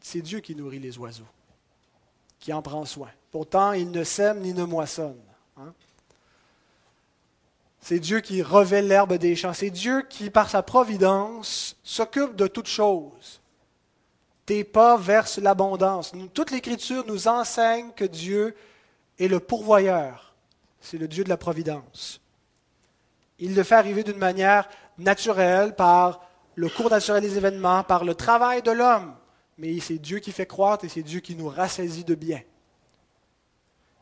c'est 0.00 0.20
Dieu 0.20 0.40
qui 0.40 0.54
nourrit 0.54 0.80
les 0.80 0.98
oiseaux, 0.98 1.26
qui 2.38 2.52
en 2.52 2.60
prend 2.62 2.84
soin. 2.84 3.10
Pourtant, 3.30 3.72
il 3.72 3.90
ne 3.90 4.04
sème 4.04 4.40
ni 4.40 4.52
ne 4.52 4.64
moissonne. 4.64 5.20
Hein? 5.56 5.72
C'est 7.84 8.00
Dieu 8.00 8.20
qui 8.20 8.42
revêt 8.42 8.80
l'herbe 8.80 9.12
des 9.18 9.36
champs. 9.36 9.52
C'est 9.52 9.68
Dieu 9.68 10.06
qui, 10.08 10.30
par 10.30 10.48
sa 10.48 10.62
providence, 10.62 11.76
s'occupe 11.82 12.34
de 12.34 12.46
toutes 12.46 12.66
choses. 12.66 13.42
Tes 14.46 14.64
pas 14.64 14.96
versent 14.96 15.36
l'abondance. 15.36 16.12
Toute 16.32 16.50
l'Écriture 16.50 17.04
nous 17.06 17.28
enseigne 17.28 17.90
que 17.94 18.06
Dieu 18.06 18.56
est 19.18 19.28
le 19.28 19.38
pourvoyeur. 19.38 20.34
C'est 20.80 20.96
le 20.96 21.08
Dieu 21.08 21.24
de 21.24 21.28
la 21.28 21.36
providence. 21.36 22.22
Il 23.38 23.54
le 23.54 23.62
fait 23.62 23.74
arriver 23.74 24.02
d'une 24.02 24.16
manière 24.16 24.66
naturelle 24.96 25.74
par 25.74 26.22
le 26.54 26.70
cours 26.70 26.88
naturel 26.88 27.22
des 27.22 27.36
événements, 27.36 27.84
par 27.84 28.04
le 28.04 28.14
travail 28.14 28.62
de 28.62 28.70
l'homme 28.70 29.14
mais 29.58 29.78
c'est 29.80 29.98
Dieu 29.98 30.18
qui 30.18 30.32
fait 30.32 30.46
croître 30.46 30.84
et 30.84 30.88
c'est 30.88 31.02
Dieu 31.02 31.20
qui 31.20 31.36
nous 31.36 31.48
rassasie 31.48 32.04
de 32.04 32.14
bien. 32.14 32.40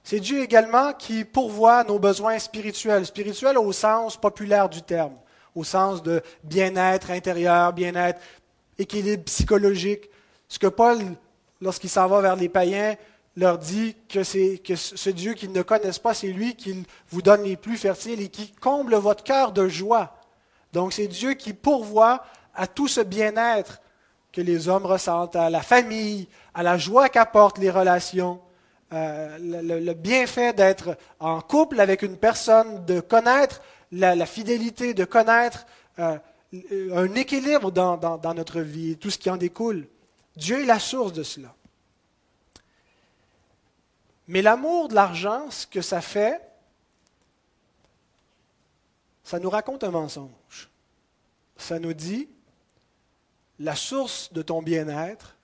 C'est 0.04 0.20
Dieu 0.20 0.42
également 0.42 0.92
qui 0.92 1.24
pourvoit 1.24 1.84
nos 1.84 1.98
besoins 1.98 2.38
spirituels, 2.38 3.06
spirituels 3.06 3.58
au 3.58 3.72
sens 3.72 4.16
populaire 4.16 4.68
du 4.68 4.82
terme, 4.82 5.14
au 5.54 5.64
sens 5.64 6.02
de 6.02 6.22
bien-être 6.42 7.10
intérieur, 7.10 7.72
bien-être, 7.72 8.20
équilibre 8.78 9.24
psychologique. 9.24 10.10
Ce 10.48 10.58
que 10.58 10.66
Paul, 10.66 10.98
lorsqu'il 11.60 11.90
s'en 11.90 12.08
va 12.08 12.20
vers 12.20 12.36
les 12.36 12.48
païens, 12.48 12.96
leur 13.36 13.58
dit 13.58 13.96
que 14.08 14.24
c'est 14.24 14.58
que 14.58 14.76
ce 14.76 15.08
Dieu 15.08 15.34
qu'ils 15.34 15.52
ne 15.52 15.62
connaissent 15.62 15.98
pas, 15.98 16.14
c'est 16.14 16.28
lui 16.28 16.54
qui 16.54 16.84
vous 17.08 17.22
donne 17.22 17.44
les 17.44 17.56
plus 17.56 17.76
fertiles 17.76 18.20
et 18.20 18.28
qui 18.28 18.52
comble 18.52 18.94
votre 18.96 19.24
cœur 19.24 19.52
de 19.52 19.68
joie. 19.68 20.16
Donc 20.72 20.92
c'est 20.92 21.06
Dieu 21.06 21.34
qui 21.34 21.52
pourvoit 21.52 22.24
à 22.54 22.66
tout 22.66 22.88
ce 22.88 23.00
bien-être 23.00 23.80
que 24.32 24.40
les 24.40 24.68
hommes 24.68 24.86
ressentent, 24.86 25.36
à 25.36 25.50
la 25.50 25.62
famille, 25.62 26.28
à 26.54 26.62
la 26.62 26.76
joie 26.76 27.08
qu'apportent 27.08 27.58
les 27.58 27.70
relations, 27.70 28.40
euh, 28.92 29.38
le, 29.40 29.94
bienfait 29.94 30.52
d'être 30.52 30.96
en 31.18 31.40
couple 31.40 31.80
avec 31.80 32.02
une 32.02 32.16
personne, 32.16 32.84
de 32.84 33.00
connaître 33.00 33.62
la, 33.90 34.26
fidélité, 34.26 34.94
de 34.94 35.04
connaître 35.04 35.66
euh, 35.98 36.18
un 36.92 37.14
équilibre 37.14 37.70
dans, 37.70 37.96
dans 37.96 38.34
notre 38.34 38.60
vie, 38.60 38.96
tout 38.96 39.10
ce 39.10 39.18
qui 39.18 39.30
en 39.30 39.36
découle. 39.36 39.86
Dieu 40.36 40.62
est 40.62 40.66
la 40.66 40.78
source 40.78 41.12
de 41.12 41.22
cela. 41.22 41.54
Mais 44.28 44.42
l'amour 44.42 44.88
de 44.88 44.94
l'argent, 44.94 45.50
ce 45.50 45.66
que 45.66 45.80
ça 45.80 46.00
fait, 46.00 46.40
ça 49.24 49.38
nous 49.38 49.50
raconte 49.50 49.84
un 49.84 49.90
mensonge. 49.90 50.70
Ça 51.56 51.78
nous 51.78 51.92
dit, 51.92 52.28
la 53.58 53.76
source 53.76 54.32
de 54.32 54.42
ton 54.42 54.62
bien-être 54.62 55.36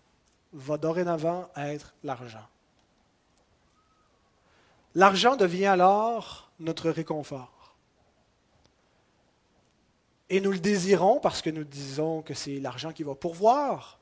va 0.52 0.76
dorénavant 0.76 1.48
être 1.56 1.94
l'argent. 2.02 2.46
L'argent 4.94 5.36
devient 5.36 5.66
alors 5.66 6.50
notre 6.58 6.90
réconfort. 6.90 7.76
Et 10.30 10.40
nous 10.40 10.52
le 10.52 10.58
désirons 10.58 11.20
parce 11.20 11.40
que 11.40 11.50
nous 11.50 11.64
disons 11.64 12.22
que 12.22 12.34
c'est 12.34 12.58
l'argent 12.60 12.92
qui 12.92 13.02
va 13.02 13.14
pourvoir 13.14 13.98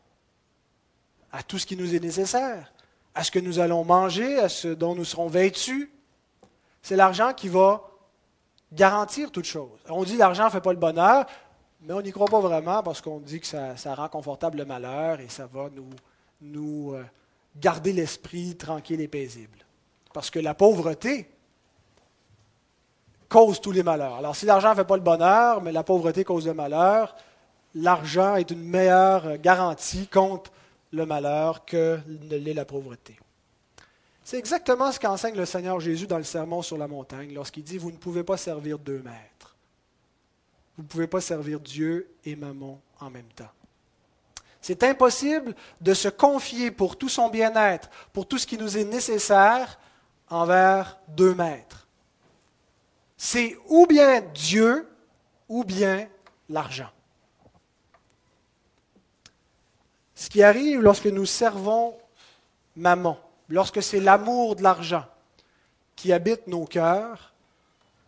à 1.33 1.42
tout 1.42 1.59
ce 1.59 1.66
qui 1.66 1.77
nous 1.77 1.94
est 1.94 2.01
nécessaire, 2.01 2.72
à 3.14 3.22
ce 3.22 3.31
que 3.31 3.38
nous 3.38 3.59
allons 3.59 3.85
manger, 3.85 4.38
à 4.38 4.49
ce 4.49 4.68
dont 4.68 4.94
nous 4.94 5.05
serons 5.05 5.29
vêtus. 5.29 5.92
C'est 6.83 6.96
l'argent 6.96 7.33
qui 7.33 7.49
va 7.49 7.83
garantir 8.72 9.31
toute 9.31 9.44
chose. 9.44 9.79
On 9.88 10.05
dit 10.05 10.16
l'argent 10.16 10.46
ne 10.46 10.51
fait 10.51 10.61
pas 10.61 10.72
le 10.72 10.79
bonheur. 10.79 11.27
Mais 11.83 11.92
on 11.92 12.03
n'y 12.03 12.11
croit 12.11 12.27
pas 12.27 12.40
vraiment 12.40 12.83
parce 12.83 13.01
qu'on 13.01 13.20
dit 13.20 13.40
que 13.40 13.46
ça, 13.46 13.94
rend 13.94 14.09
confortable 14.09 14.59
le 14.59 14.64
malheur 14.64 15.20
et 15.20 15.29
ça 15.29 15.46
va 15.46 15.68
nous, 16.40 16.94
euh, 16.94 17.05
garder 17.57 17.92
l'esprit 17.92 18.57
tranquille 18.57 19.01
et 19.01 19.09
paisible. 19.09 19.65
Parce 20.16 20.31
que 20.31 20.38
la 20.38 20.55
pauvreté 20.55 21.29
cause 23.29 23.61
tous 23.61 23.70
les 23.70 23.83
malheurs. 23.83 24.14
Alors 24.14 24.35
si 24.35 24.46
l'argent 24.46 24.70
ne 24.70 24.74
fait 24.74 24.87
pas 24.87 24.96
le 24.96 25.02
bonheur, 25.02 25.61
mais 25.61 25.72
la 25.72 25.83
pauvreté 25.83 26.24
cause 26.24 26.46
le 26.46 26.55
malheur, 26.55 27.14
l'argent 27.74 28.37
est 28.37 28.50
une 28.50 28.62
meilleure 28.62 29.37
garantie 29.37 30.09
contre 30.09 30.50
le 30.90 31.05
malheur 31.05 31.66
que 31.66 32.00
ne 32.07 32.37
l'est 32.38 32.55
la 32.55 32.64
pauvreté. 32.64 33.18
C'est 34.24 34.38
exactement 34.38 34.90
ce 34.90 34.98
qu'enseigne 34.98 35.37
le 35.37 35.44
Seigneur 35.44 35.81
Jésus 35.81 36.07
dans 36.07 36.16
le 36.16 36.24
Sermon 36.24 36.62
sur 36.62 36.79
la 36.79 36.88
montagne 36.88 37.35
lorsqu'il 37.35 37.64
dit, 37.64 37.76
Vous 37.76 37.90
ne 37.90 37.98
pouvez 37.98 38.24
pas 38.24 38.38
servir 38.38 38.79
deux 38.79 39.02
maîtres. 39.02 39.55
Vous 40.79 40.85
ne 40.85 40.88
pouvez 40.88 41.09
pas 41.09 41.20
servir 41.20 41.61
Dieu 41.61 42.09
et 42.24 42.37
Mammon 42.37 42.81
en 43.00 43.11
même 43.11 43.29
temps. 43.37 43.52
C'est 44.62 44.83
impossible 44.83 45.55
de 45.83 45.92
se 45.92 46.09
confier 46.09 46.70
pour 46.70 46.96
tout 46.96 47.11
son 47.11 47.29
bien-être, 47.29 47.90
pour 48.14 48.26
tout 48.26 48.38
ce 48.38 48.46
qui 48.46 48.57
nous 48.57 48.79
est 48.79 48.85
nécessaire, 48.85 49.79
envers 50.29 50.99
deux 51.09 51.35
maîtres. 51.35 51.87
C'est 53.17 53.57
ou 53.69 53.87
bien 53.87 54.21
Dieu 54.21 54.89
ou 55.49 55.65
bien 55.65 56.09
l'argent. 56.49 56.91
Ce 60.15 60.29
qui 60.31 60.43
arrive 60.43 60.81
lorsque 60.81 61.07
nous 61.07 61.27
servons 61.27 61.97
Mammon, 62.75 63.19
lorsque 63.49 63.83
c'est 63.83 64.01
l'amour 64.01 64.57
de 64.57 64.62
l'argent 64.62 65.05
qui 65.95 66.12
habite 66.12 66.47
nos 66.47 66.67
cœurs, 66.67 67.33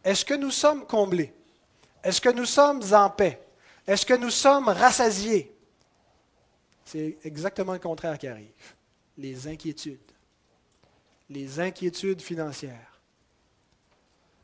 est-ce 0.04 0.24
que 0.24 0.34
nous 0.34 0.50
sommes 0.50 0.86
comblés? 0.86 1.32
Est-ce 2.02 2.20
que 2.20 2.28
nous 2.28 2.44
sommes 2.44 2.82
en 2.92 3.10
paix? 3.10 3.40
Est-ce 3.86 4.04
que 4.04 4.14
nous 4.14 4.30
sommes 4.30 4.68
rassasiés? 4.68 5.54
C'est 6.84 7.18
exactement 7.24 7.72
le 7.72 7.78
contraire 7.78 8.18
qui 8.18 8.26
arrive. 8.26 8.74
Les 9.16 9.48
inquiétudes. 9.48 10.07
Les 11.30 11.60
inquiétudes 11.60 12.22
financières. 12.22 13.00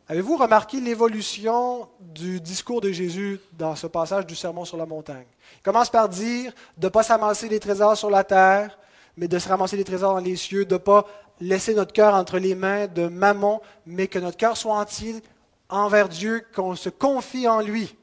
Avez-vous 0.07 0.37
remarqué 0.37 0.81
l'évolution 0.81 1.89
du 1.99 2.39
discours 2.43 2.83
de 2.83 2.93
Jésus 2.93 3.41
dans 3.55 3.75
ce 3.75 3.87
passage 3.87 4.27
du 4.27 4.37
Sermon 4.37 4.67
sur 4.67 4.77
la 4.77 4.85
montagne? 4.85 5.25
Il 5.57 5.63
commence 5.63 5.89
par 5.89 6.11
dire 6.11 6.53
de 6.77 6.87
ne 6.87 6.91
pas 6.91 7.03
s'amasser 7.03 7.49
les 7.49 7.59
trésors 7.59 7.97
sur 7.97 8.11
la 8.11 8.23
terre, 8.23 8.79
mais 9.17 9.29
de 9.29 9.39
se 9.39 9.49
ramasser 9.49 9.79
les 9.79 9.85
trésors 9.85 10.13
dans 10.13 10.21
les 10.21 10.37
cieux, 10.37 10.67
de 10.67 10.75
ne 10.75 10.79
pas 10.79 11.07
laisser 11.41 11.73
notre 11.75 11.95
cœur 11.95 12.13
entre 12.13 12.39
les 12.39 12.55
mains 12.55 12.87
de 12.87 13.07
Mammon, 13.07 13.63
mais 13.87 14.07
que 14.07 14.19
notre 14.19 14.37
cœur 14.37 14.59
soit 14.59 14.77
entier 14.77 15.23
envers 15.71 16.11
Dieu, 16.11 16.45
qu'on 16.55 16.75
se 16.75 16.91
confie 16.91 17.49
en 17.49 17.63
lui. 17.63 17.97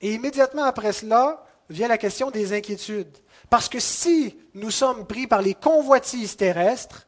Et 0.00 0.14
immédiatement 0.14 0.64
après 0.64 0.94
cela 0.94 1.44
vient 1.68 1.88
la 1.88 1.98
question 1.98 2.30
des 2.30 2.54
inquiétudes. 2.54 3.18
Parce 3.50 3.68
que 3.68 3.78
si 3.78 4.38
nous 4.54 4.70
sommes 4.70 5.06
pris 5.06 5.26
par 5.26 5.42
les 5.42 5.52
convoitises 5.54 6.38
terrestres, 6.38 7.06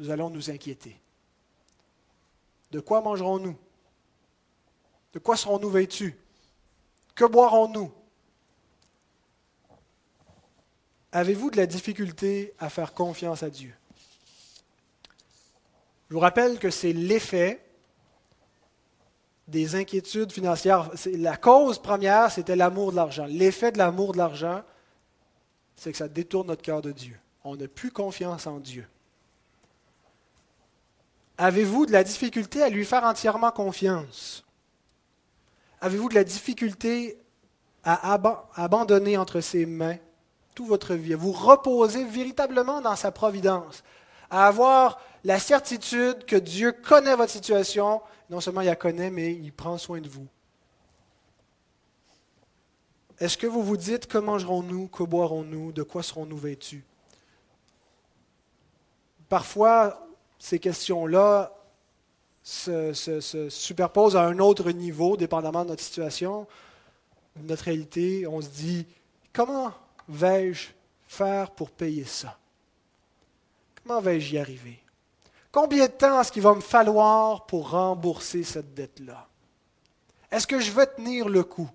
nous 0.00 0.10
allons 0.10 0.30
nous 0.30 0.50
inquiéter. 0.50 0.98
De 2.70 2.80
quoi 2.80 3.02
mangerons-nous? 3.02 3.56
De 5.12 5.18
quoi 5.18 5.36
serons-nous 5.36 5.70
vêtus? 5.70 6.16
Que 7.14 7.26
boirons-nous? 7.26 7.92
Avez-vous 11.12 11.50
de 11.50 11.58
la 11.58 11.66
difficulté 11.66 12.54
à 12.58 12.70
faire 12.70 12.94
confiance 12.94 13.42
à 13.42 13.50
Dieu? 13.50 13.74
Je 16.08 16.14
vous 16.14 16.20
rappelle 16.20 16.58
que 16.58 16.70
c'est 16.70 16.92
l'effet 16.92 17.62
des 19.48 19.74
inquiétudes 19.74 20.32
financières. 20.32 20.90
La 21.12 21.36
cause 21.36 21.80
première, 21.80 22.30
c'était 22.30 22.56
l'amour 22.56 22.92
de 22.92 22.96
l'argent. 22.96 23.26
L'effet 23.26 23.70
de 23.70 23.78
l'amour 23.78 24.12
de 24.12 24.18
l'argent, 24.18 24.62
c'est 25.76 25.92
que 25.92 25.98
ça 25.98 26.08
détourne 26.08 26.46
notre 26.46 26.62
cœur 26.62 26.80
de 26.80 26.92
Dieu. 26.92 27.18
On 27.44 27.56
n'a 27.56 27.68
plus 27.68 27.90
confiance 27.90 28.46
en 28.46 28.60
Dieu. 28.60 28.86
Avez-vous 31.42 31.86
de 31.86 31.92
la 31.92 32.04
difficulté 32.04 32.62
à 32.62 32.68
lui 32.68 32.84
faire 32.84 33.02
entièrement 33.02 33.50
confiance? 33.50 34.44
Avez-vous 35.80 36.10
de 36.10 36.14
la 36.14 36.22
difficulté 36.22 37.18
à 37.82 38.12
abandonner 38.56 39.16
entre 39.16 39.40
ses 39.40 39.64
mains 39.64 39.96
toute 40.54 40.68
votre 40.68 40.92
vie, 40.94 41.14
à 41.14 41.16
vous 41.16 41.32
reposer 41.32 42.04
véritablement 42.04 42.82
dans 42.82 42.94
sa 42.94 43.10
providence, 43.10 43.82
à 44.28 44.48
avoir 44.48 45.00
la 45.24 45.38
certitude 45.38 46.26
que 46.26 46.36
Dieu 46.36 46.72
connaît 46.72 47.16
votre 47.16 47.32
situation 47.32 48.02
non 48.28 48.40
seulement 48.42 48.60
il 48.60 48.66
la 48.66 48.76
connaît, 48.76 49.10
mais 49.10 49.32
il 49.32 49.50
prend 49.50 49.78
soin 49.78 50.02
de 50.02 50.10
vous. 50.10 50.26
Est-ce 53.18 53.38
que 53.38 53.46
vous 53.46 53.62
vous 53.62 53.78
dites 53.78 54.06
que 54.06 54.18
mangerons-nous, 54.18 54.88
que 54.88 55.04
boirons-nous, 55.04 55.72
de 55.72 55.82
quoi 55.82 56.02
serons-nous 56.02 56.36
vêtus? 56.36 56.84
Parfois, 59.30 60.06
ces 60.40 60.58
questions-là 60.58 61.52
se, 62.42 62.92
se, 62.94 63.48
superposent 63.50 64.16
à 64.16 64.22
un 64.22 64.38
autre 64.38 64.70
niveau, 64.72 65.16
dépendamment 65.16 65.64
de 65.64 65.70
notre 65.70 65.82
situation, 65.82 66.48
de 67.36 67.46
notre 67.46 67.64
réalité. 67.64 68.26
On 68.26 68.40
se 68.40 68.48
dit, 68.48 68.86
comment 69.32 69.72
vais-je 70.08 70.68
faire 71.06 71.50
pour 71.50 71.70
payer 71.70 72.04
ça? 72.04 72.38
Comment 73.84 74.00
vais-je 74.00 74.34
y 74.34 74.38
arriver? 74.38 74.82
Combien 75.52 75.86
de 75.86 75.92
temps 75.92 76.20
est-ce 76.20 76.32
qu'il 76.32 76.42
va 76.42 76.54
me 76.54 76.60
falloir 76.60 77.44
pour 77.44 77.70
rembourser 77.70 78.42
cette 78.42 78.72
dette-là? 78.72 79.28
Est-ce 80.30 80.46
que 80.46 80.58
je 80.58 80.72
vais 80.72 80.86
tenir 80.86 81.28
le 81.28 81.44
coup? 81.44 81.68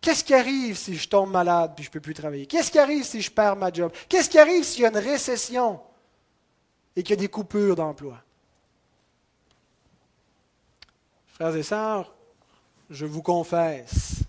Qu'est-ce 0.00 0.24
qui 0.24 0.34
arrive 0.34 0.76
si 0.76 0.96
je 0.96 1.08
tombe 1.08 1.30
malade 1.30 1.74
et 1.78 1.82
je 1.82 1.88
ne 1.88 1.92
peux 1.92 2.00
plus 2.00 2.14
travailler? 2.14 2.46
Qu'est-ce 2.46 2.70
qui 2.70 2.78
arrive 2.78 3.04
si 3.04 3.20
je 3.20 3.30
perds 3.30 3.56
ma 3.56 3.72
job? 3.72 3.92
Qu'est-ce 4.08 4.28
qui 4.28 4.38
arrive 4.38 4.64
s'il 4.64 4.82
y 4.82 4.86
a 4.86 4.88
une 4.88 4.96
récession? 4.96 5.80
Et 6.98 7.04
qu'il 7.04 7.14
y 7.14 7.18
a 7.18 7.20
des 7.20 7.28
coupures 7.28 7.76
d'emploi? 7.76 8.20
Frères 11.28 11.54
et 11.54 11.62
sœurs, 11.62 12.12
je 12.90 13.06
vous 13.06 13.22
confesse 13.22 14.24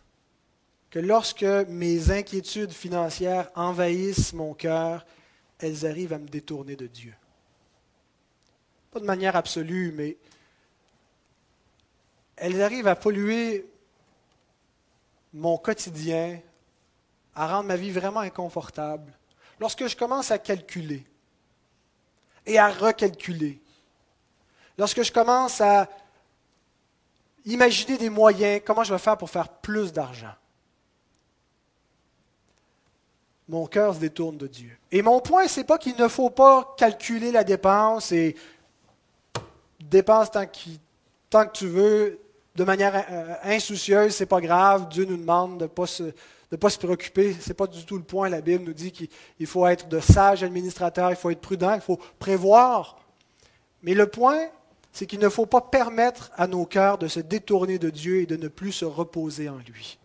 que 0.91 0.99
lorsque 0.99 1.41
mes 1.41 2.11
inquiétudes 2.11 2.71
financières 2.71 3.49
envahissent 3.55 4.33
mon 4.33 4.53
cœur, 4.53 5.03
elles 5.57 5.87
arrivent 5.87 6.13
à 6.13 6.19
me 6.19 6.27
détourner 6.27 6.75
de 6.75 6.85
Dieu. 6.85 7.15
Pas 8.91 8.99
de 8.99 9.05
manière 9.05 9.35
absolue, 9.35 9.91
mais 9.91 10.17
elles 12.35 12.61
arrivent 12.61 12.87
à 12.87 12.95
polluer 12.95 13.65
mon 15.33 15.57
quotidien, 15.57 16.39
à 17.33 17.47
rendre 17.47 17.69
ma 17.69 17.77
vie 17.77 17.89
vraiment 17.89 18.19
inconfortable, 18.19 19.11
lorsque 19.59 19.87
je 19.87 19.97
commence 19.97 20.29
à 20.29 20.37
calculer 20.37 21.03
et 22.45 22.57
à 22.57 22.69
recalculer, 22.69 23.61
lorsque 24.77 25.03
je 25.03 25.11
commence 25.11 25.61
à 25.61 25.87
imaginer 27.45 27.97
des 27.97 28.09
moyens, 28.09 28.61
comment 28.65 28.83
je 28.83 28.93
vais 28.93 28.99
faire 28.99 29.17
pour 29.17 29.29
faire 29.29 29.49
plus 29.49 29.91
d'argent, 29.93 30.33
mon 33.47 33.65
cœur 33.65 33.95
se 33.95 33.99
détourne 33.99 34.37
de 34.37 34.47
Dieu. 34.47 34.77
Et 34.91 35.01
mon 35.01 35.21
point, 35.21 35.47
c'est 35.47 35.63
pas 35.63 35.79
qu'il 35.79 35.95
ne 35.97 36.07
faut 36.07 36.29
pas 36.29 36.75
calculer 36.77 37.31
la 37.31 37.43
dépense 37.43 38.11
et 38.11 38.35
dépense 39.79 40.29
tant, 40.29 40.45
tant 41.29 41.45
que 41.45 41.51
tu 41.51 41.67
veux, 41.67 42.19
de 42.55 42.63
manière 42.63 43.05
euh, 43.09 43.35
insoucieuse, 43.43 44.15
c'est 44.15 44.25
pas 44.25 44.41
grave. 44.41 44.89
Dieu 44.89 45.05
nous 45.05 45.17
demande 45.17 45.57
de 45.57 45.63
ne 45.63 45.67
pas 45.67 45.87
se, 45.87 46.13
de 46.51 46.57
pas 46.57 46.69
se 46.69 46.77
préoccuper. 46.77 47.33
Ce 47.33 47.49
n'est 47.49 47.55
pas 47.55 47.67
du 47.67 47.85
tout 47.85 47.97
le 47.97 48.03
point. 48.03 48.29
La 48.29 48.41
Bible 48.41 48.63
nous 48.63 48.73
dit 48.73 48.91
qu'il 48.91 49.47
faut 49.47 49.65
être 49.67 49.87
de 49.87 49.99
sages 49.99 50.43
administrateurs, 50.43 51.11
il 51.11 51.15
faut 51.15 51.29
être 51.29 51.41
prudent, 51.41 51.75
il 51.75 51.81
faut 51.81 51.99
prévoir. 52.17 52.99
Mais 53.83 53.93
le 53.93 54.07
point, 54.07 54.47
c'est 54.91 55.05
qu'il 55.05 55.19
ne 55.19 55.29
faut 55.29 55.45
pas 55.45 55.61
permettre 55.61 56.31
à 56.35 56.47
nos 56.47 56.65
cœurs 56.65 56.97
de 56.97 57.07
se 57.07 57.19
détourner 57.19 57.79
de 57.79 57.89
Dieu 57.89 58.21
et 58.21 58.25
de 58.25 58.35
ne 58.35 58.47
plus 58.47 58.71
se 58.71 58.85
reposer 58.85 59.49
en 59.49 59.57
lui 59.57 59.99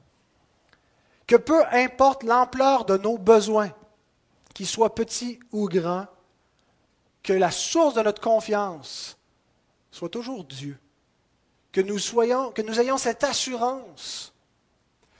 que 1.26 1.36
peu 1.36 1.64
importe 1.72 2.22
l'ampleur 2.22 2.84
de 2.84 2.96
nos 2.96 3.18
besoins, 3.18 3.72
qu'ils 4.52 4.66
soient 4.66 4.94
petits 4.94 5.40
ou 5.52 5.68
grands, 5.68 6.06
que 7.22 7.32
la 7.32 7.50
source 7.50 7.94
de 7.94 8.02
notre 8.02 8.20
confiance 8.20 9.16
soit 9.90 10.10
toujours 10.10 10.44
Dieu. 10.44 10.78
Que 11.72 11.80
nous, 11.80 11.98
soyons, 11.98 12.52
que 12.52 12.62
nous 12.62 12.78
ayons 12.78 12.98
cette 12.98 13.24
assurance, 13.24 14.33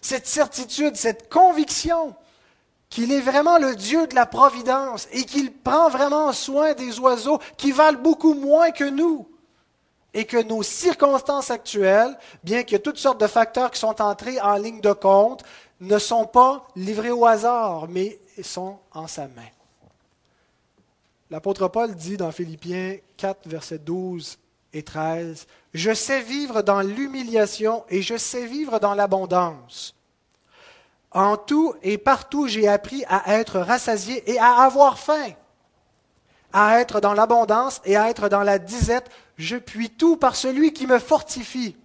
cette 0.05 0.27
certitude, 0.27 0.97
cette 0.97 1.31
conviction 1.31 2.15
qu'il 2.91 3.11
est 3.11 3.23
vraiment 3.23 3.59
le 3.59 3.75
Dieu 3.75 4.07
de 4.07 4.15
la 4.15 4.27
providence 4.27 5.09
et 5.13 5.25
qu'il 5.25 5.51
prend 5.51 5.89
vraiment 5.89 6.31
soin 6.33 6.75
des 6.75 7.01
oiseaux 7.01 7.39
qui 7.57 7.73
valent 7.73 7.99
beaucoup 7.99 8.35
moins 8.35 8.71
que 8.71 8.85
nous 8.85 9.27
et 10.13 10.27
que 10.27 10.43
nos 10.43 10.63
circonstances 10.63 11.51
actuelles, 11.51 12.17
bien 12.45 12.59
ait 12.59 12.79
toutes 12.79 12.99
sortes 12.99 13.21
de 13.21 13.27
facteurs 13.27 13.71
qui 13.71 13.81
sont 13.81 14.01
entrés 14.03 14.39
en 14.43 14.57
ligne 14.57 14.83
de 14.83 14.93
compte, 14.93 15.43
ne 15.81 15.99
sont 15.99 16.27
pas 16.27 16.67
livrés 16.77 17.11
au 17.11 17.25
hasard, 17.25 17.89
mais 17.89 18.21
sont 18.43 18.79
en 18.93 19.07
sa 19.07 19.23
main. 19.23 19.51
L'apôtre 21.31 21.67
Paul 21.69 21.95
dit 21.95 22.19
dans 22.19 22.31
Philippiens 22.31 22.99
4, 23.17 23.49
versets 23.49 23.79
12 23.79 24.39
et 24.75 24.83
13, 24.83 25.47
Je 25.73 25.95
sais 25.95 26.21
vivre 26.21 26.63
dans 26.63 26.83
l'humiliation 26.83 27.85
et 27.89 28.03
je 28.03 28.17
sais 28.17 28.47
vivre 28.47 28.79
dans 28.79 28.95
l'abondance. 28.95 29.95
En 31.13 31.37
tout 31.37 31.75
et 31.83 31.97
partout, 31.97 32.49
j'ai 32.49 32.69
appris 32.69 33.05
à 33.09 33.39
être 33.39 33.61
rassasié 33.61 34.29
et 34.31 34.39
à 34.39 34.63
avoir 34.63 34.99
faim, 34.99 35.31
à 36.53 36.81
être 36.81 37.01
dans 37.01 37.15
l'abondance 37.15 37.81
et 37.85 37.97
à 37.97 38.11
être 38.11 38.29
dans 38.29 38.43
la 38.43 38.59
disette. 38.59 39.11
Je 39.37 39.57
puis 39.57 39.91
tout 39.91 40.17
par 40.17 40.35
celui 40.35 40.73
qui 40.73 40.87
me 40.87 40.99
fortifie. 40.99 41.77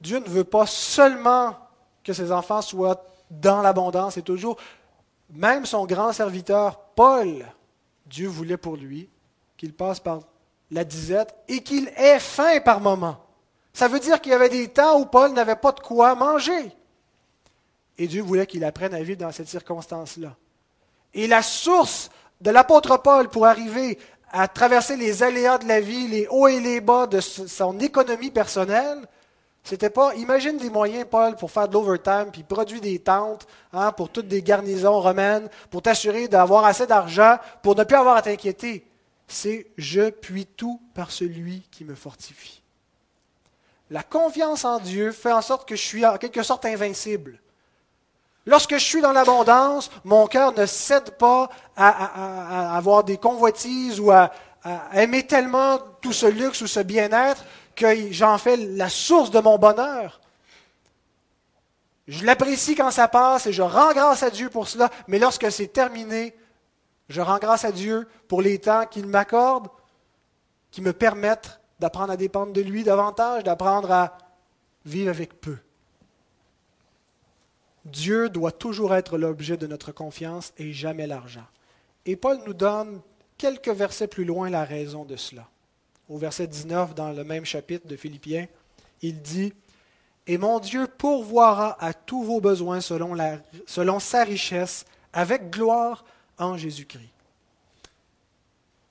Dieu 0.00 0.20
ne 0.20 0.28
veut 0.28 0.44
pas 0.44 0.66
seulement 0.66 1.56
que 2.04 2.12
ses 2.12 2.30
enfants 2.30 2.62
soient 2.62 3.04
dans 3.30 3.62
l'abondance 3.62 4.16
et 4.16 4.22
toujours, 4.22 4.56
même 5.30 5.66
son 5.66 5.86
grand 5.86 6.12
serviteur, 6.12 6.78
Paul, 6.94 7.44
Dieu 8.06 8.28
voulait 8.28 8.56
pour 8.56 8.76
lui 8.76 9.08
qu'il 9.56 9.72
passe 9.72 10.00
par 10.00 10.20
la 10.70 10.84
disette 10.84 11.34
et 11.48 11.60
qu'il 11.60 11.88
ait 11.96 12.18
faim 12.18 12.60
par 12.64 12.80
moment. 12.80 13.16
Ça 13.72 13.88
veut 13.88 14.00
dire 14.00 14.20
qu'il 14.20 14.32
y 14.32 14.34
avait 14.34 14.48
des 14.48 14.68
temps 14.68 14.98
où 14.98 15.06
Paul 15.06 15.32
n'avait 15.32 15.56
pas 15.56 15.72
de 15.72 15.80
quoi 15.80 16.14
manger. 16.14 16.72
Et 17.98 18.06
Dieu 18.06 18.22
voulait 18.22 18.46
qu'il 18.46 18.64
apprenne 18.64 18.94
à 18.94 19.02
vivre 19.02 19.20
dans 19.20 19.32
cette 19.32 19.48
circonstance-là. 19.48 20.34
Et 21.14 21.26
la 21.26 21.42
source 21.42 22.10
de 22.40 22.50
l'apôtre 22.50 22.96
Paul 22.98 23.28
pour 23.28 23.46
arriver 23.46 23.98
à 24.30 24.48
traverser 24.48 24.96
les 24.96 25.22
aléas 25.22 25.58
de 25.58 25.68
la 25.68 25.80
vie, 25.80 26.08
les 26.08 26.26
hauts 26.28 26.48
et 26.48 26.60
les 26.60 26.80
bas 26.80 27.06
de 27.06 27.20
son 27.20 27.78
économie 27.78 28.30
personnelle, 28.30 29.06
c'était 29.66 29.90
pas, 29.90 30.14
imagine 30.14 30.58
des 30.58 30.70
moyens, 30.70 31.06
Paul, 31.10 31.34
pour 31.34 31.50
faire 31.50 31.66
de 31.68 31.72
l'overtime, 31.74 32.30
puis 32.32 32.44
produire 32.44 32.80
des 32.80 33.00
tentes 33.00 33.48
hein, 33.72 33.90
pour 33.90 34.10
toutes 34.10 34.28
des 34.28 34.40
garnisons 34.40 35.00
romaines, 35.00 35.48
pour 35.70 35.82
t'assurer 35.82 36.28
d'avoir 36.28 36.64
assez 36.64 36.86
d'argent, 36.86 37.36
pour 37.62 37.74
ne 37.74 37.82
plus 37.82 37.96
avoir 37.96 38.16
à 38.16 38.22
t'inquiéter. 38.22 38.86
C'est 39.28 39.66
je 39.76 40.10
puis 40.10 40.46
tout 40.46 40.80
par 40.94 41.10
celui 41.10 41.62
qui 41.70 41.84
me 41.84 41.94
fortifie. 41.94 42.62
La 43.90 44.02
confiance 44.02 44.64
en 44.64 44.78
Dieu 44.78 45.12
fait 45.12 45.32
en 45.32 45.42
sorte 45.42 45.68
que 45.68 45.76
je 45.76 45.82
suis 45.82 46.04
en 46.04 46.18
quelque 46.18 46.42
sorte 46.42 46.64
invincible. 46.64 47.38
Lorsque 48.44 48.74
je 48.74 48.84
suis 48.84 49.00
dans 49.00 49.12
l'abondance, 49.12 49.90
mon 50.04 50.26
cœur 50.26 50.52
ne 50.52 50.66
cède 50.66 51.10
pas 51.12 51.50
à, 51.76 52.76
avoir 52.76 53.02
des 53.02 53.16
convoitises 53.16 53.98
ou 53.98 54.10
à 54.12 54.30
aimer 54.92 55.26
tellement 55.26 55.78
tout 56.00 56.12
ce 56.12 56.26
luxe 56.26 56.60
ou 56.60 56.66
ce 56.66 56.80
bien-être 56.80 57.44
que 57.74 58.12
j'en 58.12 58.38
fais 58.38 58.56
la 58.56 58.88
source 58.88 59.30
de 59.30 59.40
mon 59.40 59.58
bonheur. 59.58 60.20
Je 62.08 62.24
l'apprécie 62.24 62.76
quand 62.76 62.92
ça 62.92 63.08
passe 63.08 63.46
et 63.46 63.52
je 63.52 63.62
rends 63.62 63.92
grâce 63.92 64.22
à 64.22 64.30
Dieu 64.30 64.48
pour 64.48 64.68
cela, 64.68 64.90
mais 65.08 65.18
lorsque 65.18 65.50
c'est 65.50 65.72
terminé, 65.72 66.36
je 67.08 67.20
rends 67.20 67.38
grâce 67.38 67.64
à 67.64 67.72
Dieu 67.72 68.08
pour 68.28 68.42
les 68.42 68.58
temps 68.58 68.86
qu'il 68.86 69.06
m'accorde, 69.06 69.68
qui 70.70 70.82
me 70.82 70.92
permettent 70.92 71.60
d'apprendre 71.78 72.12
à 72.12 72.16
dépendre 72.16 72.52
de 72.52 72.60
lui 72.60 72.84
davantage, 72.84 73.44
d'apprendre 73.44 73.90
à 73.90 74.18
vivre 74.84 75.10
avec 75.10 75.40
peu. 75.40 75.58
Dieu 77.84 78.28
doit 78.28 78.52
toujours 78.52 78.94
être 78.94 79.18
l'objet 79.18 79.56
de 79.56 79.66
notre 79.66 79.92
confiance 79.92 80.52
et 80.58 80.72
jamais 80.72 81.06
l'argent. 81.06 81.46
Et 82.04 82.16
Paul 82.16 82.38
nous 82.46 82.54
donne 82.54 83.00
quelques 83.38 83.68
versets 83.68 84.08
plus 84.08 84.24
loin 84.24 84.50
la 84.50 84.64
raison 84.64 85.04
de 85.04 85.16
cela 85.16 85.48
au 86.08 86.18
verset 86.18 86.46
19 86.46 86.94
dans 86.94 87.10
le 87.10 87.24
même 87.24 87.44
chapitre 87.44 87.86
de 87.86 87.96
Philippiens, 87.96 88.46
il 89.02 89.22
dit, 89.22 89.52
Et 90.26 90.38
mon 90.38 90.58
Dieu 90.58 90.86
pourvoira 90.86 91.76
à 91.84 91.92
tous 91.92 92.22
vos 92.22 92.40
besoins 92.40 92.80
selon, 92.80 93.16
selon 93.66 93.98
sa 93.98 94.24
richesse, 94.24 94.84
avec 95.12 95.50
gloire 95.50 96.04
en 96.38 96.56
Jésus-Christ. 96.56 97.10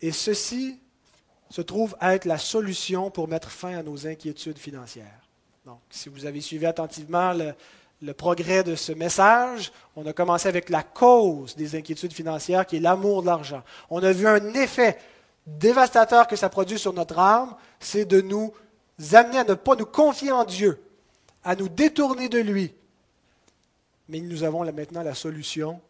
Et 0.01 0.11
ceci 0.11 0.79
se 1.49 1.61
trouve 1.61 1.95
être 2.01 2.25
la 2.25 2.37
solution 2.37 3.09
pour 3.11 3.27
mettre 3.27 3.49
fin 3.49 3.77
à 3.77 3.83
nos 3.83 4.07
inquiétudes 4.07 4.57
financières. 4.57 5.21
Donc, 5.65 5.79
si 5.89 6.09
vous 6.09 6.25
avez 6.25 6.41
suivi 6.41 6.65
attentivement 6.65 7.33
le, 7.33 8.13
progrès 8.13 8.63
de 8.63 8.75
ce 8.75 8.91
message, 8.91 9.71
on 9.95 10.05
a 10.05 10.13
commencé 10.13 10.47
avec 10.47 10.69
la 10.69 10.83
cause 10.83 11.55
des 11.55 11.75
inquiétudes 11.75 12.13
financières, 12.13 12.65
qui 12.67 12.75
est 12.75 12.79
l'amour 12.79 13.21
de 13.21 13.27
l'argent. 13.27 13.63
On 13.89 14.03
a 14.03 14.11
vu 14.11 14.27
un 14.27 14.53
effet 14.53 14.99
dévastateur 15.47 16.27
que 16.27 16.35
ça 16.35 16.49
produit 16.49 16.77
sur 16.77 16.93
notre 16.93 17.17
âme, 17.17 17.55
c'est 17.79 18.05
de 18.05 18.21
nous 18.21 18.53
amener 19.13 19.39
à 19.39 19.43
ne 19.43 19.53
pas 19.55 19.75
nous 19.75 19.85
confier 19.85 20.31
en 20.31 20.43
Dieu, 20.43 20.79
à 21.43 21.55
nous 21.55 21.69
détourner 21.69 22.29
de 22.29 22.39
lui. 22.39 22.73
Mais 24.07 24.19
nous 24.19 24.43
avons 24.43 24.63
maintenant 24.71 25.01
la 25.01 25.15
solution 25.15 25.81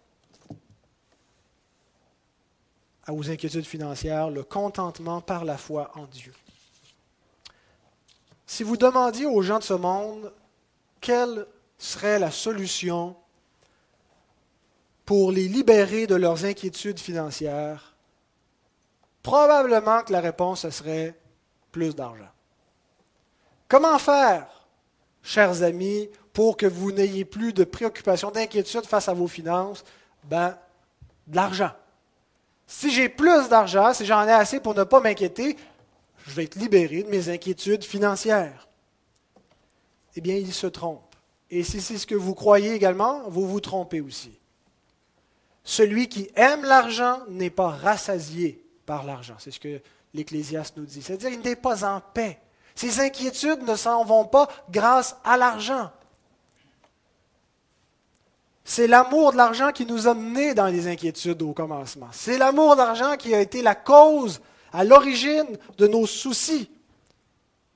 à 3.05 3.11
vos 3.11 3.29
inquiétudes 3.29 3.65
financières, 3.65 4.29
le 4.29 4.43
contentement 4.43 5.21
par 5.21 5.45
la 5.45 5.57
foi 5.57 5.91
en 5.95 6.05
Dieu. 6.05 6.33
Si 8.45 8.63
vous 8.63 8.77
demandiez 8.77 9.25
aux 9.25 9.41
gens 9.41 9.59
de 9.59 9.63
ce 9.63 9.73
monde 9.73 10.33
quelle 11.01 11.45
serait 11.77 12.19
la 12.19 12.31
solution 12.31 13.15
pour 15.05 15.31
les 15.31 15.47
libérer 15.47 16.07
de 16.07 16.15
leurs 16.15 16.45
inquiétudes 16.45 16.99
financières, 16.99 17.95
Probablement 19.25 20.03
que 20.03 20.13
la 20.13 20.21
réponse 20.21 20.69
serait 20.69 21.19
plus 21.71 21.95
d'argent. 21.95 22.29
Comment 23.67 23.97
faire, 23.97 24.67
chers 25.23 25.63
amis, 25.63 26.11
pour 26.31 26.55
que 26.55 26.67
vous 26.67 26.91
n'ayez 26.91 27.25
plus 27.25 27.51
de 27.51 27.63
préoccupations, 27.63 28.30
d'inquiétude 28.30 28.86
face 28.86 29.09
à 29.09 29.15
vos 29.15 29.27
finances? 29.27 29.84
Ben, 30.25 30.55
de 31.25 31.36
l'argent. 31.38 31.71
Si 32.68 32.91
j'ai 32.91 33.09
plus 33.09 33.47
d'argent, 33.49 33.93
si 33.93 34.05
j'en 34.05 34.28
ai 34.28 34.32
assez 34.32 34.59
pour 34.59 34.74
ne 34.76 34.84
pas 34.84 34.99
m'inquiéter, 34.99 35.55
je 36.26 36.32
vais 36.32 36.45
être 36.45 36.55
libéré 36.55 37.03
de 37.03 37.09
mes 37.09 37.30
inquiétudes 37.30 37.84
financières. 37.84 38.68
Eh 40.16 40.22
bien, 40.22 40.36
il 40.36 40.53
se 40.53 40.68
trompe. 40.68 41.16
Et 41.51 41.63
si 41.63 41.82
c'est 41.82 41.97
ce 41.97 42.07
que 42.07 42.16
vous 42.16 42.34
croyez 42.34 42.74
également, 42.74 43.30
vous 43.30 43.47
vous 43.47 43.59
trompez 43.59 44.01
aussi. 44.01 44.39
Celui 45.63 46.09
qui 46.09 46.30
aime 46.36 46.63
l'argent 46.63 47.20
n'est 47.30 47.49
pas 47.49 47.70
rassasié 47.70 48.63
par 48.86 49.03
l'argent. 49.03 49.36
C'est 49.39 49.51
ce 49.51 49.59
que 49.59 49.82
l'Ecclésiaste 50.13 50.78
nous 50.78 50.86
dit. 50.86 51.01
C'est-à-dire 51.01 51.32
qu'il 51.32 51.41
n'est 51.41 51.55
pas 51.55 51.84
en 51.84 52.01
paix. 52.01 52.39
Ses 52.76 52.99
inquiétudes 52.99 53.61
ne 53.61 53.76
s'en 53.76 54.03
vont 54.03 54.26
pas 54.26 54.47
grâce 54.70 55.16
à 55.24 55.38
l'argent. 55.38 55.91
C'est 58.68 58.88
l'amour 58.88 59.32
de 59.32 59.38
l'argent 59.38 59.72
qui 59.72 59.86
nous 59.86 60.07
a 60.07 60.16
menés 60.16 60.55
dans 60.55 60.66
les 60.66 60.88
inquiétudes 60.88 61.43
au 61.43 61.53
commencement. 61.53 62.09
C'est 62.11 62.39
l'amour 62.39 62.76
de 62.76 62.82
l'argent 62.82 63.16
qui 63.16 63.36
a 63.36 63.39
été 63.39 63.61
la 63.61 63.76
cause, 63.76 64.41
à 64.74 64.84
l'origine 64.84 65.57
de 65.78 65.86
nos 65.88 66.07
soucis. 66.07 66.70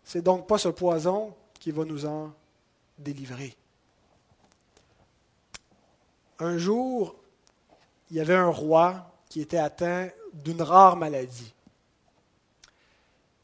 C'est 0.04 0.24
donc 0.24 0.48
pas 0.48 0.58
ce 0.58 0.70
poison 0.70 1.32
qui 1.60 1.70
va 1.70 1.86
nous 1.86 2.08
en 2.08 2.34
délivrer. 2.98 3.56
Un 6.40 6.58
jour, 6.58 7.16
il 8.10 8.18
y 8.18 8.20
avait 8.20 8.36
un 8.36 8.50
roi 8.50 9.12
qui 9.30 9.42
était 9.42 9.58
atteint 9.58 10.10
d'une 10.34 10.64
rare 10.64 10.96
maladie. 10.96 11.54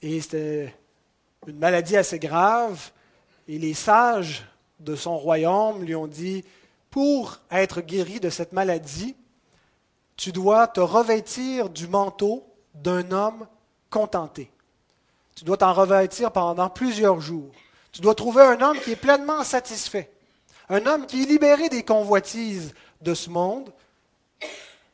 Et 0.02 0.20
c'était 0.20 0.74
une 1.46 1.60
maladie 1.60 1.96
assez 1.96 2.18
grave. 2.18 2.90
Et 3.48 3.60
les 3.60 3.76
sages 3.76 4.48
de 4.80 4.96
son 4.96 5.16
royaume 5.16 5.84
lui 5.84 5.94
ont 5.94 6.08
dit, 6.08 6.44
pour 6.96 7.40
être 7.52 7.82
guéri 7.82 8.22
de 8.22 8.30
cette 8.30 8.54
maladie, 8.54 9.18
tu 10.16 10.32
dois 10.32 10.66
te 10.66 10.80
revêtir 10.80 11.70
du 11.70 11.90
manteau 11.90 12.48
d'un 12.74 13.12
homme 13.12 13.48
contenté. 13.90 14.50
Tu 15.36 15.44
dois 15.44 15.58
t'en 15.58 15.74
revêtir 15.74 16.32
pendant 16.32 16.70
plusieurs 16.70 17.20
jours. 17.20 17.52
Tu 17.92 18.00
dois 18.00 18.16
trouver 18.16 18.44
un 18.44 18.62
homme 18.62 18.80
qui 18.80 18.94
est 18.94 18.96
pleinement 18.96 19.44
satisfait, 19.44 20.10
un 20.70 20.86
homme 20.86 21.06
qui 21.06 21.24
est 21.24 21.26
libéré 21.26 21.68
des 21.68 21.84
convoitises 21.84 22.74
de 23.02 23.14
ce 23.14 23.30
monde, 23.30 23.74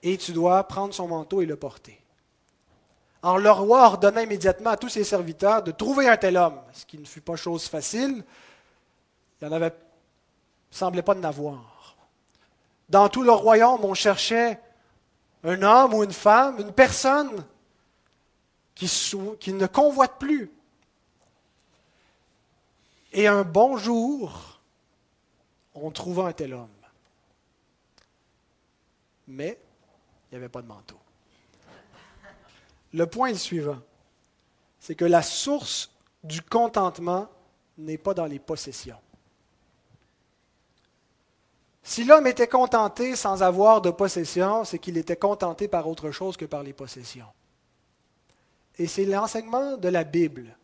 et 0.01 0.17
tu 0.17 0.31
dois 0.31 0.63
prendre 0.63 0.95
son 0.95 1.07
manteau 1.07 1.43
et 1.43 1.45
le 1.45 1.55
porter. 1.55 2.01
Alors 3.21 3.37
le 3.37 3.51
roi 3.51 3.85
ordonna 3.85 4.23
immédiatement 4.23 4.71
à 4.71 4.77
tous 4.77 4.89
ses 4.89 5.03
serviteurs 5.03 5.61
de 5.61 5.69
trouver 5.69 6.09
un 6.09 6.17
tel 6.17 6.35
homme, 6.35 6.61
ce 6.73 6.83
qui 6.83 6.97
ne 6.97 7.05
fut 7.05 7.21
pas 7.21 7.35
chose 7.35 7.67
facile. 7.67 8.23
Il 9.39 9.47
n'y 9.47 9.53
avait, 9.53 9.75
semblait 10.71 11.03
pas 11.03 11.13
de 11.13 11.19
n'avoir. 11.19 11.80
Dans 12.91 13.07
tout 13.07 13.23
le 13.23 13.31
royaume, 13.31 13.85
on 13.85 13.93
cherchait 13.93 14.59
un 15.45 15.61
homme 15.63 15.93
ou 15.93 16.03
une 16.03 16.11
femme, 16.11 16.59
une 16.59 16.73
personne 16.73 17.45
qui, 18.75 19.53
ne 19.53 19.65
convoite 19.65 20.19
plus. 20.19 20.51
Et 23.13 23.27
un 23.27 23.43
bon 23.43 23.77
jour, 23.77 24.59
on 25.73 25.89
trouva 25.91 26.27
un 26.27 26.33
tel 26.33 26.53
homme. 26.53 26.67
Mais 29.29 29.57
il 30.29 30.35
n'y 30.35 30.37
avait 30.39 30.49
pas 30.49 30.61
de 30.61 30.67
manteau. 30.67 30.99
Le 32.91 33.07
point 33.07 33.29
est 33.29 33.33
le 33.33 33.37
suivant, 33.37 33.79
c'est 34.81 34.95
que 34.95 35.05
la 35.05 35.21
source 35.21 35.91
du 36.25 36.41
contentement 36.41 37.29
n'est 37.77 37.97
pas 37.97 38.13
dans 38.13 38.25
les 38.25 38.39
possessions. 38.39 38.99
Si 41.83 42.03
l'homme 42.03 42.27
était 42.27 42.47
contenté 42.47 43.15
sans 43.15 43.41
avoir 43.41 43.81
de 43.81 43.89
possession, 43.89 44.63
c'est 44.63 44.79
qu'il 44.79 44.97
était 44.97 45.15
contenté 45.15 45.67
par 45.67 45.87
autre 45.87 46.11
chose 46.11 46.37
que 46.37 46.45
par 46.45 46.63
les 46.63 46.73
possessions. 46.73 47.25
Et 48.77 48.87
c'est 48.87 49.05
l'enseignement 49.05 49.77
de 49.77 49.89
la 49.89 50.03
Bible, 50.03 50.55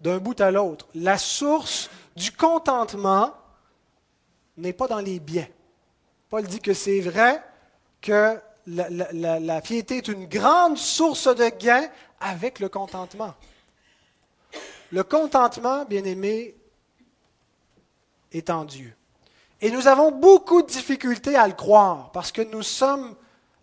d'un 0.00 0.18
bout 0.18 0.40
à 0.40 0.50
l'autre. 0.50 0.88
La 0.94 1.18
source 1.18 1.88
du 2.16 2.32
contentement 2.32 3.32
n'est 4.56 4.72
pas 4.72 4.88
dans 4.88 4.98
les 4.98 5.20
biens. 5.20 5.48
Paul 6.28 6.46
dit 6.46 6.60
que 6.60 6.74
c'est 6.74 7.00
vrai 7.00 7.42
que 8.00 8.38
la, 8.66 8.88
la, 9.40 9.60
piété 9.60 9.98
est 9.98 10.08
une 10.08 10.26
grande 10.26 10.78
source 10.78 11.34
de 11.34 11.48
gain 11.58 11.88
avec 12.20 12.60
le 12.60 12.68
contentement. 12.68 13.34
Le 14.92 15.02
contentement, 15.02 15.84
bien 15.84 16.04
aimé, 16.04 16.54
est 18.30 18.50
en 18.50 18.64
Dieu. 18.64 18.94
Et 19.62 19.70
nous 19.70 19.86
avons 19.86 20.10
beaucoup 20.10 20.62
de 20.62 20.66
difficultés 20.66 21.36
à 21.36 21.46
le 21.46 21.54
croire 21.54 22.10
parce 22.12 22.32
que 22.32 22.42
nous 22.42 22.62
sommes 22.62 23.14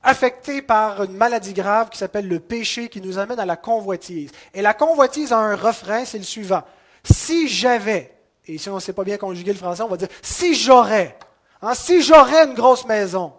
affectés 0.01 0.61
par 0.61 1.03
une 1.03 1.11
maladie 1.11 1.53
grave 1.53 1.89
qui 1.89 1.97
s'appelle 1.97 2.27
le 2.27 2.39
péché 2.39 2.87
qui 2.87 3.01
nous 3.01 3.17
amène 3.17 3.39
à 3.39 3.45
la 3.45 3.57
convoitise. 3.57 4.31
Et 4.53 4.61
la 4.61 4.73
convoitise 4.73 5.33
a 5.33 5.37
un 5.37 5.57
refrain, 5.57 6.05
c'est 6.05 6.17
le 6.17 6.23
suivant. 6.23 6.63
Si 7.03 7.49
j'avais, 7.49 8.15
et 8.45 8.57
si 8.57 8.69
on 8.69 8.75
ne 8.75 8.79
sait 8.79 8.93
pas 8.93 9.03
bien 9.03 9.17
conjuguer 9.17 9.51
le 9.51 9.57
français, 9.57 9.83
on 9.83 9.89
va 9.89 9.97
dire 9.97 10.07
si 10.21 10.55
j'aurais, 10.55 11.19
hein, 11.61 11.73
si 11.75 12.01
j'aurais 12.01 12.45
une 12.45 12.53
grosse 12.53 12.85
maison, 12.85 13.33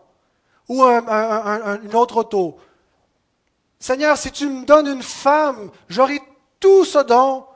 ou 0.71 0.85
une 0.85 1.95
autre 1.95 2.19
auto. 2.19 2.59
Seigneur, 3.81 4.17
si 4.17 4.31
tu 4.31 4.47
me 4.47 4.65
donnes 4.65 4.87
une 4.87 5.03
femme, 5.03 5.71
j'aurai 5.89 6.21
tout 6.61 6.85
ce 6.85 6.99
dont 6.99 7.47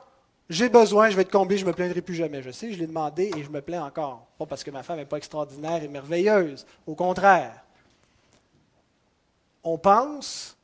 j'ai 0.49 0.69
besoin, 0.69 1.09
je 1.09 1.15
vais 1.15 1.25
te 1.25 1.31
combler, 1.31 1.57
je 1.57 1.63
ne 1.63 1.69
me 1.69 1.73
plaindrai 1.73 2.01
plus 2.01 2.13
jamais. 2.13 2.41
Je 2.41 2.51
sais, 2.51 2.71
je 2.71 2.77
l'ai 2.77 2.87
demandé 2.87 3.31
et 3.35 3.43
je 3.43 3.49
me 3.49 3.61
plains 3.61 3.83
encore. 3.83 4.27
Pas 4.37 4.45
parce 4.45 4.63
que 4.63 4.71
ma 4.71 4.83
femme 4.83 4.97
n'est 4.97 5.05
pas 5.05 5.17
extraordinaire 5.17 5.83
et 5.83 5.87
merveilleuse. 5.87 6.65
Au 6.85 6.93
contraire. 6.93 7.63
On 9.63 9.77
pense 9.77 10.55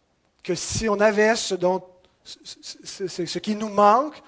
que 0.43 0.53
si 0.53 0.88
on 0.88 0.99
avait 0.99 1.36
ce, 1.36 1.55
dont, 1.55 1.82
ce 2.23 3.39
qui 3.39 3.55
nous 3.55 3.69
manque, 3.69 4.21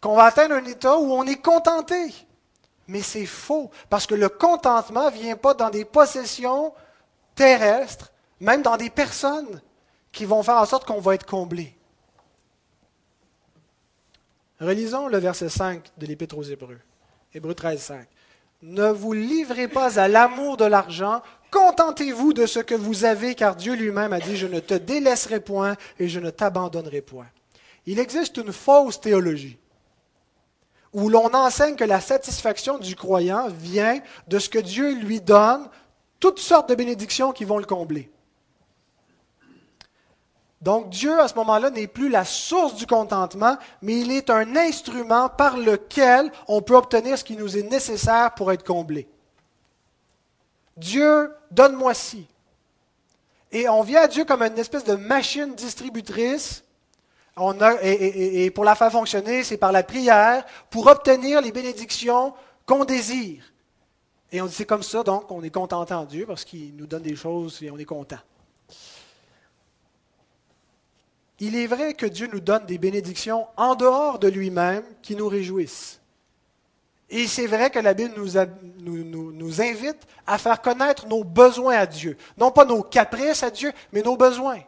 qu'on 0.00 0.14
va 0.14 0.24
atteindre 0.24 0.54
un 0.54 0.64
état 0.64 0.96
où 0.96 1.12
on 1.12 1.24
est 1.24 1.42
contenté. 1.42 2.14
Mais 2.86 3.02
c'est 3.02 3.26
faux, 3.26 3.70
parce 3.88 4.06
que 4.06 4.14
le 4.14 4.28
contentement 4.28 5.10
ne 5.10 5.16
vient 5.16 5.36
pas 5.36 5.54
dans 5.54 5.70
des 5.70 5.84
possessions 5.84 6.72
terrestre, 7.34 8.12
même 8.40 8.62
dans 8.62 8.76
des 8.76 8.90
personnes 8.90 9.60
qui 10.12 10.24
vont 10.24 10.42
faire 10.42 10.56
en 10.56 10.66
sorte 10.66 10.84
qu'on 10.84 11.00
va 11.00 11.14
être 11.14 11.26
comblé. 11.26 11.76
Relisons 14.60 15.08
le 15.08 15.16
verset 15.16 15.48
5 15.48 15.82
de 15.96 16.06
l'Épître 16.06 16.36
aux 16.36 16.42
Hébreux. 16.42 16.78
Hébreux 17.32 17.54
13, 17.54 17.80
5. 17.80 18.06
Ne 18.62 18.90
vous 18.90 19.14
livrez 19.14 19.68
pas 19.68 19.98
à 19.98 20.06
l'amour 20.06 20.58
de 20.58 20.66
l'argent, 20.66 21.22
contentez-vous 21.50 22.34
de 22.34 22.44
ce 22.44 22.58
que 22.58 22.74
vous 22.74 23.06
avez, 23.06 23.34
car 23.34 23.56
Dieu 23.56 23.74
lui-même 23.74 24.12
a 24.12 24.20
dit, 24.20 24.36
je 24.36 24.46
ne 24.46 24.60
te 24.60 24.74
délaisserai 24.74 25.40
point 25.40 25.76
et 25.98 26.08
je 26.08 26.20
ne 26.20 26.28
t'abandonnerai 26.28 27.00
point. 27.00 27.28
Il 27.86 27.98
existe 27.98 28.36
une 28.36 28.52
fausse 28.52 29.00
théologie 29.00 29.56
où 30.92 31.08
l'on 31.08 31.32
enseigne 31.32 31.76
que 31.76 31.84
la 31.84 32.00
satisfaction 32.00 32.76
du 32.76 32.96
croyant 32.96 33.48
vient 33.48 34.00
de 34.28 34.38
ce 34.38 34.50
que 34.50 34.58
Dieu 34.58 34.94
lui 34.94 35.22
donne 35.22 35.68
toutes 36.18 36.40
sortes 36.40 36.68
de 36.68 36.74
bénédictions 36.74 37.32
qui 37.32 37.44
vont 37.44 37.58
le 37.58 37.64
combler. 37.64 38.10
Donc 40.60 40.90
Dieu, 40.90 41.18
à 41.18 41.28
ce 41.28 41.34
moment-là, 41.36 41.70
n'est 41.70 41.86
plus 41.86 42.10
la 42.10 42.24
source 42.24 42.74
du 42.74 42.86
contentement, 42.86 43.56
mais 43.80 44.00
il 44.00 44.12
est 44.12 44.28
un 44.28 44.56
instrument 44.56 45.28
par 45.30 45.56
lequel 45.56 46.30
on 46.48 46.60
peut 46.60 46.76
obtenir 46.76 47.16
ce 47.16 47.24
qui 47.24 47.36
nous 47.36 47.56
est 47.56 47.62
nécessaire 47.62 48.34
pour 48.34 48.52
être 48.52 48.64
comblé. 48.64 49.08
Dieu, 50.76 51.32
donne-moi 51.50 51.94
ci. 51.94 52.26
Et 53.52 53.68
on 53.68 53.82
vient 53.82 54.02
à 54.02 54.08
Dieu 54.08 54.24
comme 54.24 54.42
une 54.42 54.58
espèce 54.58 54.84
de 54.84 54.94
machine 54.94 55.54
distributrice. 55.54 56.62
Et, 57.82 58.50
pour 58.50 58.64
la 58.64 58.74
faire 58.74 58.92
fonctionner, 58.92 59.44
c'est 59.44 59.56
par 59.56 59.72
la 59.72 59.82
prière, 59.82 60.44
pour 60.68 60.86
obtenir 60.88 61.40
les 61.40 61.52
bénédictions 61.52 62.34
qu'on 62.66 62.84
désire. 62.84 63.44
Et 64.30 64.42
on 64.42 64.46
dit 64.46 64.54
c'est 64.54 64.66
comme 64.66 64.82
ça, 64.82 65.02
donc 65.02 65.30
on 65.30 65.42
est 65.42 65.50
contenté 65.50 65.94
en 65.94 66.04
Dieu 66.04 66.26
parce 66.26 66.44
qu'il 66.44 66.76
nous 66.76 66.86
donne 66.86 67.02
des 67.02 67.16
choses 67.16 67.62
et 67.62 67.70
on 67.70 67.78
est 67.78 67.84
content. 67.84 68.18
Il 71.40 71.56
est 71.56 71.66
vrai 71.66 71.94
que 71.94 72.04
Dieu 72.04 72.28
nous 72.30 72.40
donne 72.40 72.66
des 72.66 72.76
bénédictions 72.76 73.46
en 73.56 73.74
dehors 73.74 74.18
de 74.18 74.28
lui-même 74.28 74.84
qui 75.02 75.16
nous 75.16 75.26
réjouissent. 75.26 76.00
Et 77.08 77.26
c'est 77.26 77.46
vrai 77.46 77.70
que 77.70 77.78
la 77.78 77.94
Bible 77.94 78.14
nous, 78.14 79.60
invite 79.60 80.06
à 80.26 80.38
faire 80.38 80.62
connaître 80.62 81.08
nos 81.08 81.24
besoins 81.24 81.78
à 81.78 81.86
Dieu. 81.86 82.16
Non 82.36 82.52
pas 82.52 82.64
nos 82.64 82.82
caprices 82.82 83.42
à 83.42 83.50
Dieu, 83.50 83.72
mais 83.92 84.02
nos 84.02 84.16
besoins. 84.16 84.60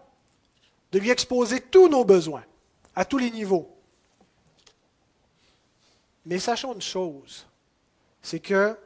De 0.90 0.98
lui 0.98 1.10
exposer 1.10 1.60
tous 1.60 1.88
nos 1.88 2.04
besoins, 2.04 2.42
à 2.96 3.04
tous 3.04 3.18
les 3.18 3.30
niveaux. 3.30 3.70
Mais 6.24 6.38
sachons 6.38 6.74
une 6.74 6.82
chose, 6.82 7.46
c'est 8.22 8.40
que 8.40 8.76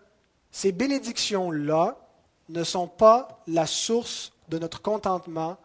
ces 0.51 0.73
bénédictions-là 0.73 1.97
ne 2.49 2.65
sont 2.65 2.89
pas 2.89 3.43
la 3.47 3.67
source 3.67 4.33
de 4.49 4.59
notre 4.59 4.83
contentement 4.83 5.57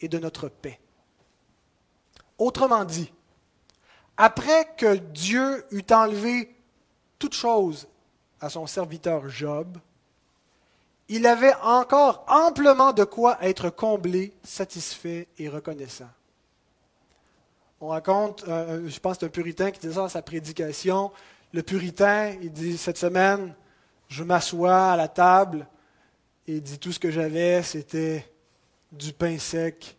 et 0.00 0.08
de 0.08 0.18
notre 0.18 0.48
paix. 0.48 0.78
Autrement 2.40 2.86
dit, 2.86 3.12
après 4.16 4.66
que 4.78 4.96
Dieu 4.96 5.62
eut 5.72 5.84
enlevé 5.92 6.56
toute 7.18 7.34
chose 7.34 7.86
à 8.40 8.48
son 8.48 8.66
serviteur 8.66 9.28
Job, 9.28 9.76
il 11.08 11.26
avait 11.26 11.52
encore 11.62 12.24
amplement 12.28 12.94
de 12.94 13.04
quoi 13.04 13.36
être 13.42 13.68
comblé, 13.68 14.32
satisfait 14.42 15.28
et 15.36 15.50
reconnaissant. 15.50 16.08
On 17.78 17.88
raconte, 17.88 18.44
euh, 18.48 18.88
je 18.88 19.00
pense, 19.00 19.22
un 19.22 19.28
puritain 19.28 19.70
qui 19.70 19.80
disait 19.80 19.94
ça 19.94 20.00
dans 20.00 20.08
sa 20.08 20.22
prédication. 20.22 21.12
Le 21.52 21.62
puritain, 21.62 22.36
il 22.40 22.52
dit 22.52 22.78
cette 22.78 22.96
semaine, 22.96 23.54
je 24.08 24.24
m'assois 24.24 24.92
à 24.92 24.96
la 24.96 25.08
table 25.08 25.66
et 26.46 26.62
dit 26.62 26.78
tout 26.78 26.92
ce 26.92 26.98
que 26.98 27.10
j'avais, 27.10 27.62
c'était 27.62 28.24
du 28.92 29.12
pain 29.12 29.38
sec 29.38 29.98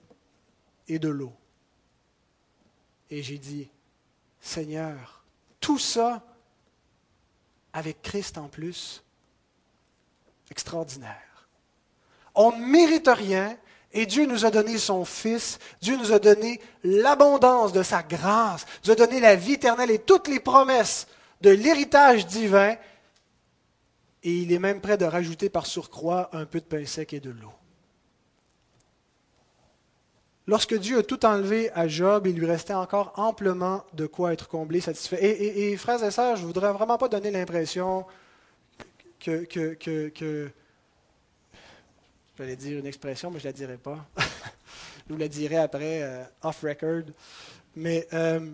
et 0.87 0.97
de 0.97 1.09
l'eau. 1.09 1.33
Et 3.12 3.22
j'ai 3.22 3.38
dit, 3.38 3.70
Seigneur, 4.39 5.24
tout 5.59 5.78
ça 5.78 6.24
avec 7.74 8.01
Christ 8.01 8.38
en 8.38 8.47
plus, 8.47 9.03
extraordinaire. 10.49 11.47
On 12.34 12.51
ne 12.51 12.66
mérite 12.66 13.09
rien 13.09 13.57
et 13.93 14.05
Dieu 14.05 14.26
nous 14.26 14.45
a 14.45 14.51
donné 14.51 14.78
son 14.78 15.03
Fils, 15.03 15.59
Dieu 15.82 15.97
nous 15.97 16.14
a 16.14 16.20
donné 16.20 16.62
l'abondance 16.84 17.74
de 17.74 17.84
sa 17.84 18.01
grâce, 18.01 18.66
nous 18.86 18.91
a 18.91 18.95
donné 18.95 19.20
la 19.20 19.36
vie 19.36 19.53
éternelle 19.53 19.91
et 19.91 19.99
toutes 19.99 20.30
les 20.30 20.39
promesses 20.39 21.07
de 21.41 21.49
l'héritage 21.49 22.26
divin 22.26 22.76
et 24.24 24.32
il 24.32 24.51
est 24.53 24.59
même 24.59 24.82
prêt 24.82 24.97
de 24.97 25.05
rajouter 25.05 25.49
par 25.49 25.66
surcroît 25.66 26.30
un 26.34 26.45
peu 26.45 26.59
de 26.59 26.66
pain 26.66 26.86
sec 26.86 27.14
et 27.14 27.20
de 27.20 27.32
l'eau. 27.32 27.51
Lorsque 30.52 30.78
Dieu 30.78 30.97
a 30.97 31.04
tout 31.04 31.26
enlevé 31.26 31.72
à 31.72 31.88
Job, 31.88 32.28
il 32.28 32.36
lui 32.36 32.45
restait 32.45 32.74
encore 32.74 33.14
amplement 33.16 33.86
de 33.93 34.06
quoi 34.06 34.34
être 34.34 34.49
comblé, 34.49 34.82
satisfait. 34.82 35.18
Et, 35.24 35.78
frères 35.78 36.04
et 36.04 36.12
sœurs, 36.12 36.36
je 36.36 36.41
ne 36.41 36.47
voudrais 36.47 36.74
vraiment 36.74 36.97
pas 36.97 37.08
donner 37.08 37.32
l'impression 37.32 38.06
que, 39.22 39.45
que, 39.45 39.76
que, 40.10 40.52
dire 42.58 42.80
une 42.80 42.86
expression, 42.86 43.32
mais 43.32 43.39
je 43.39 43.45
ne 43.45 43.47
la 43.47 43.54
dirai 43.54 43.78
pas. 43.78 44.06
je 44.18 45.14
vous 45.14 45.18
la 45.18 45.30
dirai 45.30 45.56
après, 45.56 46.04
euh, 46.04 46.22
off 46.43 46.64
record. 46.64 47.04
Mais 47.78 48.06
euh, 48.12 48.45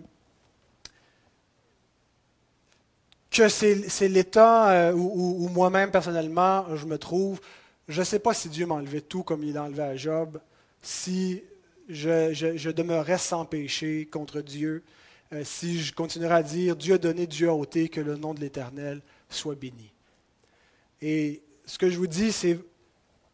que 3.28 3.48
c'est 3.48 4.08
l'état 4.08 4.70
euh, 4.70 4.92
où, 4.92 5.48
moi-même, 5.48 5.90
personnellement, 5.90 6.76
je 6.76 6.86
me 6.86 6.96
trouve. 6.96 7.40
Je 7.88 7.98
ne 7.98 8.04
sais 8.04 8.20
pas 8.20 8.34
si 8.34 8.48
Dieu 8.48 8.66
m'enlevait 8.66 9.00
tout 9.00 9.24
comme 9.24 9.42
il 9.42 9.58
a 9.58 9.64
enlevé 9.64 9.82
à 9.82 9.96
Job, 9.96 10.40
si 10.80 11.42
je, 11.88 12.70
demeurais 12.70 13.18
sans 13.18 13.44
péché 13.44 14.06
contre 14.06 14.40
Dieu, 14.40 14.84
euh, 15.32 15.42
si 15.44 15.80
je 15.80 15.94
continuerais 15.94 16.36
à 16.36 16.42
dire 16.42 16.76
Dieu 16.76 16.94
a 16.94 16.98
donné, 16.98 17.26
Dieu 17.26 17.48
a 17.48 17.54
ôté, 17.54 17.88
que 17.88 18.00
le 18.00 18.16
nom 18.16 18.34
de 18.34 18.40
l'Éternel 18.40 19.02
soit 19.28 19.54
béni. 19.54 19.92
Et 21.00 21.42
ce 21.66 21.78
que 21.78 21.90
je 21.90 21.98
vous 21.98 22.06
dis, 22.06 22.32
c'est 22.32 22.58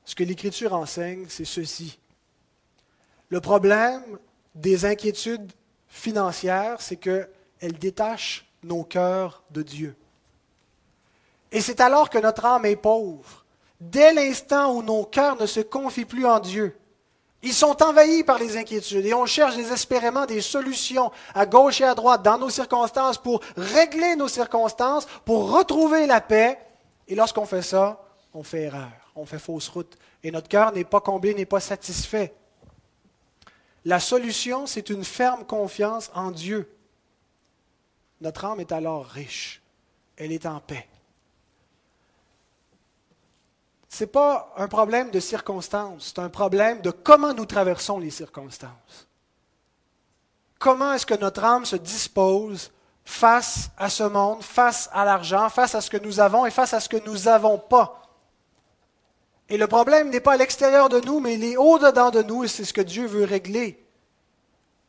ce 0.04 0.14
que 0.14 0.24
l'Écriture 0.24 0.74
enseigne, 0.74 1.26
c'est 1.28 1.44
ceci. 1.44 1.98
Le 3.28 3.40
problème 3.40 4.02
des 4.54 4.84
inquiétudes 4.84 5.52
financières, 5.88 6.80
c'est 6.80 6.96
qu'elles 6.96 7.78
détachent 7.78 8.46
nos 8.62 8.84
cœurs 8.84 9.42
de 9.50 9.62
Dieu. 9.62 9.96
Et 11.52 11.60
c'est 11.60 11.80
alors 11.80 12.10
que 12.10 12.18
notre 12.18 12.44
âme 12.44 12.66
est 12.66 12.76
pauvre. 12.76 13.44
Dès 13.80 14.12
l'instant 14.12 14.74
où 14.74 14.82
nos 14.82 15.04
cœurs 15.04 15.40
ne 15.40 15.46
se 15.46 15.60
confient 15.60 16.04
plus 16.04 16.26
en 16.26 16.40
Dieu, 16.40 16.76
ils 17.44 17.52
sont 17.52 17.82
envahis 17.82 18.24
par 18.24 18.38
les 18.38 18.56
inquiétudes 18.56 19.04
et 19.04 19.12
on 19.12 19.26
cherche 19.26 19.54
désespérément 19.54 20.24
des 20.24 20.40
solutions 20.40 21.12
à 21.34 21.44
gauche 21.44 21.82
et 21.82 21.84
à 21.84 21.94
droite 21.94 22.22
dans 22.22 22.38
nos 22.38 22.48
circonstances 22.48 23.18
pour 23.18 23.42
régler 23.54 24.16
nos 24.16 24.28
circonstances, 24.28 25.06
pour 25.26 25.52
retrouver 25.52 26.06
la 26.06 26.22
paix. 26.22 26.58
Et 27.06 27.14
lorsqu'on 27.14 27.44
fait 27.44 27.60
ça, 27.60 28.02
on 28.32 28.42
fait 28.42 28.62
erreur, 28.62 28.90
on 29.14 29.26
fait 29.26 29.38
fausse 29.38 29.68
route 29.68 29.98
et 30.22 30.30
notre 30.30 30.48
cœur 30.48 30.72
n'est 30.72 30.84
pas 30.84 31.02
comblé, 31.02 31.34
n'est 31.34 31.44
pas 31.44 31.60
satisfait. 31.60 32.32
La 33.84 34.00
solution, 34.00 34.66
c'est 34.66 34.88
une 34.88 35.04
ferme 35.04 35.44
confiance 35.44 36.10
en 36.14 36.30
Dieu. 36.30 36.74
Notre 38.22 38.46
âme 38.46 38.60
est 38.60 38.72
alors 38.72 39.04
riche, 39.04 39.60
elle 40.16 40.32
est 40.32 40.46
en 40.46 40.60
paix. 40.60 40.88
Ce 43.83 43.83
n'est 44.00 44.08
pas 44.08 44.52
un 44.56 44.68
problème 44.68 45.10
de 45.10 45.20
circonstances, 45.20 46.12
c'est 46.14 46.20
un 46.20 46.28
problème 46.28 46.80
de 46.80 46.90
comment 46.90 47.34
nous 47.34 47.46
traversons 47.46 47.98
les 47.98 48.10
circonstances. 48.10 49.08
Comment 50.58 50.94
est-ce 50.94 51.06
que 51.06 51.14
notre 51.14 51.44
âme 51.44 51.64
se 51.64 51.76
dispose 51.76 52.72
face 53.04 53.70
à 53.76 53.90
ce 53.90 54.04
monde, 54.04 54.42
face 54.42 54.88
à 54.92 55.04
l'argent, 55.04 55.50
face 55.50 55.74
à 55.74 55.80
ce 55.80 55.90
que 55.90 55.98
nous 55.98 56.20
avons 56.20 56.46
et 56.46 56.50
face 56.50 56.72
à 56.72 56.80
ce 56.80 56.88
que 56.88 57.04
nous 57.04 57.24
n'avons 57.24 57.58
pas? 57.58 58.00
Et 59.50 59.58
le 59.58 59.66
problème 59.66 60.08
n'est 60.08 60.20
pas 60.20 60.32
à 60.32 60.36
l'extérieur 60.38 60.88
de 60.88 61.00
nous, 61.00 61.20
mais 61.20 61.34
il 61.34 61.44
est 61.44 61.56
au-dedans 61.56 62.10
de 62.10 62.22
nous 62.22 62.44
et 62.44 62.48
c'est 62.48 62.64
ce 62.64 62.72
que 62.72 62.80
Dieu 62.80 63.06
veut 63.06 63.24
régler. 63.24 63.86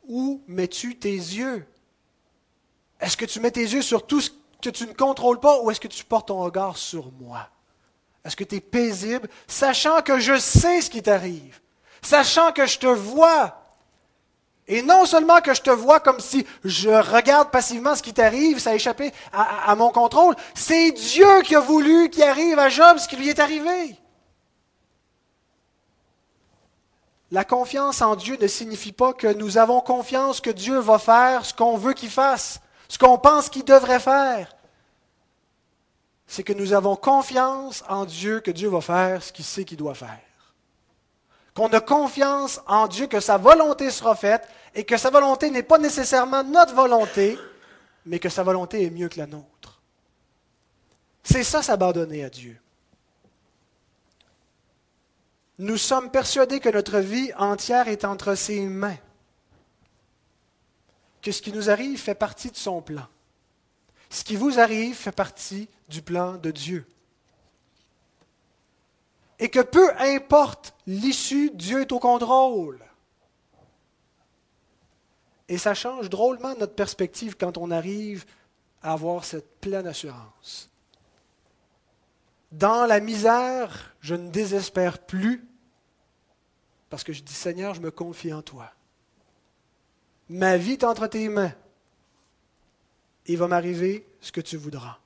Où 0.08 0.42
mets-tu 0.48 0.98
tes 0.98 1.12
yeux? 1.12 1.68
Est-ce 3.02 3.18
que 3.18 3.26
tu 3.26 3.42
mets 3.42 3.52
tes 3.52 3.62
yeux 3.62 3.82
sur 3.82 4.08
tout 4.08 4.22
ce 4.22 4.32
que 4.62 4.70
tu 4.70 4.88
ne 4.88 4.94
contrôles 4.94 5.40
pas 5.40 5.62
ou 5.62 5.70
est-ce 5.70 5.82
que 5.82 5.90
tu 5.90 6.06
portes 6.06 6.30
ton 6.30 6.40
regard 6.40 6.78
sur 6.78 7.12
moi? 7.12 7.50
Est-ce 8.26 8.36
que 8.36 8.44
tu 8.44 8.56
es 8.56 8.60
paisible, 8.60 9.30
sachant 9.48 10.02
que 10.02 10.20
je 10.20 10.38
sais 10.38 10.82
ce 10.82 10.90
qui 10.90 11.04
t'arrive, 11.04 11.60
sachant 12.02 12.52
que 12.52 12.66
je 12.66 12.80
te 12.80 12.88
vois. 12.88 13.62
Et 14.68 14.82
non 14.82 15.06
seulement 15.06 15.42
que 15.42 15.54
je 15.54 15.62
te 15.62 15.70
vois 15.70 16.00
comme 16.00 16.20
si 16.20 16.44
je 16.64 16.90
regarde 16.90 17.52
passivement 17.52 17.96
ce 17.96 18.02
qui 18.02 18.14
t'arrive, 18.14 18.58
ça 18.58 18.72
a 18.72 18.76
échappé 18.76 19.14
à, 19.32 19.76
mon 19.76 19.92
contrôle, 19.92 20.36
c'est 20.56 20.92
Dieu 20.92 21.44
qui 21.44 21.56
a 21.56 21.60
voulu 21.60 22.10
qu'il 22.10 22.24
arrive 22.24 22.58
à 22.58 22.70
Job 22.70 22.98
ce 22.98 23.08
qui 23.08 23.16
lui 23.16 23.30
est 23.30 23.38
arrivé. 23.38 23.96
La 27.30 27.44
confiance 27.44 28.02
en 28.02 28.16
Dieu 28.16 28.38
ne 28.42 28.48
signifie 28.48 28.92
pas 28.92 29.14
que 29.14 29.28
nous 29.28 29.60
avons 29.60 29.82
confiance 29.82 30.42
que 30.42 30.50
Dieu 30.50 30.80
va 30.80 30.98
faire 30.98 31.46
ce 31.46 31.54
qu'on 31.54 31.78
veut 31.78 31.94
qu'il 31.94 32.10
fasse, 32.10 32.60
ce 32.88 32.98
qu'on 32.98 33.20
pense 33.20 33.50
qu'il 33.50 33.66
devrait 33.66 34.00
faire 34.00 34.55
c'est 36.28 36.44
que 36.44 36.54
nous 36.54 36.74
avons 36.74 36.96
confiance 36.96 37.84
en 37.88 38.06
Dieu 38.06 38.40
que 38.40 38.52
Dieu 38.52 38.70
va 38.70 38.82
faire 38.82 39.22
ce 39.22 39.32
qu'il 39.32 39.46
sait 39.46 39.66
qu'il 39.66 39.78
doit 39.78 39.94
faire. 39.94 40.20
Qu'on 41.54 41.68
a 41.68 41.80
confiance 41.80 42.62
en 42.68 42.88
Dieu 42.88 43.08
que 43.08 43.20
sa 43.20 43.38
volonté 43.38 43.90
sera 43.90 44.16
faite 44.16 44.48
et 44.74 44.84
que 44.84 44.98
sa 44.98 45.10
volonté 45.10 45.50
n'est 45.52 45.64
pas 45.64 45.78
nécessairement 45.78 46.44
notre 46.44 46.74
volonté, 46.74 47.38
mais 48.06 48.20
que 48.20 48.30
sa 48.30 48.44
volonté 48.44 48.84
est 48.84 48.90
mieux 48.90 49.08
que 49.08 49.20
la 49.20 49.28
nôtre. 49.28 49.82
C'est 51.24 51.44
ça 51.44 51.64
s'abandonner 51.64 52.24
à 52.24 52.30
Dieu. 52.30 52.60
Nous 55.58 55.78
sommes 55.78 56.12
persuadés 56.12 56.60
que 56.60 56.70
notre 56.70 57.00
vie 57.00 57.32
entière 57.38 57.88
est 57.88 58.04
entre 58.04 58.36
ses 58.36 58.62
mains, 58.62 58.98
que 61.22 61.32
ce 61.32 61.42
qui 61.42 61.54
nous 61.54 61.70
arrive 61.70 62.00
fait 62.00 62.16
partie 62.16 62.52
de 62.52 62.58
son 62.58 62.82
plan. 62.82 63.08
Ce 64.16 64.24
qui 64.24 64.38
vous 64.38 64.62
arrive 64.62 64.96
fait 64.96 65.12
partie 65.12 65.68
du 65.90 66.02
plan 66.02 66.38
de 66.38 66.50
Dieu. 66.50 66.88
Et 69.40 69.50
que 69.50 69.60
peu 69.60 69.92
importe 69.98 70.74
l'issue, 70.88 71.52
Dieu 71.54 71.82
est 71.82 71.92
au 71.92 72.00
contrôle. 72.00 72.80
Et 75.50 75.58
ça 75.58 75.74
change 75.74 76.10
drôlement 76.10 76.56
notre 76.56 76.76
perspective 76.76 77.36
quand 77.38 77.58
on 77.58 77.72
arrive 77.72 78.24
à 78.82 78.94
avoir 78.94 79.26
cette 79.26 79.60
pleine 79.60 79.86
assurance. 79.86 80.70
Dans 82.54 82.86
la 82.86 83.02
misère, 83.02 83.98
je 84.00 84.16
ne 84.16 84.30
désespère 84.30 85.00
plus 85.00 85.46
parce 86.90 87.04
que 87.04 87.12
je 87.12 87.22
dis 87.22 87.34
Seigneur, 87.34 87.74
je 87.74 87.82
me 87.82 87.92
confie 87.92 88.32
en 88.32 88.42
toi. 88.42 88.72
Ma 90.30 90.56
vie 90.56 90.72
est 90.72 90.86
entre 90.86 91.08
tes 91.08 91.28
mains. 91.28 91.52
Il 93.28 93.38
va 93.38 93.48
m'arriver 93.48 94.06
ce 94.22 94.32
que 94.32 94.42
tu 94.42 94.58
voudras. 94.58 94.98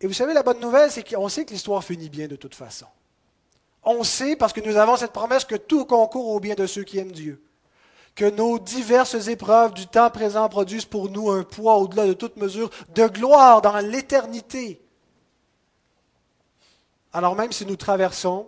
Et 0.00 0.06
vous 0.06 0.12
savez, 0.12 0.32
la 0.32 0.42
bonne 0.42 0.60
nouvelle, 0.60 0.90
c'est 0.90 1.08
qu'on 1.08 1.28
sait 1.28 1.44
que 1.44 1.52
l'histoire 1.52 1.84
finit 1.84 2.08
bien 2.08 2.26
de 2.26 2.36
toute 2.36 2.54
façon. 2.54 2.86
On 3.82 4.02
sait, 4.04 4.36
parce 4.36 4.52
que 4.52 4.60
nous 4.60 4.76
avons 4.76 4.96
cette 4.96 5.12
promesse, 5.12 5.44
que 5.44 5.56
tout 5.56 5.84
concourt 5.84 6.28
au 6.28 6.40
bien 6.40 6.54
de 6.54 6.66
ceux 6.66 6.84
qui 6.84 6.98
aiment 6.98 7.12
Dieu. 7.12 7.42
Que 8.14 8.28
nos 8.30 8.58
diverses 8.58 9.28
épreuves 9.28 9.72
du 9.72 9.86
temps 9.86 10.10
présent 10.10 10.48
produisent 10.48 10.84
pour 10.84 11.10
nous 11.10 11.30
un 11.30 11.42
poids 11.42 11.76
au-delà 11.76 12.06
de 12.06 12.12
toute 12.12 12.36
mesure 12.36 12.70
de 12.94 13.06
gloire 13.06 13.62
dans 13.62 13.78
l'éternité. 13.78 14.80
Alors 17.12 17.36
même 17.36 17.52
si 17.52 17.66
nous 17.66 17.76
traversons 17.76 18.46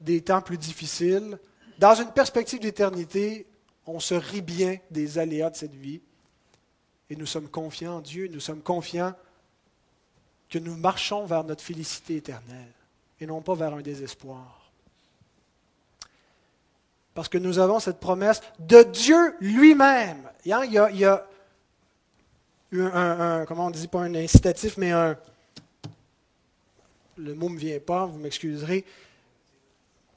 des 0.00 0.22
temps 0.22 0.42
plus 0.42 0.58
difficiles, 0.58 1.38
dans 1.78 1.94
une 1.94 2.10
perspective 2.10 2.60
d'éternité, 2.60 3.46
on 3.86 4.00
se 4.00 4.14
rit 4.14 4.42
bien 4.42 4.78
des 4.90 5.18
aléas 5.18 5.50
de 5.50 5.56
cette 5.56 5.74
vie. 5.74 6.00
Et 7.10 7.16
nous 7.16 7.26
sommes 7.26 7.48
confiants 7.48 7.96
en 7.96 8.00
Dieu, 8.00 8.28
nous 8.32 8.40
sommes 8.40 8.62
confiants 8.62 9.14
que 10.48 10.58
nous 10.58 10.76
marchons 10.76 11.26
vers 11.26 11.44
notre 11.44 11.62
félicité 11.62 12.16
éternelle 12.16 12.72
et 13.20 13.26
non 13.26 13.42
pas 13.42 13.54
vers 13.54 13.74
un 13.74 13.82
désespoir. 13.82 14.70
Parce 17.14 17.28
que 17.28 17.38
nous 17.38 17.58
avons 17.58 17.80
cette 17.80 17.98
promesse 17.98 18.40
de 18.60 18.82
Dieu 18.82 19.34
lui-même. 19.40 20.22
Il 20.44 20.50
y 20.50 20.78
a, 20.78 21.26
eu 22.70 22.82
un, 22.82 23.44
comment 23.46 23.66
on 23.66 23.70
dit, 23.70 23.88
pas 23.88 24.00
un 24.00 24.14
incitatif, 24.14 24.76
mais 24.76 24.92
un, 24.92 25.18
le 27.16 27.34
mot 27.34 27.48
ne 27.48 27.54
me 27.54 27.58
vient 27.58 27.78
pas, 27.80 28.06
vous 28.06 28.18
m'excuserez. 28.18 28.84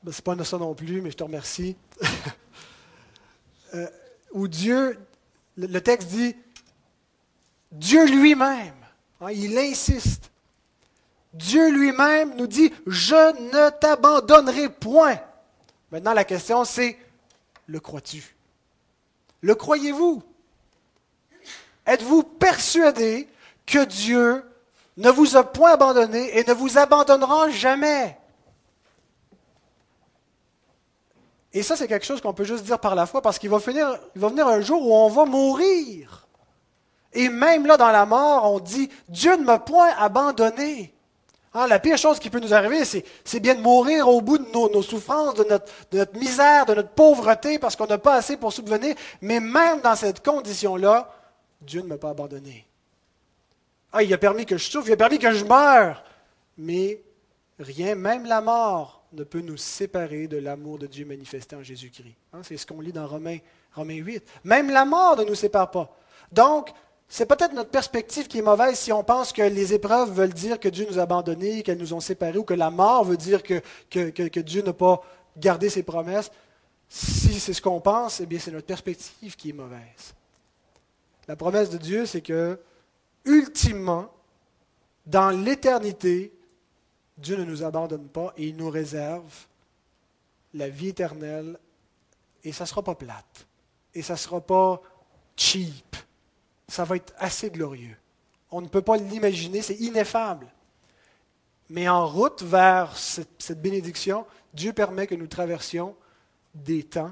Ben, 0.03 0.11
Ce 0.11 0.19
n'est 0.19 0.35
pas 0.35 0.43
ça 0.43 0.57
non 0.57 0.73
plus, 0.73 1.01
mais 1.01 1.11
je 1.11 1.17
te 1.17 1.23
remercie. 1.23 1.75
euh, 3.73 3.87
où 4.31 4.47
Dieu, 4.47 4.97
le 5.57 5.81
texte 5.81 6.09
dit, 6.09 6.35
Dieu 7.74 8.05
lui-même 8.05 8.74
Hein, 9.24 9.32
il 9.32 9.57
insiste. 9.57 10.32
Dieu 11.34 11.69
lui-même 11.71 12.36
nous 12.36 12.47
dit, 12.47 12.71
je 12.86 13.15
ne 13.15 13.69
t'abandonnerai 13.69 14.69
point. 14.69 15.19
Maintenant, 15.91 16.13
la 16.13 16.26
question 16.26 16.65
c'est, 16.65 16.97
le 17.65 17.80
crois-tu? 17.80 18.36
Le 19.41 19.55
croyez-vous? 19.55 20.21
Êtes-vous 21.86 22.24
persuadé 22.24 23.28
que 23.65 23.84
Dieu 23.86 24.43
ne 24.97 25.09
vous 25.09 25.38
a 25.38 25.43
point 25.43 25.71
abandonné 25.71 26.38
et 26.38 26.43
ne 26.43 26.53
vous 26.53 26.78
abandonnera 26.78 27.49
jamais? 27.49 28.17
Et 31.53 31.63
ça, 31.63 31.76
c'est 31.76 31.88
quelque 31.88 32.05
chose 32.05 32.19
qu'on 32.19 32.34
peut 32.34 32.43
juste 32.43 32.63
dire 32.63 32.80
par 32.80 32.95
la 32.95 33.05
foi 33.05 33.21
parce 33.21 33.39
qu'il 33.39 33.49
va, 33.49 33.59
il 33.67 34.21
va 34.21 34.28
venir 34.28 34.47
un 34.47 34.61
jour 34.61 34.86
où 34.86 34.93
on 34.93 35.07
va 35.07 35.26
mourir. 35.26 36.22
Et 37.14 37.30
même 37.30 37.66
là, 37.66 37.78
dans 37.78 37.91
la 37.91 38.05
mort, 38.05 38.51
on 38.51 38.59
dit, 38.59 38.89
Dieu 39.09 39.36
ne 39.36 39.43
m'a 39.43 39.59
point 39.59 39.91
abandonné. 39.97 40.93
Hein, 41.55 41.68
la 41.68 41.78
pire 41.80 41.97
chose 41.97 42.18
qui 42.18 42.32
peut 42.32 42.39
nous 42.39 42.53
arriver, 42.53 42.84
c'est 42.84 43.39
bien 43.39 43.53
de 43.53 43.61
mourir 43.61 44.07
au 44.07 44.22
bout 44.22 44.39
de 44.39 44.49
nos, 44.51 44.82
souffrances, 44.82 45.36
de 45.36 45.43
notre, 45.43 46.18
misère, 46.18 46.66
de 46.66 46.74
notre 46.74 46.89
pauvreté, 46.89 47.59
parce 47.59 47.76
qu'on 47.76 47.86
n'a 47.86 47.99
pas 47.99 48.16
assez 48.16 48.38
pour 48.38 48.51
subvenir. 48.51 48.95
Mais 49.22 49.39
même 49.39 49.82
dans 49.82 49.95
cette 49.95 50.26
condition-là, 50.26 51.14
Dieu 51.61 51.82
ne 51.82 51.88
m'a 51.88 51.97
pas 51.97 52.09
abandonné. 52.09 52.66
Ah, 53.91 54.01
il 54.01 54.11
a 54.11 54.18
permis 54.18 54.47
que 54.47 54.57
je 54.57 54.70
souffre, 54.70 54.88
il 54.88 54.93
a 54.93 54.97
permis 54.97 55.20
que 55.20 55.32
je 55.32 55.45
meure. 55.45 56.03
Mais 56.57 56.99
rien, 57.59 57.93
même 57.93 58.26
la 58.26 58.41
mort, 58.41 59.03
ne 59.14 59.24
peut 59.24 59.41
nous 59.41 59.57
séparer 59.57 60.28
de 60.28 60.38
l'amour 60.38 60.80
de 60.80 60.88
Dieu 60.88 61.05
manifesté 61.05 61.55
en 61.55 61.61
Jésus-Christ. 61.61 62.16
Hein, 62.34 62.39
c'est 62.41 62.57
ce 62.57 62.66
qu'on 62.66 62.82
lit 62.82 62.91
dans 62.91 63.05
Romains, 63.05 63.38
Romains 63.76 63.97
8. 63.97 64.24
Même 64.43 64.72
la 64.72 64.86
mort 64.86 65.18
ne 65.18 65.24
nous 65.24 65.36
sépare 65.36 65.70
pas. 65.70 65.95
Donc, 66.32 66.70
c'est 67.14 67.28
peut-être 67.28 67.53
notre 67.53 67.70
perspective 67.70 68.28
qui 68.28 68.39
est 68.39 68.41
mauvaise 68.41 68.80
si 68.80 68.91
on 68.91 69.03
pense 69.03 69.34
que 69.34 69.43
les 69.43 69.72
épreuves 69.72 70.11
veulent 70.11 70.34
dire 70.34 70.59
que 70.59 70.68
Dieu 70.68 70.88
nous 70.89 70.97
a 70.97 71.03
abandonnés, 71.03 71.61
qu'elles 71.61 71.78
nous 71.78 71.93
ont 71.93 71.99
séparés, 71.99 72.39
ou 72.39 72.43
que 72.43 72.55
la 72.55 72.72
mort 72.72 73.03
veut 73.03 73.18
dire 73.18 73.43
que, 73.43 74.39
Dieu 74.39 74.64
n'a 74.64 74.74
pas 74.74 74.99
gardé 75.38 75.70
ses 75.70 75.84
promesses. 75.84 76.32
Si 76.89 77.39
c'est 77.39 77.53
ce 77.53 77.61
qu'on 77.61 77.80
pense, 77.82 78.20
eh 78.20 78.26
bien 78.26 78.39
c'est 78.39 78.49
notre 78.49 78.66
perspective 78.66 79.36
qui 79.36 79.51
est 79.51 79.53
mauvaise. 79.53 80.16
La 81.28 81.36
promesse 81.36 81.70
de 81.70 81.78
Dieu, 81.78 82.07
c'est 82.07 82.22
que, 82.22 82.59
ultimement, 83.26 84.09
dans 85.05 85.30
l'éternité, 85.30 86.34
Dieu 87.20 87.36
ne 87.36 87.43
nous 87.43 87.64
abandonne 87.64 88.07
pas 88.07 88.34
et 88.38 88.47
il 88.47 88.55
nous 88.55 88.72
réserve 88.72 89.45
la 90.55 90.68
vie 90.68 90.88
éternelle 90.88 91.59
et 92.43 92.51
ça 92.53 92.64
ne 92.64 92.70
sera 92.70 92.82
pas 92.82 92.95
plate 92.95 93.45
et 93.93 94.01
ça 94.01 94.14
ne 94.14 94.18
sera 94.18 94.41
pas 94.41 94.82
cheap 95.38 95.95
ça 96.74 96.86
va 96.86 96.95
être 96.95 97.13
assez 97.19 97.51
glorieux. 97.51 97.95
On 98.49 98.59
ne 98.59 98.67
peut 98.67 98.82
pas 98.82 98.97
l'imaginer, 98.97 99.61
c'est 99.61 99.76
ineffable. 99.76 100.47
Mais 101.69 101.88
en 101.88 102.07
route 102.07 102.41
vers 102.41 102.97
cette, 102.97 103.61
bénédiction, 103.61 104.26
Dieu 104.55 104.74
permet 104.74 105.05
que 105.05 105.13
nous 105.13 105.28
traversions 105.28 105.95
des 106.55 106.84
temps 106.84 107.11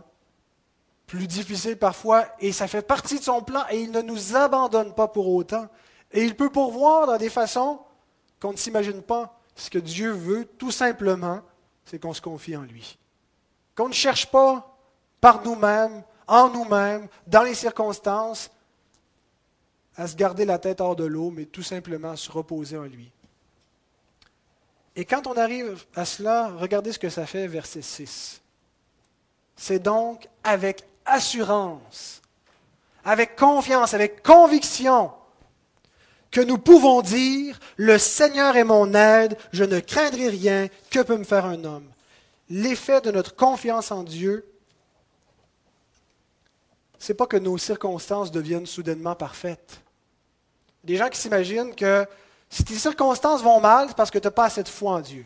plus 1.06 1.28
difficiles 1.28 1.78
parfois, 1.78 2.26
et 2.40 2.52
ça 2.52 2.68
fait 2.68 2.82
partie 2.82 3.20
de 3.20 3.24
son 3.24 3.42
plan, 3.42 3.64
et 3.70 3.82
il 3.82 3.92
ne 3.92 4.02
nous 4.02 4.36
abandonne 4.36 4.96
pas 4.96 5.08
pour 5.08 5.28
autant. 5.28 5.68
Et 6.12 6.24
il 6.24 6.36
peut 6.36 6.50
pourvoir 6.50 7.06
dans 7.06 7.18
des 7.18 7.30
façons 7.30 7.80
qu'on 8.40 8.54
ne 8.54 8.58
s'imagine 8.58 9.02
pas. 9.02 9.40
Ce 9.56 9.70
que 9.70 9.80
Dieu 9.80 10.12
veut, 10.12 10.46
tout 10.46 10.72
simplement, 10.72 11.42
c'est 11.86 12.00
qu'on 12.00 12.14
se 12.14 12.22
confie 12.22 12.56
en 12.56 12.64
lui. 12.64 12.98
Qu'on 13.76 13.90
ne 13.90 13.94
cherche 13.94 14.26
pas 14.32 14.76
par 15.20 15.44
nous-mêmes, 15.44 16.04
en 16.28 16.50
nous-mêmes, 16.50 17.08
dans 17.28 17.44
les 17.44 17.56
circonstances, 17.56 18.50
à 19.98 20.08
se 20.08 20.16
garder 20.16 20.46
la 20.46 20.58
tête 20.58 20.82
hors 20.82 20.96
de 20.96 21.06
l'eau, 21.06 21.32
mais 21.32 21.46
tout 21.46 21.64
simplement 21.64 22.12
à 22.12 22.18
se 22.18 22.32
reposer 22.32 22.78
en 22.78 22.84
lui. 22.84 23.12
Et 24.96 25.06
quand 25.06 25.28
on 25.28 25.38
arrive 25.38 25.86
à 25.96 26.06
cela, 26.06 26.50
regardez 26.58 26.92
ce 26.92 27.00
que 27.00 27.10
ça 27.10 27.26
fait, 27.26 27.48
verset 27.48 27.82
6. 27.82 28.42
C'est 29.56 29.80
donc 29.80 30.28
avec 30.44 30.84
assurance, 31.06 32.22
avec 33.04 33.36
confiance, 33.36 33.94
avec 33.94 34.24
conviction, 34.24 35.12
que 36.30 36.42
nous 36.42 36.58
pouvons 36.58 37.02
dire, 37.02 37.60
le 37.76 37.98
Seigneur 37.98 38.56
est 38.56 38.64
mon 38.64 38.94
aide, 38.94 39.38
je 39.52 39.64
ne 39.66 39.80
craindrai 39.80 40.30
rien, 40.30 40.68
que 40.90 41.02
peut 41.02 41.18
me 41.18 41.26
faire 41.26 41.46
un 41.46 41.64
homme? 41.66 41.90
L'effet 42.50 43.02
de 43.02 43.12
notre 43.12 43.36
confiance 43.36 43.92
en 43.92 44.04
Dieu, 44.04 44.46
c'est 47.02 47.16
pas 47.16 47.26
que 47.26 47.38
nos 47.38 47.58
circonstances 47.58 48.30
deviennent 48.30 48.68
soudainement 48.68 49.16
parfaites. 49.16 49.82
Des 50.84 50.98
gens 50.98 51.10
qui 51.10 51.18
s'imaginent 51.18 51.74
que 51.74 52.06
si 52.48 52.64
tes 52.64 52.76
circonstances 52.76 53.42
vont 53.42 53.60
mal, 53.60 53.88
c'est 53.88 53.98
parce 53.98 54.12
que 54.12 54.20
tu 54.20 54.28
n'as 54.28 54.32
pas 54.32 54.46
assez 54.46 54.62
de 54.62 54.70
foi 54.70 54.92
en 54.92 55.00
Dieu. 55.00 55.26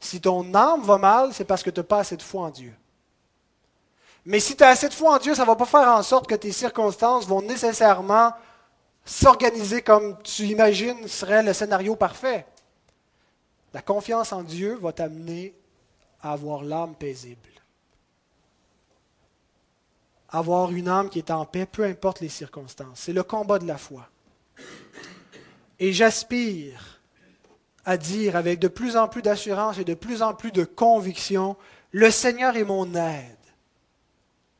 Si 0.00 0.20
ton 0.20 0.52
âme 0.54 0.82
va 0.82 0.98
mal, 0.98 1.32
c'est 1.32 1.44
parce 1.44 1.62
que 1.62 1.70
tu 1.70 1.78
n'as 1.78 1.84
pas 1.84 2.00
assez 2.00 2.16
de 2.16 2.22
foi 2.22 2.42
en 2.42 2.50
Dieu. 2.50 2.74
Mais 4.24 4.40
si 4.40 4.56
tu 4.56 4.64
as 4.64 4.70
assez 4.70 4.88
de 4.88 4.94
foi 4.94 5.14
en 5.14 5.18
Dieu, 5.18 5.36
ça 5.36 5.42
ne 5.42 5.46
va 5.46 5.54
pas 5.54 5.66
faire 5.66 5.88
en 5.88 6.02
sorte 6.02 6.26
que 6.26 6.34
tes 6.34 6.50
circonstances 6.50 7.24
vont 7.28 7.42
nécessairement 7.42 8.32
s'organiser 9.04 9.82
comme 9.82 10.20
tu 10.24 10.46
imagines 10.46 11.06
serait 11.06 11.44
le 11.44 11.52
scénario 11.52 11.94
parfait. 11.94 12.44
La 13.72 13.82
confiance 13.82 14.32
en 14.32 14.42
Dieu 14.42 14.78
va 14.82 14.92
t'amener 14.92 15.54
à 16.20 16.32
avoir 16.32 16.64
l'âme 16.64 16.96
paisible 16.96 17.57
avoir 20.28 20.72
une 20.72 20.88
âme 20.88 21.08
qui 21.08 21.18
est 21.18 21.30
en 21.30 21.44
paix, 21.44 21.66
peu 21.66 21.84
importe 21.84 22.20
les 22.20 22.28
circonstances. 22.28 23.00
C'est 23.00 23.12
le 23.12 23.22
combat 23.22 23.58
de 23.58 23.66
la 23.66 23.78
foi. 23.78 24.08
Et 25.78 25.92
j'aspire 25.92 27.00
à 27.84 27.96
dire 27.96 28.36
avec 28.36 28.58
de 28.58 28.68
plus 28.68 28.96
en 28.96 29.08
plus 29.08 29.22
d'assurance 29.22 29.78
et 29.78 29.84
de 29.84 29.94
plus 29.94 30.20
en 30.20 30.34
plus 30.34 30.52
de 30.52 30.64
conviction, 30.64 31.56
le 31.92 32.10
Seigneur 32.10 32.56
est 32.56 32.64
mon 32.64 32.94
aide. 32.94 33.36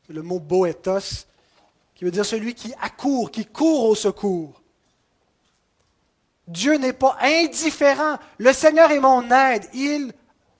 Le 0.08 0.22
mot 0.22 0.40
boétos, 0.40 1.26
qui 1.94 2.04
veut 2.04 2.10
dire 2.10 2.24
celui 2.24 2.54
qui 2.54 2.72
accourt, 2.80 3.30
qui 3.30 3.44
court 3.44 3.84
au 3.90 3.94
secours. 3.94 4.62
Dieu 6.46 6.76
n'est 6.78 6.94
pas 6.94 7.18
indifférent. 7.20 8.16
Le 8.38 8.54
Seigneur 8.54 8.90
est 8.90 9.00
mon 9.00 9.30
aide. 9.30 9.66
Il 9.74 10.12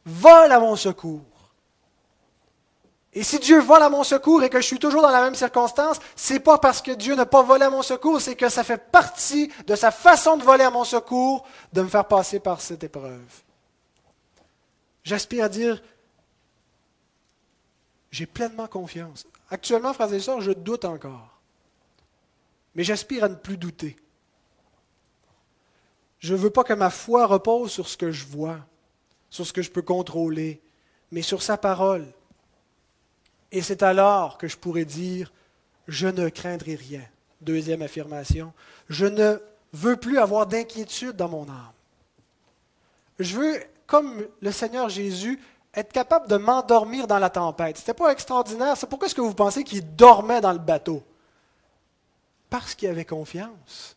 vole 0.05 0.53
à 0.53 0.61
mon 0.61 0.77
secours. 0.77 1.23
Et 3.15 3.23
si 3.23 3.39
Dieu 3.39 3.61
vole 3.61 3.83
à 3.83 3.89
mon 3.89 4.05
secours 4.05 4.43
et 4.43 4.51
que 4.51 4.61
je 4.61 4.67
suis 4.67 4.79
toujours 4.79 5.03
dans 5.03 5.11
la 5.11 5.23
même 5.23 5.35
circonstance, 5.35 5.99
c'est 6.15 6.41
pas 6.41 6.59
parce 6.59 6.83
que 6.83 6.93
Dieu 6.93 7.15
n'a 7.15 7.27
pas 7.27 7.43
volé 7.43 7.65
à 7.65 7.71
mon 7.71 7.83
secours, 7.83 8.21
c'est 8.21 8.37
que 8.37 8.49
ça 8.49 8.65
fait 8.65 8.91
partie 8.91 9.51
de 9.67 9.75
sa 9.75 9.91
façon 9.91 10.37
de 10.37 10.45
voler 10.45 10.65
à 10.65 10.71
mon 10.71 10.85
secours 10.85 11.47
de 11.73 11.83
me 11.83 11.89
faire 11.89 12.07
passer 12.07 12.39
par 12.39 12.61
cette 12.61 12.85
épreuve. 12.85 13.43
J'aspire 15.05 15.45
à 15.45 15.49
dire, 15.49 15.83
j'ai 18.11 18.27
pleinement 18.27 18.67
confiance. 18.67 19.27
Actuellement, 19.51 19.95
frères 19.95 20.13
et 20.13 20.21
sœurs, 20.21 20.43
je 20.43 20.53
doute 20.53 20.85
encore. 20.85 21.41
Mais 22.75 22.85
j'aspire 22.85 23.25
à 23.25 23.29
ne 23.29 23.35
plus 23.35 23.57
douter. 23.57 23.97
Je 26.19 26.35
ne 26.35 26.39
veux 26.39 26.51
pas 26.51 26.65
que 26.65 26.75
ma 26.75 26.91
foi 26.91 27.27
repose 27.27 27.73
sur 27.73 27.89
ce 27.89 27.97
que 27.97 28.11
je 28.11 28.27
vois, 28.27 28.59
sur 29.31 29.47
ce 29.47 29.53
que 29.53 29.63
je 29.63 29.71
peux 29.71 29.83
contrôler, 29.83 30.61
mais 31.11 31.23
sur 31.23 31.43
sa 31.43 31.57
parole 31.57 32.05
et 33.53 33.63
c'est 33.63 33.83
alors 33.83 34.39
que 34.39 34.49
je 34.49 34.57
pourrais 34.57 34.85
dire, 34.85 35.33
je 35.87 36.09
ne 36.09 36.29
craindrai 36.29 36.75
rien. 36.75 37.03
Deuxième 37.41 37.83
affirmation, 37.83 38.53
je 38.89 39.07
ne 39.07 39.41
veux 39.73 39.97
plus 39.97 40.19
avoir 40.19 40.47
d'inquiétude 40.47 41.17
dans 41.17 41.29
mon 41.29 41.49
âme. 41.49 41.73
Je 43.19 43.37
veux, 43.37 43.61
comme 43.87 44.27
le 44.41 44.53
Seigneur 44.53 44.89
Jésus, 44.89 45.41
être 45.75 45.93
capable 45.93 46.29
de 46.29 46.37
m'endormir 46.37 47.07
dans 47.07 47.19
la 47.19 47.31
tempête. 47.31 47.77
Ce 47.77 47.83
n'était 47.83 47.95
pas 47.95 48.13
extraordinaire. 48.13 48.77
C'est 48.77 48.89
pourquoi 48.89 49.07
est-ce 49.07 49.15
que 49.15 49.21
vous 49.21 49.35
pensez 49.35 49.65
qu'il 49.65 49.95
dormait 49.95 50.41
dans 50.41 50.53
le 50.53 50.59
bateau? 50.59 51.03
Parce 52.51 52.75
qu'il 52.75 52.89
avait 52.89 53.05
confiance. 53.05 53.97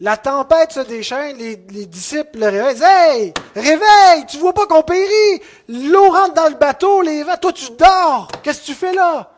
La 0.00 0.16
tempête 0.16 0.72
se 0.72 0.80
déchaîne, 0.80 1.36
les, 1.36 1.56
disciples 1.56 2.40
le 2.40 2.46
réveillent. 2.46 2.82
Hey, 2.82 3.34
réveille, 3.54 4.26
tu 4.26 4.38
vois 4.38 4.52
pas 4.52 4.66
qu'on 4.66 4.82
périt? 4.82 5.40
L'eau 5.68 6.10
rentre 6.10 6.34
dans 6.34 6.48
le 6.48 6.56
bateau, 6.56 7.00
les 7.02 7.22
vents, 7.22 7.36
toi 7.36 7.52
tu 7.52 7.70
dors. 7.72 8.28
Qu'est-ce 8.42 8.62
que 8.62 8.66
tu 8.66 8.74
fais 8.74 8.92
là? 8.92 9.30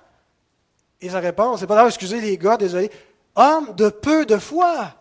Et 1.00 1.10
sa 1.10 1.20
réponse, 1.20 1.60
c'est 1.60 1.66
pas 1.66 1.74
grave, 1.74 1.88
excusez 1.88 2.20
les 2.20 2.38
gars, 2.38 2.56
désolé. 2.56 2.90
Homme 3.34 3.74
de 3.74 3.90
peu 3.90 4.24
de 4.24 4.38
foi. 4.38 4.94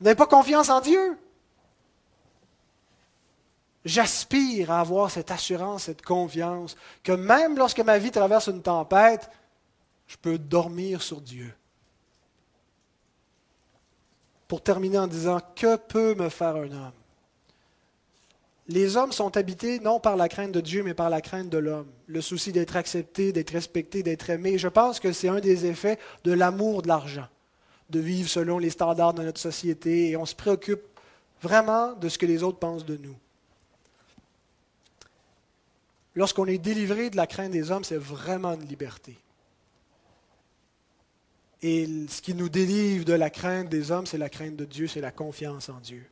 N'avez 0.00 0.14
pas 0.14 0.26
confiance 0.26 0.68
en 0.68 0.80
Dieu? 0.80 1.18
J'aspire 3.84 4.70
à 4.70 4.78
avoir 4.78 5.10
cette 5.10 5.32
assurance, 5.32 5.84
cette 5.84 6.02
confiance, 6.02 6.76
que 7.02 7.10
même 7.10 7.58
lorsque 7.58 7.80
ma 7.80 7.98
vie 7.98 8.12
traverse 8.12 8.46
une 8.46 8.62
tempête, 8.62 9.28
je 10.06 10.16
peux 10.16 10.38
dormir 10.38 11.02
sur 11.02 11.20
Dieu 11.20 11.52
pour 14.52 14.60
terminer 14.60 14.98
en 14.98 15.06
disant 15.06 15.40
Que 15.56 15.76
peut 15.76 16.14
me 16.14 16.28
faire 16.28 16.56
un 16.56 16.70
homme? 16.70 16.92
Les 18.68 18.98
hommes 18.98 19.12
sont 19.12 19.34
habités 19.38 19.80
non 19.80 19.98
par 19.98 20.14
la 20.14 20.28
crainte 20.28 20.52
de 20.52 20.60
Dieu, 20.60 20.82
mais 20.82 20.92
par 20.92 21.08
la 21.08 21.22
crainte 21.22 21.48
de 21.48 21.56
l'homme. 21.56 21.86
Le 22.06 22.20
souci 22.20 22.52
d'être 22.52 22.76
accepté, 22.76 23.32
d'être 23.32 23.52
respecté, 23.52 24.02
d'être 24.02 24.28
aimé. 24.28 24.58
Je 24.58 24.68
pense 24.68 25.00
que 25.00 25.10
c'est 25.10 25.28
un 25.30 25.40
des 25.40 25.64
effets 25.64 25.98
de 26.24 26.32
l'amour 26.32 26.82
de 26.82 26.88
l'argent, 26.88 27.28
de 27.88 27.98
vivre 27.98 28.28
selon 28.28 28.58
les 28.58 28.68
standards 28.68 29.14
de 29.14 29.22
notre 29.22 29.40
société, 29.40 30.10
et 30.10 30.18
on 30.18 30.26
se 30.26 30.34
préoccupe 30.34 30.82
vraiment 31.40 31.94
de 31.94 32.10
ce 32.10 32.18
que 32.18 32.26
les 32.26 32.42
autres 32.42 32.58
pensent 32.58 32.84
de 32.84 32.98
nous. 32.98 33.16
Lorsqu'on 36.14 36.44
est 36.44 36.58
délivré 36.58 37.08
de 37.08 37.16
la 37.16 37.26
crainte 37.26 37.52
des 37.52 37.70
hommes, 37.70 37.84
c'est 37.84 37.96
vraiment 37.96 38.52
une 38.52 38.68
liberté. 38.68 39.16
Et 41.62 41.88
ce 42.08 42.20
qui 42.20 42.34
nous 42.34 42.48
délivre 42.48 43.04
de 43.04 43.12
la 43.12 43.30
crainte 43.30 43.68
des 43.68 43.92
hommes, 43.92 44.06
c'est 44.06 44.18
la 44.18 44.28
crainte 44.28 44.56
de 44.56 44.64
Dieu, 44.64 44.88
c'est 44.88 45.00
la 45.00 45.12
confiance 45.12 45.68
en 45.68 45.78
Dieu. 45.78 46.04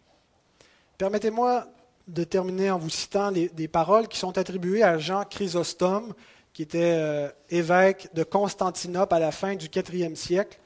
Permettez-moi 0.97 1.67
de 2.07 2.25
terminer 2.25 2.71
en 2.71 2.79
vous 2.79 2.91
citant 2.91 3.33
des 3.33 3.69
paroles 3.69 4.07
qui 4.09 4.19
sont 4.19 4.37
attribuées 4.39 4.83
à 4.83 4.99
Jean 4.99 5.25
Chrysostome, 5.25 6.15
qui 6.53 6.63
était 6.63 6.95
euh, 6.97 7.29
évêque 7.49 8.09
de 8.15 8.23
Constantinople 8.23 9.15
à 9.15 9.19
la 9.19 9.33
fin 9.33 9.55
du 9.55 9.67
IVe 9.67 10.15
siècle 10.15 10.59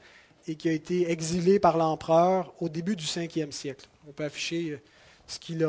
et 0.47 0.55
qui 0.55 0.69
a 0.69 0.71
été 0.71 1.09
exilé 1.11 1.59
par 1.59 1.77
l'empereur 1.77 2.53
au 2.59 2.69
début 2.69 2.95
du 2.95 3.05
Ve 3.05 3.51
siècle. 3.51 3.87
On 4.07 4.11
peut 4.11 4.25
afficher 4.25 4.81
ce 5.27 5.39
qu'il 5.39 5.67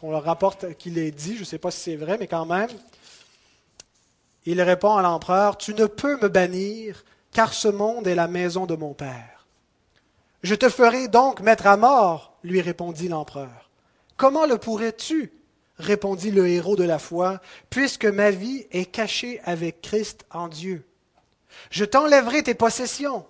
qu'on 0.00 0.10
leur 0.10 0.24
rapporte 0.24 0.74
qu'il 0.76 0.98
ait 0.98 1.10
dit. 1.10 1.34
Je 1.34 1.40
ne 1.40 1.44
sais 1.44 1.58
pas 1.58 1.70
si 1.70 1.80
c'est 1.80 1.96
vrai, 1.96 2.16
mais 2.18 2.26
quand 2.26 2.46
même. 2.46 2.70
Il 4.46 4.60
répond 4.60 4.96
à 4.96 5.02
l'empereur, 5.02 5.56
Tu 5.56 5.74
ne 5.74 5.86
peux 5.86 6.18
me 6.20 6.28
bannir, 6.28 7.02
car 7.34 7.52
ce 7.52 7.68
monde 7.68 8.06
est 8.06 8.14
la 8.14 8.28
maison 8.28 8.64
de 8.64 8.76
mon 8.76 8.94
Père. 8.94 9.46
Je 10.42 10.54
te 10.54 10.68
ferai 10.70 11.08
donc 11.08 11.40
mettre 11.40 11.66
à 11.66 11.76
mort, 11.76 12.38
lui 12.42 12.60
répondit 12.60 13.08
l'empereur. 13.08 13.70
Comment 14.16 14.46
le 14.46 14.56
pourrais-tu 14.56 15.32
répondit 15.78 16.30
le 16.30 16.46
héros 16.46 16.76
de 16.76 16.84
la 16.84 17.00
foi, 17.00 17.40
puisque 17.68 18.04
ma 18.04 18.30
vie 18.30 18.66
est 18.70 18.86
cachée 18.86 19.40
avec 19.44 19.82
Christ 19.82 20.24
en 20.30 20.48
Dieu? 20.48 20.86
Je 21.70 21.84
t'enlèverai 21.84 22.44
tes 22.44 22.54
possessions. 22.54 23.26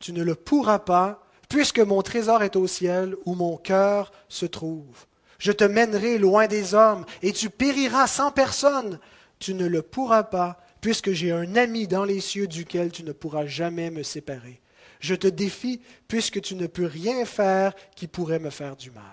Tu 0.00 0.12
ne 0.12 0.24
le 0.24 0.34
pourras 0.34 0.80
pas, 0.80 1.24
puisque 1.48 1.78
mon 1.78 2.02
trésor 2.02 2.42
est 2.42 2.56
au 2.56 2.66
ciel 2.66 3.16
où 3.26 3.34
mon 3.34 3.56
cœur 3.56 4.10
se 4.28 4.46
trouve. 4.46 5.06
Je 5.38 5.52
te 5.52 5.64
mènerai 5.64 6.18
loin 6.18 6.48
des 6.48 6.74
hommes, 6.74 7.06
et 7.22 7.32
tu 7.32 7.48
périras 7.48 8.08
sans 8.08 8.32
personne. 8.32 8.98
Tu 9.38 9.54
ne 9.54 9.66
le 9.66 9.82
pourras 9.82 10.24
pas, 10.24 10.58
puisque 10.80 11.12
j'ai 11.12 11.32
un 11.32 11.56
ami 11.56 11.86
dans 11.86 12.04
les 12.04 12.20
cieux 12.20 12.46
duquel 12.46 12.90
tu 12.90 13.04
ne 13.04 13.12
pourras 13.12 13.46
jamais 13.46 13.90
me 13.90 14.02
séparer. 14.02 14.60
Je 15.00 15.14
te 15.14 15.26
défie, 15.26 15.80
puisque 16.08 16.40
tu 16.40 16.54
ne 16.54 16.66
peux 16.66 16.86
rien 16.86 17.24
faire 17.24 17.74
qui 17.94 18.06
pourrait 18.06 18.38
me 18.38 18.50
faire 18.50 18.76
du 18.76 18.90
mal. 18.90 19.04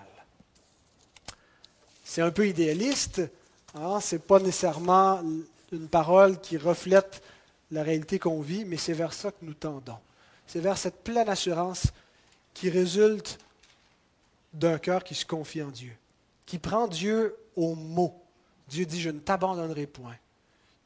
C'est 2.04 2.22
un 2.22 2.30
peu 2.30 2.48
idéaliste, 2.48 3.22
hein? 3.74 4.00
ce 4.00 4.16
n'est 4.16 4.20
pas 4.20 4.38
nécessairement 4.38 5.22
une 5.72 5.88
parole 5.88 6.40
qui 6.40 6.56
reflète 6.56 7.22
la 7.70 7.82
réalité 7.82 8.18
qu'on 8.18 8.40
vit, 8.40 8.64
mais 8.64 8.78
c'est 8.78 8.94
vers 8.94 9.12
ça 9.12 9.30
que 9.30 9.44
nous 9.44 9.54
tendons. 9.54 9.98
C'est 10.46 10.60
vers 10.60 10.78
cette 10.78 11.02
pleine 11.04 11.28
assurance 11.28 11.88
qui 12.54 12.70
résulte 12.70 13.38
d'un 14.54 14.78
cœur 14.78 15.04
qui 15.04 15.14
se 15.14 15.26
confie 15.26 15.62
en 15.62 15.70
Dieu, 15.70 15.92
qui 16.46 16.58
prend 16.58 16.88
Dieu 16.88 17.36
au 17.56 17.74
mot. 17.74 18.14
Dieu 18.68 18.86
dit, 18.86 19.00
je 19.00 19.10
ne 19.10 19.20
t'abandonnerai 19.20 19.86
point 19.86 20.16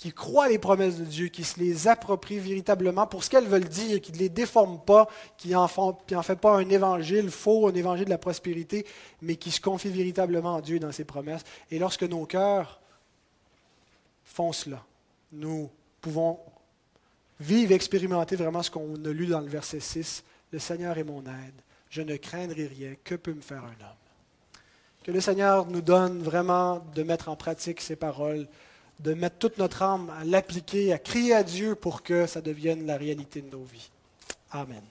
qui 0.02 0.12
croient 0.12 0.48
les 0.48 0.58
promesses 0.58 0.98
de 0.98 1.04
Dieu, 1.04 1.28
qui 1.28 1.44
se 1.44 1.60
les 1.60 1.86
approprient 1.86 2.40
véritablement 2.40 3.06
pour 3.06 3.22
ce 3.22 3.30
qu'elles 3.30 3.46
veulent 3.46 3.68
dire, 3.68 4.00
qui 4.00 4.10
ne 4.10 4.18
les 4.18 4.28
déforment 4.28 4.80
pas, 4.80 5.06
qui 5.36 5.50
n'en 5.50 5.62
en 5.66 6.22
fait 6.22 6.40
pas 6.40 6.56
un 6.56 6.68
évangile 6.68 7.30
faux, 7.30 7.68
un 7.68 7.74
évangile 7.74 8.06
de 8.06 8.10
la 8.10 8.18
prospérité, 8.18 8.84
mais 9.20 9.36
qui 9.36 9.52
se 9.52 9.60
confient 9.60 9.90
véritablement 9.90 10.56
en 10.56 10.60
Dieu 10.60 10.80
dans 10.80 10.90
ses 10.90 11.04
promesses. 11.04 11.44
Et 11.70 11.78
lorsque 11.78 12.02
nos 12.02 12.26
cœurs 12.26 12.80
font 14.24 14.50
cela, 14.50 14.84
nous 15.30 15.70
pouvons 16.00 16.40
vivre, 17.38 17.70
expérimenter 17.70 18.34
vraiment 18.34 18.64
ce 18.64 18.72
qu'on 18.72 19.04
a 19.04 19.08
lu 19.08 19.28
dans 19.28 19.40
le 19.40 19.48
verset 19.48 19.78
6. 19.78 20.24
Le 20.50 20.58
Seigneur 20.58 20.98
est 20.98 21.04
mon 21.04 21.20
aide, 21.20 21.62
je 21.90 22.02
ne 22.02 22.16
craindrai 22.16 22.66
rien, 22.66 22.96
que 23.04 23.14
peut 23.14 23.34
me 23.34 23.40
faire 23.40 23.62
un 23.62 23.84
homme 23.84 24.02
Que 25.04 25.12
le 25.12 25.20
Seigneur 25.20 25.68
nous 25.68 25.80
donne 25.80 26.24
vraiment 26.24 26.84
de 26.92 27.04
mettre 27.04 27.28
en 27.28 27.36
pratique 27.36 27.80
ces 27.80 27.94
paroles 27.94 28.48
de 29.02 29.14
mettre 29.14 29.36
toute 29.38 29.58
notre 29.58 29.82
âme 29.82 30.10
à 30.10 30.24
l'appliquer, 30.24 30.92
à 30.92 30.98
crier 30.98 31.34
à 31.34 31.42
Dieu 31.42 31.74
pour 31.74 32.02
que 32.02 32.26
ça 32.26 32.40
devienne 32.40 32.86
la 32.86 32.96
réalité 32.96 33.42
de 33.42 33.50
nos 33.50 33.64
vies. 33.64 33.90
Amen. 34.50 34.82